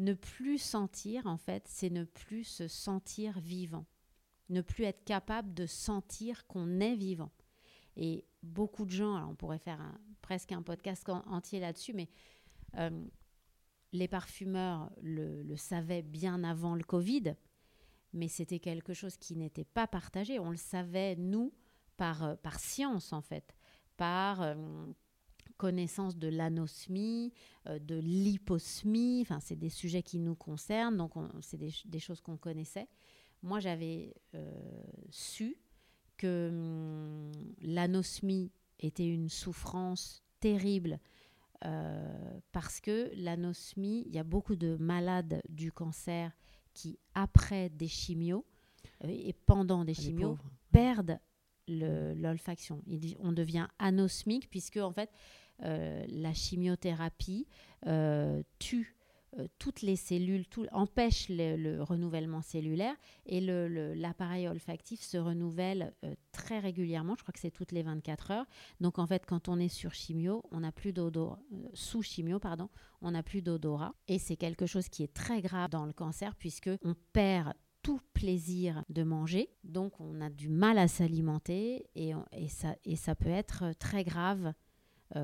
[0.01, 3.85] Ne plus sentir, en fait, c'est ne plus se sentir vivant.
[4.49, 7.31] Ne plus être capable de sentir qu'on est vivant.
[7.97, 12.09] Et beaucoup de gens, on pourrait faire un- presque un podcast en- entier là-dessus, mais
[12.77, 13.05] euh,
[13.93, 17.35] les parfumeurs le, le savaient bien avant le Covid,
[18.15, 20.39] mais c'était quelque chose qui n'était pas partagé.
[20.39, 21.53] On le savait, nous,
[21.99, 23.55] par, euh, par science, en fait,
[23.99, 24.55] par euh,
[25.65, 27.33] connaissance de l'anosmie,
[27.67, 31.87] euh, de l'hyposmie, enfin, c'est des sujets qui nous concernent, donc on- c'est des, ch-
[31.87, 32.89] des choses qu'on connaissait.
[33.43, 34.51] Moi, j'avais euh,
[35.11, 35.57] su
[36.17, 37.31] que hum,
[37.61, 40.99] l'anosmie était une souffrance terrible
[42.53, 46.33] parce que l'anosmie, il y a beaucoup de malades du cancer
[46.73, 48.47] qui, après des chimios
[49.05, 50.39] et pendant des ah, chimios,
[50.73, 51.19] perdent
[51.69, 52.83] l'olfaction.
[53.19, 55.11] On devient anosmique puisque en fait
[55.63, 57.47] la chimiothérapie
[58.59, 58.97] tue
[59.39, 62.95] euh, toutes les cellules, tout, empêche le, renouvellement cellulaire
[63.27, 67.15] et l'appareil olfactif se renouvelle euh, très régulièrement.
[67.17, 68.47] Je crois que c'est toutes les 24 heures.
[68.81, 72.41] Donc en fait, quand on est sur chimio, on n'a plus d'odorat, euh, sous chimio,
[72.41, 72.69] pardon,
[73.03, 73.95] on n'a plus d'odorat.
[74.09, 78.01] Et c'est quelque chose qui est très grave dans le cancer puisque on perd tout
[78.13, 79.49] plaisir de manger.
[79.63, 82.13] Donc on a du mal à s'alimenter et,
[82.49, 84.53] ça, et ça peut être très grave euh,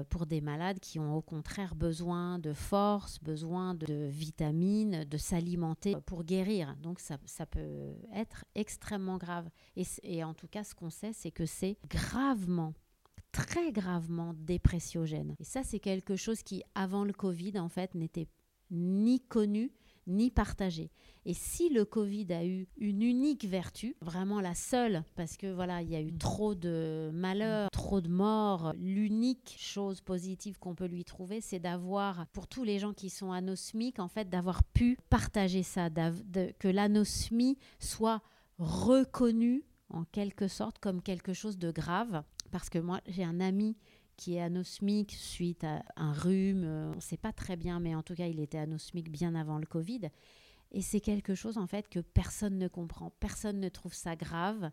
[0.09, 5.95] pour des malades qui ont au contraire besoin de force, besoin de vitamines, de s'alimenter
[6.07, 6.77] pour guérir.
[6.83, 9.49] Donc ça, ça, peut être extrêmement grave.
[9.77, 12.75] Et, en tout cas, ce qu'on sait, c'est que c'est gravement
[13.33, 15.35] très gravement dépressiogène.
[15.39, 18.29] Et ça, c'est quelque chose qui, avant le Covid, en fait, n'était
[18.71, 19.71] ni connu,
[20.07, 20.91] ni partagé.
[21.25, 25.83] Et si le Covid a eu une unique vertu, vraiment la seule, parce que voilà,
[25.83, 26.19] il y a eu mm.
[26.19, 32.27] trop de malheurs, trop de morts, l'unique chose positive qu'on peut lui trouver, c'est d'avoir,
[32.29, 37.59] pour tous les gens qui sont anosmiques, en fait, d'avoir pu partager ça, que l'anosmie
[37.81, 38.23] soit
[38.59, 42.23] reconnue en quelque sorte comme quelque chose de grave.
[42.53, 43.77] Parce que moi, j'ai un ami
[44.17, 46.65] qui est anosmique suite à un rhume.
[46.65, 49.35] Euh, on ne sait pas très bien, mais en tout cas, il était anosmique bien
[49.35, 50.11] avant le Covid.
[50.73, 53.11] Et c'est quelque chose, en fait, que personne ne comprend.
[53.21, 54.71] Personne ne trouve ça grave.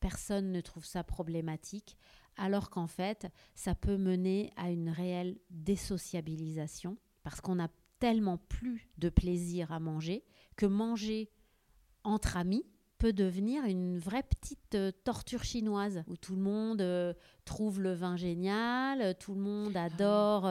[0.00, 1.96] Personne ne trouve ça problématique.
[2.36, 7.68] Alors qu'en fait, ça peut mener à une réelle désociabilisation parce qu'on n'a
[8.00, 10.24] tellement plus de plaisir à manger
[10.56, 11.30] que manger
[12.02, 12.66] entre amis,
[13.04, 17.12] peut devenir une vraie petite euh, torture chinoise où tout le monde euh,
[17.44, 20.50] trouve le vin génial, tout le monde ah adore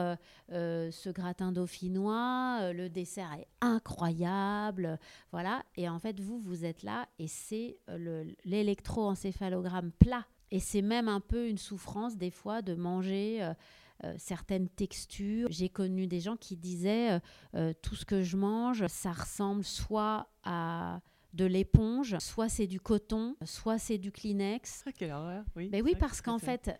[0.52, 5.00] euh, ce gratin dauphinois, le dessert est incroyable,
[5.32, 5.64] voilà.
[5.76, 7.76] Et en fait, vous, vous êtes là et c'est
[8.44, 10.24] l'électroencéphalogramme plat.
[10.52, 13.52] Et c'est même un peu une souffrance des fois de manger.
[14.16, 15.48] certaines textures.
[15.50, 17.20] J'ai connu des gens qui disaient
[17.82, 21.00] tout ce que je mange, ça ressemble soit à
[21.34, 24.84] de l'éponge, soit c'est du coton, soit c'est du Kleenex.
[24.86, 25.68] Ah, quelle horreur, oui.
[25.70, 26.70] Mais oui, parce qu'en fait,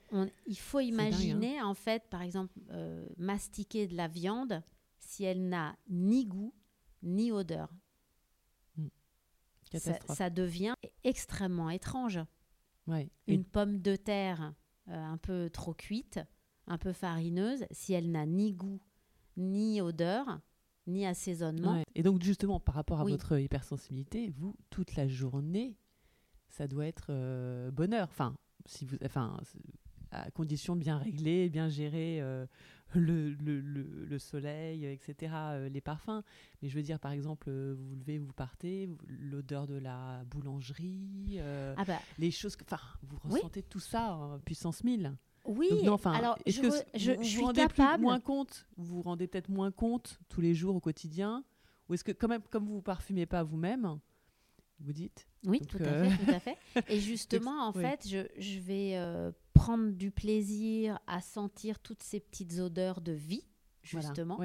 [0.47, 0.83] il faut hein.
[0.83, 4.63] imaginer, en fait, par exemple, euh, mastiquer de la viande
[5.01, 6.55] si elle n'a ni goût
[7.03, 7.69] ni odeur.
[8.77, 8.89] Hmm.
[10.09, 12.21] Ça, devient extrêmement étrange.
[12.87, 13.11] Ouais.
[13.27, 14.55] Une pomme de terre
[14.89, 16.21] euh, un peu trop cuite,
[16.69, 18.81] un peu farineuse, si elle n'a ni goût
[19.37, 20.41] ni odeur,
[20.87, 21.83] ni assaisonnement.
[21.95, 25.77] Et donc justement, par rapport à votre hypersensibilité, vous, toute la journée,
[26.49, 28.09] ça doit être euh, bonheur.
[28.11, 28.37] Enfin,
[28.67, 29.39] si vous, enfin,
[30.11, 32.47] à condition de bien régler, bien gérer euh,
[32.95, 36.23] le, le, le, soleil, etc., euh, les parfums.
[36.63, 41.41] Mais je veux dire, par exemple, vous vous levez, vous partez, l'odeur de la boulangerie,
[41.77, 41.99] ah bah.
[42.19, 45.15] les choses, enfin, vous ressentez tout ça en puissance 1000.
[45.45, 45.69] Oui,
[46.05, 48.03] alors est-ce que je, vous, suis vous rendez capable.
[48.03, 51.45] moins compte Vous vous rendez peut-être moins compte tous les jours au quotidien
[51.89, 53.99] Ou est-ce que, quand même, comme vous ne parfumez pas vous-même,
[54.81, 56.59] vous dites Oui, tout, à euh, fait, tout à fait.
[56.89, 62.21] Et justement, en fait, je, je vais euh, prendre du plaisir à sentir toutes ces
[62.21, 63.45] petites odeurs de vie,
[63.83, 64.39] justement,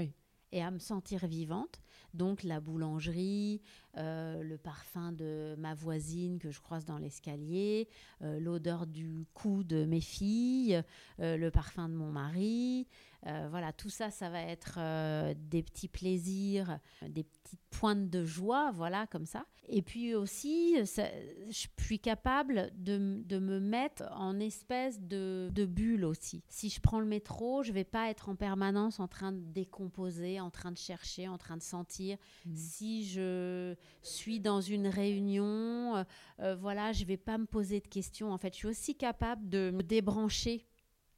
[0.51, 1.81] et à me sentir vivante.
[2.13, 3.61] Donc la boulangerie,
[3.97, 7.87] euh, le parfum de ma voisine que je croise dans l'escalier,
[8.21, 10.81] euh, l'odeur du cou de mes filles,
[11.19, 12.87] euh, le parfum de mon mari,
[13.25, 18.71] voilà, tout ça, ça va être euh, des petits plaisirs, des petites pointes de joie,
[18.71, 19.45] voilà, comme ça.
[19.67, 26.43] Et puis aussi, je suis capable de, me mettre en espèce de, bulle aussi.
[26.47, 30.39] Si je prends le métro, je vais pas être en permanence en train de décomposer,
[30.39, 32.17] en train de chercher, en train de sentir.
[32.45, 32.55] Mmh.
[32.55, 36.03] Si je suis dans une réunion,
[36.39, 38.31] euh, voilà, je vais pas me poser de questions.
[38.31, 40.68] En fait, je suis aussi capable de me débrancher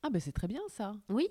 [0.03, 0.93] ah ben c'est très bien ça.
[1.09, 1.27] Oui.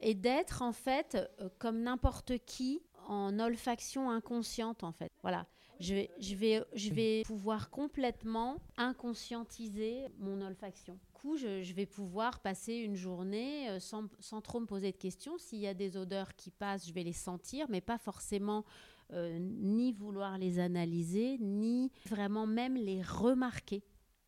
[0.00, 5.12] Et d'être en fait euh, comme n'importe qui en olfaction inconsciente en fait.
[5.22, 5.46] Voilà.
[5.80, 10.94] Je vais, je vais, je vais pouvoir complètement inconscientiser mon olfaction.
[10.94, 14.96] Du coup, je, vais pouvoir passer une journée euh, sans, sans, trop me poser de
[14.96, 15.38] questions.
[15.38, 18.64] S'il y a des odeurs qui passent, je vais les sentir, mais pas forcément
[19.12, 23.82] euh, ni vouloir les analyser, ni vraiment même les remarquer.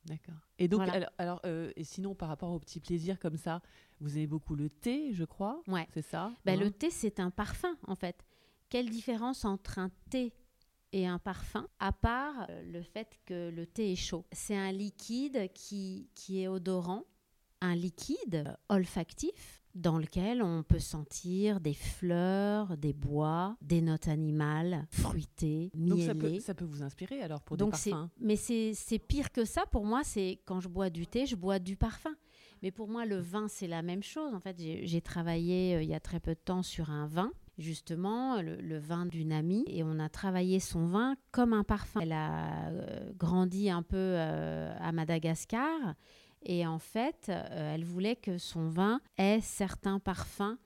[0.06, 0.34] D'accord.
[0.58, 0.82] Et donc,
[1.18, 3.62] alors, euh, et sinon, par rapport aux petits plaisirs comme ça,
[4.00, 5.62] vous aimez beaucoup le thé, je crois.
[5.66, 5.86] Ouais.
[5.94, 6.32] C'est ça?
[6.44, 8.24] Ben, Le thé, c'est un parfum, en fait.
[8.68, 10.32] Quelle différence entre un thé
[10.92, 14.24] et un parfum, à part euh, le fait que le thé est chaud?
[14.32, 17.04] C'est un liquide qui, qui est odorant,
[17.60, 24.86] un liquide olfactif, dans lequel on peut sentir des fleurs, des bois, des notes animales,
[24.90, 26.40] fruitées, Donc ça peut, miellées.
[26.40, 28.08] ça peut vous inspirer alors pour Donc des parfums?
[28.20, 28.74] mais c'est,
[29.08, 30.02] pire que ça pour moi.
[30.04, 32.14] C'est quand je bois du thé, je bois du parfum.
[32.62, 34.32] Mais pour moi, le vin, c'est la même chose.
[34.32, 37.06] En fait, j'ai, j'ai travaillé euh, il y a très peu de temps sur un
[37.06, 41.64] vin, justement, le, le vin d'une amie, et on a travaillé son vin comme un
[41.64, 42.00] parfum.
[42.00, 45.94] Elle a euh, grandi un peu euh, à Madagascar,
[46.44, 50.56] et en fait, euh, elle voulait que son vin ait certains parfums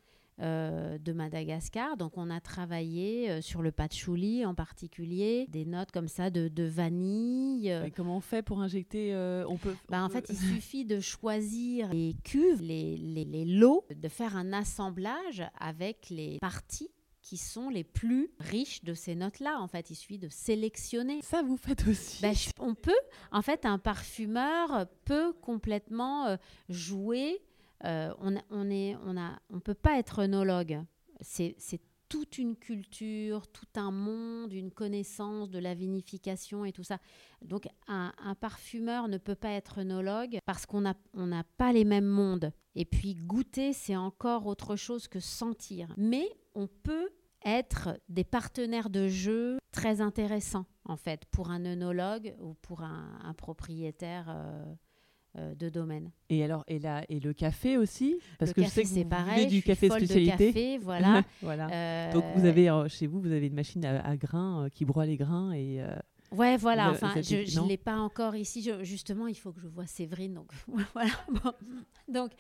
[0.40, 1.96] euh, de Madagascar.
[1.96, 6.46] Donc on a travaillé euh, sur le patchouli en particulier, des notes comme ça de,
[6.46, 7.68] de vanille.
[7.68, 9.74] Et comment on fait pour injecter euh, On peut.
[9.88, 13.84] bah, on en peut- fait, il suffit de choisir les cuves, les, les, les lots,
[13.92, 16.90] de faire un assemblage avec les parties
[17.28, 19.60] qui sont les plus riches de ces notes-là.
[19.60, 21.20] En fait, il suffit de sélectionner.
[21.20, 22.22] ça vous faites aussi.
[22.22, 22.96] Ben, je- on peut,
[23.32, 26.36] en fait, un parfumeur peut complètement euh,
[26.70, 27.42] jouer.
[27.84, 30.82] euh, on a- on est, on a, on peut pas être œnologue.
[31.20, 36.82] C'est, c'est toute une culture, tout un monde, une connaissance de la vinification et tout
[36.82, 36.98] ça.
[37.42, 41.72] Donc, un, un parfumeur ne peut pas être œnologue parce qu'on n'a on n'a pas
[41.74, 42.50] les mêmes mondes.
[42.74, 45.92] Et puis, goûter, c'est encore autre chose que sentir.
[45.98, 46.26] Mais
[46.58, 47.08] on peut
[47.44, 53.16] être des partenaires de jeu très intéressants, en fait, pour un œnologue ou pour un,
[53.22, 54.64] un propriétaire euh,
[55.38, 56.10] euh, de domaine.
[56.30, 58.18] Et alors, et, la, et le café aussi?
[58.40, 59.44] Parce Le que café, je sais que c'est vous pareil.
[59.44, 60.46] je du suis café de spécialité.
[60.48, 61.22] café, voilà.
[61.42, 61.70] voilà.
[61.70, 65.06] Euh, Donc vous avez chez vous, vous avez une machine à, à grains qui broie
[65.06, 65.80] les grains et
[66.30, 66.90] Ouais, voilà.
[66.90, 68.62] Enfin, je non l'ai pas encore ici.
[68.62, 70.34] Je- justement, il faut que je vois Séverine.
[70.34, 70.50] Donc
[70.94, 71.10] voilà.
[71.30, 71.52] Bon.
[72.08, 72.32] Donc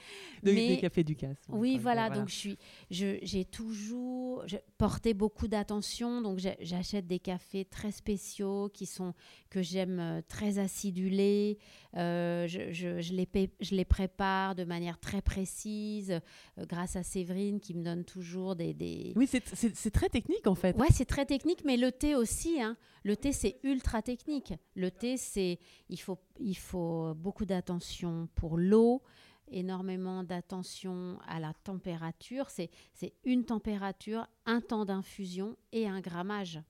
[0.42, 1.36] de- Mais- des cafés du casse.
[1.48, 2.10] oui, voilà.
[2.10, 2.58] Donc je suis,
[2.90, 4.44] j'ai toujours
[4.76, 6.20] porté beaucoup d'attention.
[6.22, 9.14] Donc j'achète des cafés très spéciaux qui sont
[9.50, 11.58] que j'aime euh, très acidulés.
[11.96, 13.28] Euh, je, je- je les
[13.60, 16.10] je les prépare de manière très précise
[16.58, 20.54] euh, grâce à Séverine qui me donne toujours des, des, Oui, c'est très technique en
[20.54, 20.76] fait.
[20.76, 22.60] Ouais, c'est très technique, mais le thé aussi.
[22.60, 22.76] hein.
[23.04, 24.54] Le thé, c'est ultra technique.
[24.74, 29.02] Le thé, c'est il faut, il faut beaucoup d'attention pour l'eau,
[29.48, 32.50] énormément d'attention à la température.
[32.50, 36.60] C'est c'est une température, un temps d'infusion et un grammage,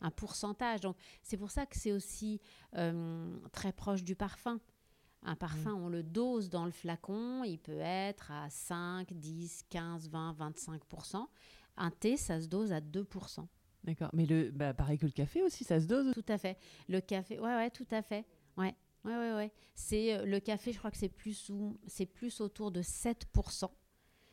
[0.00, 0.80] un pourcentage.
[0.80, 2.40] Donc c'est pour ça que c'est aussi
[2.76, 4.60] euh, très proche du parfum.
[5.26, 10.10] Un parfum, on le dose dans le flacon, il peut être à 5, 10, 15,
[10.10, 11.26] 20, 25%
[11.78, 13.06] Un thé, ça se dose à 2
[13.84, 14.10] D'accord.
[14.14, 16.12] Mais le, bah, pareil que le café aussi, ça se dose.
[16.14, 16.56] Tout à fait.
[16.88, 18.24] Le café, ouais, ouais, tout à fait.
[18.56, 18.74] Ouais,
[19.04, 19.52] ouais, ouais, ouais.
[19.74, 23.26] C'est euh, le café, je crois que c'est plus ou c'est plus autour de 7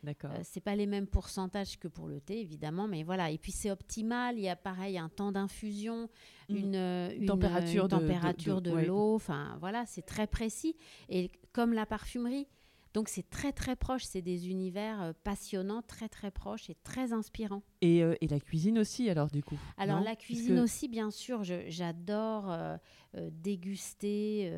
[0.03, 0.31] D'accord.
[0.31, 3.29] Euh, c'est pas les mêmes pourcentages que pour le thé, évidemment, mais voilà.
[3.29, 4.37] Et puis c'est optimal.
[4.37, 6.09] Il y a pareil un temps d'infusion,
[6.49, 6.55] Mm.
[6.55, 8.85] une, euh, une, température une de- de- température de, de- ouais.
[8.85, 9.15] l'eau.
[9.15, 10.75] Enfin, voilà, c'est très précis.
[11.09, 12.47] Et comme la parfumerie.
[12.93, 17.13] Donc c'est très très proche, c'est des univers euh, passionnants, très très proches et très
[17.13, 17.63] inspirants.
[17.81, 19.57] Et, euh, et la cuisine aussi, alors du coup.
[19.77, 22.77] Alors la cuisine que- aussi, bien sûr, j'adore euh,
[23.15, 24.51] euh, déguster,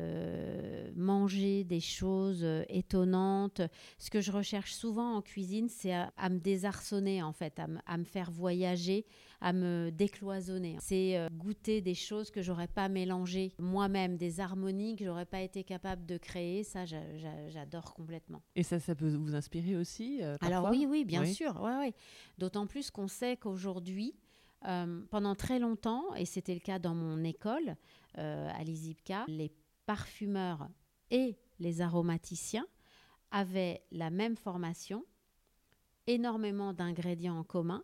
[0.96, 3.60] manger des choses étonnantes.
[3.98, 7.96] Ce que je recherche souvent en cuisine, c'est à, à me désarçonner en fait, à
[7.98, 9.06] me faire voyager,
[9.46, 10.78] à me décloisonner.
[10.80, 15.42] C'est euh, goûter des choses que j'aurais pas mélangées moi-même, des harmonies que j'aurais pas
[15.42, 16.64] été capable de créer.
[16.64, 18.40] Ça, j'a- j'a- j'adore complètement.
[18.56, 21.34] Et ça, ça peut vous inspirer aussi euh, Alors oui, oui, bien Oui.
[21.34, 21.60] sûr.
[21.60, 21.94] Ouais, ouais.
[22.38, 24.14] D'autant plus qu'on sait qu'aujourd'hui,
[24.66, 27.76] euh, pendant très longtemps, et c'était le cas dans mon école
[28.16, 29.52] à l'ISIPCA, les
[29.84, 30.68] parfumeurs
[31.10, 32.66] et les aromaticiens
[33.30, 35.04] avaient la même formation,
[36.06, 37.82] énormément d'ingrédients en commun,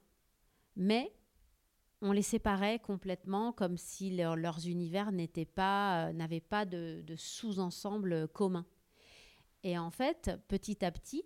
[0.77, 1.13] mais
[2.03, 7.03] on les séparait complètement comme si leur- leurs univers n'étaient pas, euh, n'avaient pas de,
[7.07, 8.67] de sous-ensemble commun.
[9.63, 11.25] Et en fait, petit à petit,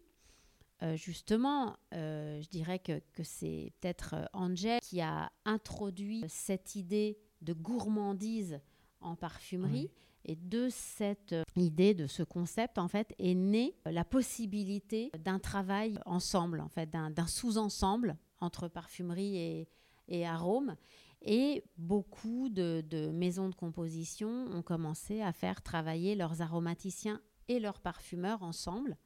[0.82, 6.74] euh, justement, euh, je dirais que, que c'est peut-être euh, Angel qui a introduit cette
[6.74, 8.60] idée de gourmandise
[9.00, 9.90] en parfumerie.
[10.26, 15.10] Et de cette euh, idée, de ce concept, en fait, est née euh, la possibilité
[15.18, 19.68] d'un travail ensemble, en fait, d'un sous-ensemble entre parfumerie et,
[20.08, 20.76] et arôme.
[21.22, 27.80] Et beaucoup de, maisons de composition ont commencé à faire travailler leurs aromaticiens et leurs
[27.80, 28.98] parfumeurs ensemble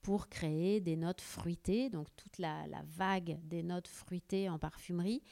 [0.00, 1.90] pour créer des notes fruitées.
[1.90, 5.22] Donc toute la, vague des notes fruitées en parfumerie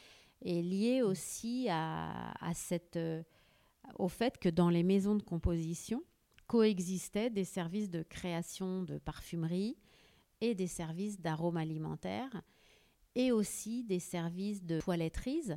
[0.45, 3.23] est liée aussi euh,
[3.97, 6.03] au fait que dans les maisons de composition
[6.49, 9.77] coexistaient des services de création de parfumerie
[10.41, 12.43] et des services d'arômes alimentaires
[13.19, 15.51] et aussi des services de toiletterie.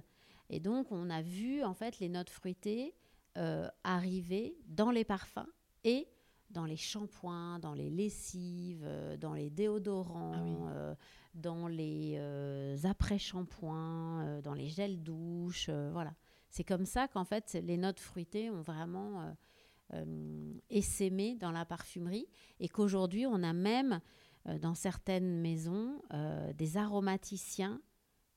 [0.50, 2.94] Et donc on a vu en fait les notes fruitées
[3.38, 5.48] euh, arriver dans les parfums
[5.86, 6.08] et
[6.50, 10.56] dans les shampoings, dans les lessives, euh, dans les déodorants, Ah oui.
[10.74, 10.96] euh,
[11.34, 15.70] dans les euh, après-shampoings, dans les gels douche.
[15.70, 16.14] voilà.
[16.50, 19.34] C'est comme ça qu'en fait, les notes fruitées ont vraiment
[20.70, 22.28] essaimé dans la parfumerie
[22.60, 24.02] et qu'aujourd'hui, on a même
[24.46, 27.82] dans certaines maisons euh, des aromaticiens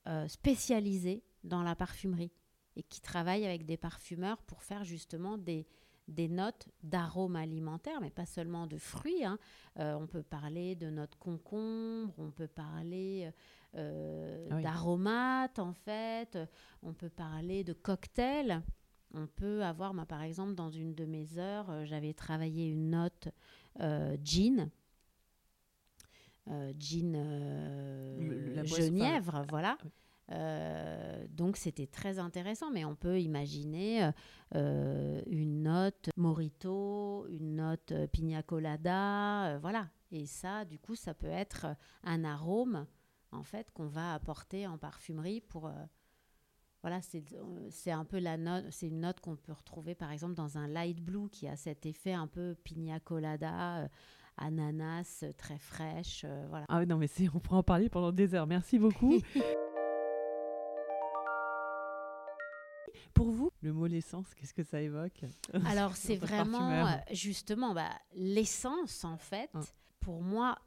[0.07, 2.33] euh, spécialisés dans la parfumerie
[2.77, 5.67] et qui travaillent avec des parfumeurs pour faire justement des,
[6.09, 9.25] des notes d'arômes alimentaires, mais pas seulement de fruits.
[9.25, 9.39] hein.
[9.79, 13.31] Euh, on peut parler de notes concombre, on peut parler
[13.77, 14.63] euh, oui.
[14.63, 16.39] d'aromates en fait,
[16.83, 18.63] on peut parler de cocktails.
[19.15, 22.91] On peut avoir, moi par exemple, dans une de mes heures, euh, j'avais travaillé une
[22.91, 23.29] note
[23.81, 24.71] euh, gin.
[26.51, 29.79] Euh, gin euh, Le- genièvre, voilà.
[29.85, 29.91] oui.
[30.31, 34.11] Euh, donc c'était très intéressant, mais on peut imaginer
[34.55, 39.89] euh, une note morito, une note pina colada, euh, voilà.
[40.13, 41.67] Et ça, du coup, ça peut être
[42.05, 42.87] un arôme
[43.33, 45.71] en fait qu'on va apporter en parfumerie pour
[46.83, 47.25] voilà, c'est
[47.71, 50.69] c'est un peu la note, c'est une note qu'on peut retrouver par exemple dans un
[50.69, 53.89] light blue qui a cet effet un peu pina colada,
[54.37, 56.67] ananas euh, très fraîche, euh, voilà.
[56.69, 58.47] Ah non, mais c'est, on pourra en parler pendant des heures.
[58.47, 59.21] Merci beaucoup.
[63.15, 65.25] Pour vous, le mot l'essence, qu'est-ce que ça évoque?
[65.67, 69.51] Alors c'est vraiment euh, justement bah, l'essence en fait.
[69.55, 69.61] Hein.
[70.01, 70.59] Pour moi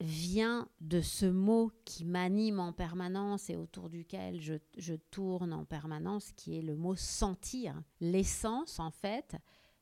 [0.00, 5.64] vient de ce mot qui m'anime en permanence et autour duquel je, je tourne en
[5.64, 7.82] permanence, qui est le mot sentir.
[8.00, 9.36] L'essence en fait,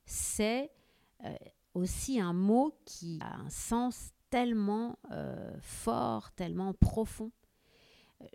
[0.05, 0.71] c'est
[1.25, 1.35] euh,
[1.75, 7.31] aussi un mot qui a un sens tellement euh, fort, tellement profond.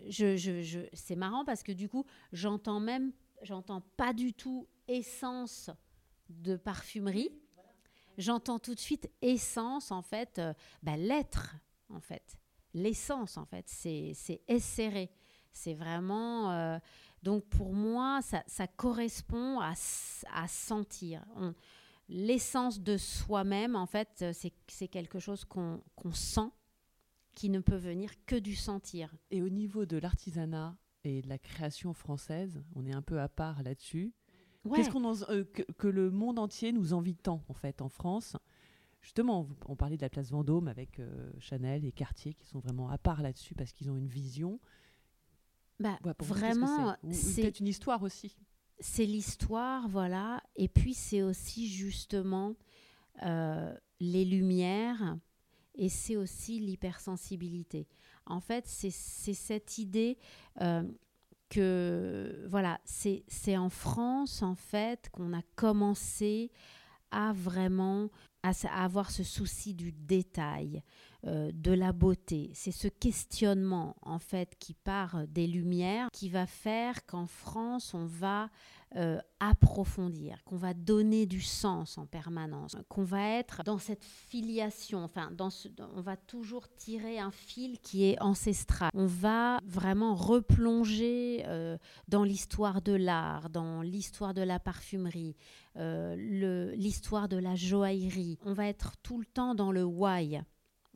[0.07, 3.11] Je, je, je- c'est marrant parce que du coup, j'entends même,
[3.41, 5.69] j'entends pas du tout essence
[6.29, 7.29] de parfumerie.
[8.17, 10.53] J'entends tout de suite essence, en fait, euh,
[10.83, 11.55] bah, l'être,
[11.89, 12.37] en fait.
[12.73, 15.09] L'essence, en fait, c'est c'est esséré.
[15.51, 16.51] C'est vraiment.
[16.51, 16.77] euh,
[17.23, 19.73] donc, pour moi, ça, ça correspond à,
[20.33, 21.25] à sentir.
[21.35, 21.53] On-
[22.13, 24.33] L'essence de soi-même, en fait, euh,
[24.67, 25.81] c'est quelque chose qu'on
[26.11, 26.49] sent,
[27.33, 29.15] qui ne peut venir que du sentir.
[29.29, 30.75] Et au niveau de l'artisanat
[31.05, 34.13] et de la création française, on est un peu à part là-dessus.
[34.65, 34.77] Ouais.
[34.77, 38.35] Qu'est-ce qu'on euh, que, que le monde entier nous envie tant en fait en France?
[39.01, 42.89] Justement, on parlait de la place Vendôme avec euh, Chanel et Cartier qui sont vraiment
[42.89, 44.59] à part là-dessus parce qu'ils ont une vision.
[45.79, 48.35] Bah, Ouais, vraiment, c'est peut-être une histoire aussi.
[48.81, 50.43] C'est l'histoire, voilà.
[50.55, 52.55] Et puis c'est aussi justement
[53.23, 55.17] euh, les lumières
[55.75, 57.87] et c'est aussi l'hypersensibilité.
[58.25, 60.17] En fait, c'est cette idée
[60.61, 60.83] euh,
[61.49, 66.51] que, voilà, c'est en France, en fait, qu'on a commencé
[67.11, 68.09] à vraiment
[68.43, 68.51] à
[68.83, 70.81] avoir ce souci du détail,
[71.27, 72.49] euh, de la beauté.
[72.55, 78.07] C'est ce questionnement, en fait, qui part des lumières, qui va faire qu'en France, on
[78.07, 78.49] va
[78.95, 85.03] euh, approfondir, qu'on va donner du sens en permanence, qu'on va être dans cette filiation,
[85.03, 88.89] enfin, dans ce, on va toujours tirer un fil qui est ancestral.
[88.95, 91.77] On va vraiment replonger euh,
[92.07, 95.35] dans l'histoire de l'art, dans l'histoire de la parfumerie,
[95.75, 98.39] l'histoire de la joaillerie.
[98.43, 100.41] On va être tout le temps dans le why.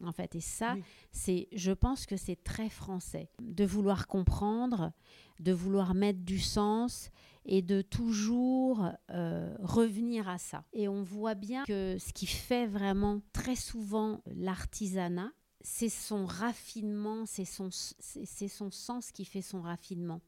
[0.04, 0.84] En fait, et ça, Oui.
[1.12, 4.92] c'est, je pense que c'est très français de vouloir comprendre,
[5.40, 7.12] de vouloir mettre du sens
[7.46, 10.66] et de toujours euh, revenir à ça.
[10.74, 15.32] Et on voit bien que ce qui fait vraiment très souvent l'artisanat,
[15.62, 20.22] c'est son raffinement, c'est son, c'est, c'est son sens qui fait son raffinement.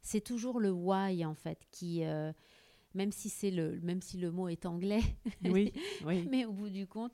[0.00, 2.32] C'est toujours le why en fait qui, euh,
[2.94, 5.02] même si c'est le, même si le mot est anglais,
[5.44, 5.72] Oui,
[6.06, 6.26] oui.
[6.30, 7.12] mais au bout du compte,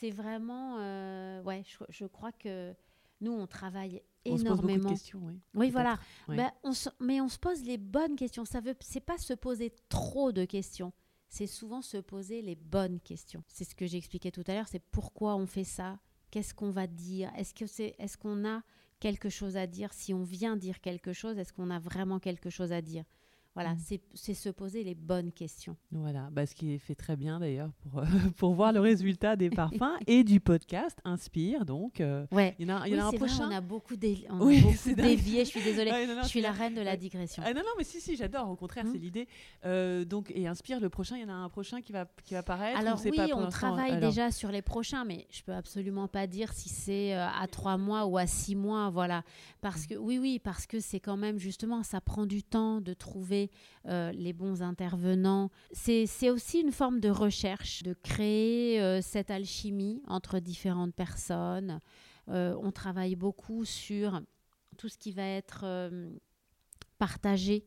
[0.00, 2.74] c'est vraiment, euh, ouais, je, je crois que
[3.20, 4.90] nous on travaille On se pose beaucoup de énormément.
[4.90, 5.20] questions.
[5.24, 5.98] Oui, Oui, voilà.
[6.28, 8.44] Ben, on se- mais on se pose les bonnes questions.
[8.44, 10.92] Ça veut, c'est pas se poser trop de questions.
[11.28, 13.44] C'est souvent se poser les bonnes questions.
[13.46, 14.68] C'est ce que j'expliquais tout à l'heure.
[14.68, 15.98] C'est pourquoi on fait ça?
[16.30, 17.30] Qu'est-ce qu'on va dire?
[17.36, 18.62] Est-ce que c'est, est-ce qu'on a
[19.00, 19.92] quelque chose à dire?
[19.92, 23.04] Si on vient dire quelque chose, est-ce qu'on a vraiment quelque chose à dire?
[23.54, 23.78] Voilà, Mm.
[24.14, 25.76] c'est, se poser les bonnes questions.
[25.90, 28.04] Voilà, bah, ce qui est fait très bien d'ailleurs pour, euh,
[28.36, 31.64] pour voir le résultat des parfums et du podcast Inspire.
[31.64, 32.54] Donc, euh, Ouais.
[32.60, 33.48] il y en a, il y Oui, en a un vrai, prochain.
[33.48, 35.44] on a beaucoup, dé- on a Oui, beaucoup dévié.
[35.44, 35.90] Je suis désolée.
[35.90, 37.42] Ouais, non, non, je suis la reine de la digression.
[37.44, 38.48] Ah non, non, mais si, si, j'adore.
[38.48, 39.26] Au contraire, c'est l'idée.
[39.64, 42.34] Euh, donc, et Inspire, le prochain, il y en a un prochain qui va, qui
[42.34, 45.54] va paraître Alors oui, pas on travaille Alors, déjà sur les prochains, mais je peux
[45.54, 49.24] absolument pas dire si c'est euh, à trois mois ou à six mois, voilà.
[49.60, 52.94] Parce que oui, oui, parce que c'est quand même justement, ça prend du temps de
[52.94, 53.39] trouver
[53.86, 55.50] euh, les bons intervenants.
[55.72, 61.80] C'est aussi une forme de recherche, de créer euh, cette alchimie entre différentes personnes.
[62.28, 64.20] Euh, on travaille beaucoup sur
[64.76, 65.90] tout ce qui va être
[66.98, 67.66] partagé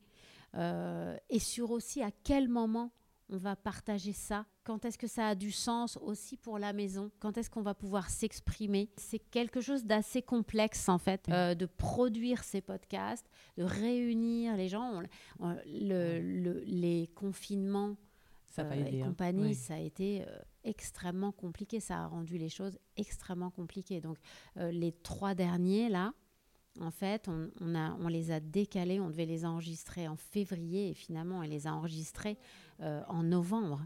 [0.55, 2.91] et sur aussi à quel moment
[3.29, 7.11] on va partager ça Quand est-ce que ça a du sens aussi pour la maison?
[7.19, 8.89] Quand est-ce qu'on va pouvoir s'exprimer?
[8.97, 14.69] C'est quelque chose d'assez complexe en fait, euh, de produire ces podcasts, de réunir les
[14.69, 15.01] gens.
[15.65, 17.95] les confinements
[18.49, 19.07] ça euh, et hein.
[19.07, 21.79] compagnie, ça a été euh, extrêmement compliqué.
[21.79, 23.99] Ça a rendu les choses extrêmement compliquées.
[23.99, 24.17] Donc
[24.55, 26.13] les trois derniers là,
[26.79, 28.99] en fait, on, a, on les a décalés.
[28.99, 32.37] On devait les enregistrer en février et finalement, on les a enregistrés
[32.81, 33.85] euh, en novembre.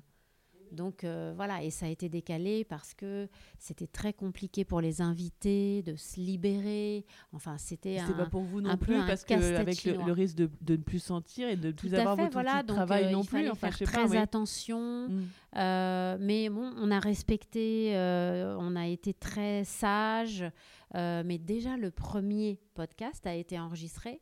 [0.72, 3.27] Donc euh, voilà, et ça a été décalé parce que
[3.57, 7.06] c'était très compliqué pour les invités de se libérer.
[7.34, 8.11] Enfin, c'était un.
[8.11, 11.48] pas pour vous non plus parce que avec le, risque de, de, ne plus sentir
[11.48, 13.49] et de ne plus avoir votre voilà, de travail euh, non il plus.
[13.49, 15.07] Enfin, faire très attention.
[15.10, 16.18] Mm.
[16.19, 20.44] mais bon, on a respecté, on a été très sage.
[20.94, 24.22] mais déjà, le premier podcast a été enregistré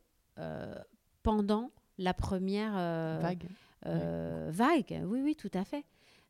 [1.22, 3.48] pendant la première vague.
[3.86, 5.02] Euh, vague.
[5.06, 5.84] Oui, oui, tout à fait.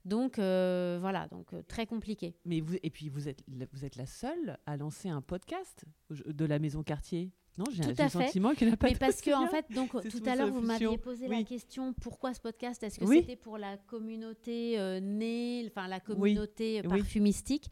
[0.06, 2.36] Donc euh, voilà, donc euh, très compliqué.
[2.44, 3.42] Mais vous et puis vous êtes
[3.72, 7.32] vous êtes la seule à lancer un podcast de la maison quartier.
[7.58, 8.86] Non, j'ai un sentiment qu'il n'a pas.
[8.86, 12.34] Mais parce que en fait, donc tout à l'heure vous m'aviez posé la question pourquoi
[12.34, 12.84] ce podcast?
[12.84, 17.68] Est-ce que c'était pour la communauté née, enfin la communauté parfumistique?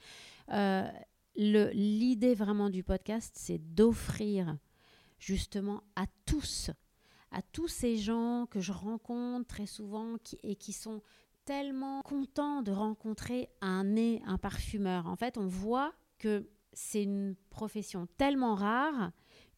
[1.36, 4.58] L'idée vraiment du podcast, c'est d'offrir
[5.20, 6.72] justement à tous
[7.34, 11.02] à tous ces gens que je rencontre très souvent et qui sont
[11.44, 15.06] tellement contents de rencontrer un nez, un parfumeur.
[15.06, 19.12] En fait, on voit que c'est une profession tellement rare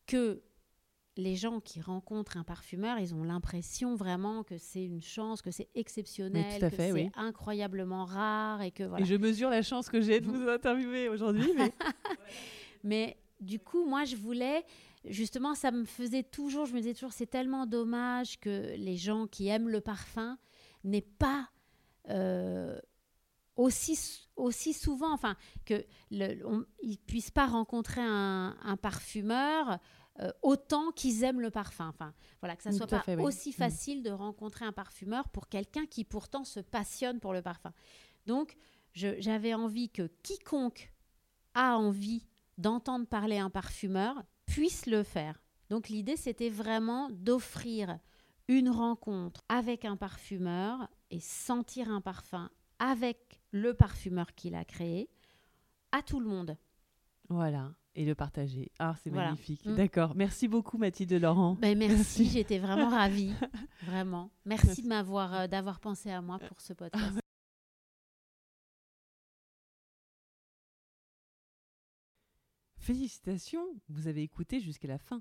[0.06, 0.42] que
[1.16, 5.50] les gens qui rencontrent un parfumeur, ils ont l'impression vraiment que c'est une chance, que
[5.50, 9.04] c'est exceptionnel, que c'est incroyablement rare et que voilà.
[9.04, 11.50] Et je mesure la chance que j'ai de vous interviewer aujourd'hui.
[11.56, 11.72] Mais...
[12.84, 14.64] mais du coup, moi, je voulais
[15.08, 19.26] justement, ça me faisait toujours, je me disais toujours, c'est tellement dommage que les gens
[19.26, 20.38] qui aiment le parfum
[20.84, 21.48] n'aient pas
[22.08, 22.78] euh,
[23.56, 29.78] aussi, aussi souvent, enfin, qu'ils ne puissent pas rencontrer un, parfumeur
[30.20, 31.88] euh, autant qu'ils aiment le parfum.
[31.88, 33.54] Enfin, voilà, que ça soit pas aussi mm.
[33.54, 37.72] facile de rencontrer un parfumeur pour quelqu'un qui pourtant se passionne pour le parfum.
[38.26, 38.56] Donc,
[38.94, 40.92] j'avais envie que quiconque
[41.54, 42.26] a envie
[42.58, 45.42] d'entendre parler un parfumeur puisse le faire.
[45.68, 47.98] Donc l'idée, c'était vraiment d'offrir
[48.48, 55.08] une rencontre avec un parfumeur et sentir un parfum avec le parfumeur qu'il a créé
[55.92, 56.56] à tout le monde.
[57.28, 58.70] Voilà, et le partager.
[58.78, 59.64] Ah, c'est magnifique.
[59.64, 59.74] Mm.
[59.74, 60.14] D'accord.
[60.14, 61.56] Merci beaucoup Mathilde Laurent.
[61.60, 63.32] Ben, merci, j'étais vraiment ravie.
[63.82, 64.30] Vraiment.
[64.44, 67.18] Merci de m'avoir euh, d'avoir pensé à moi pour ce podcast.
[72.78, 75.20] Félicitations, vous avez écouté jusqu'à la fin.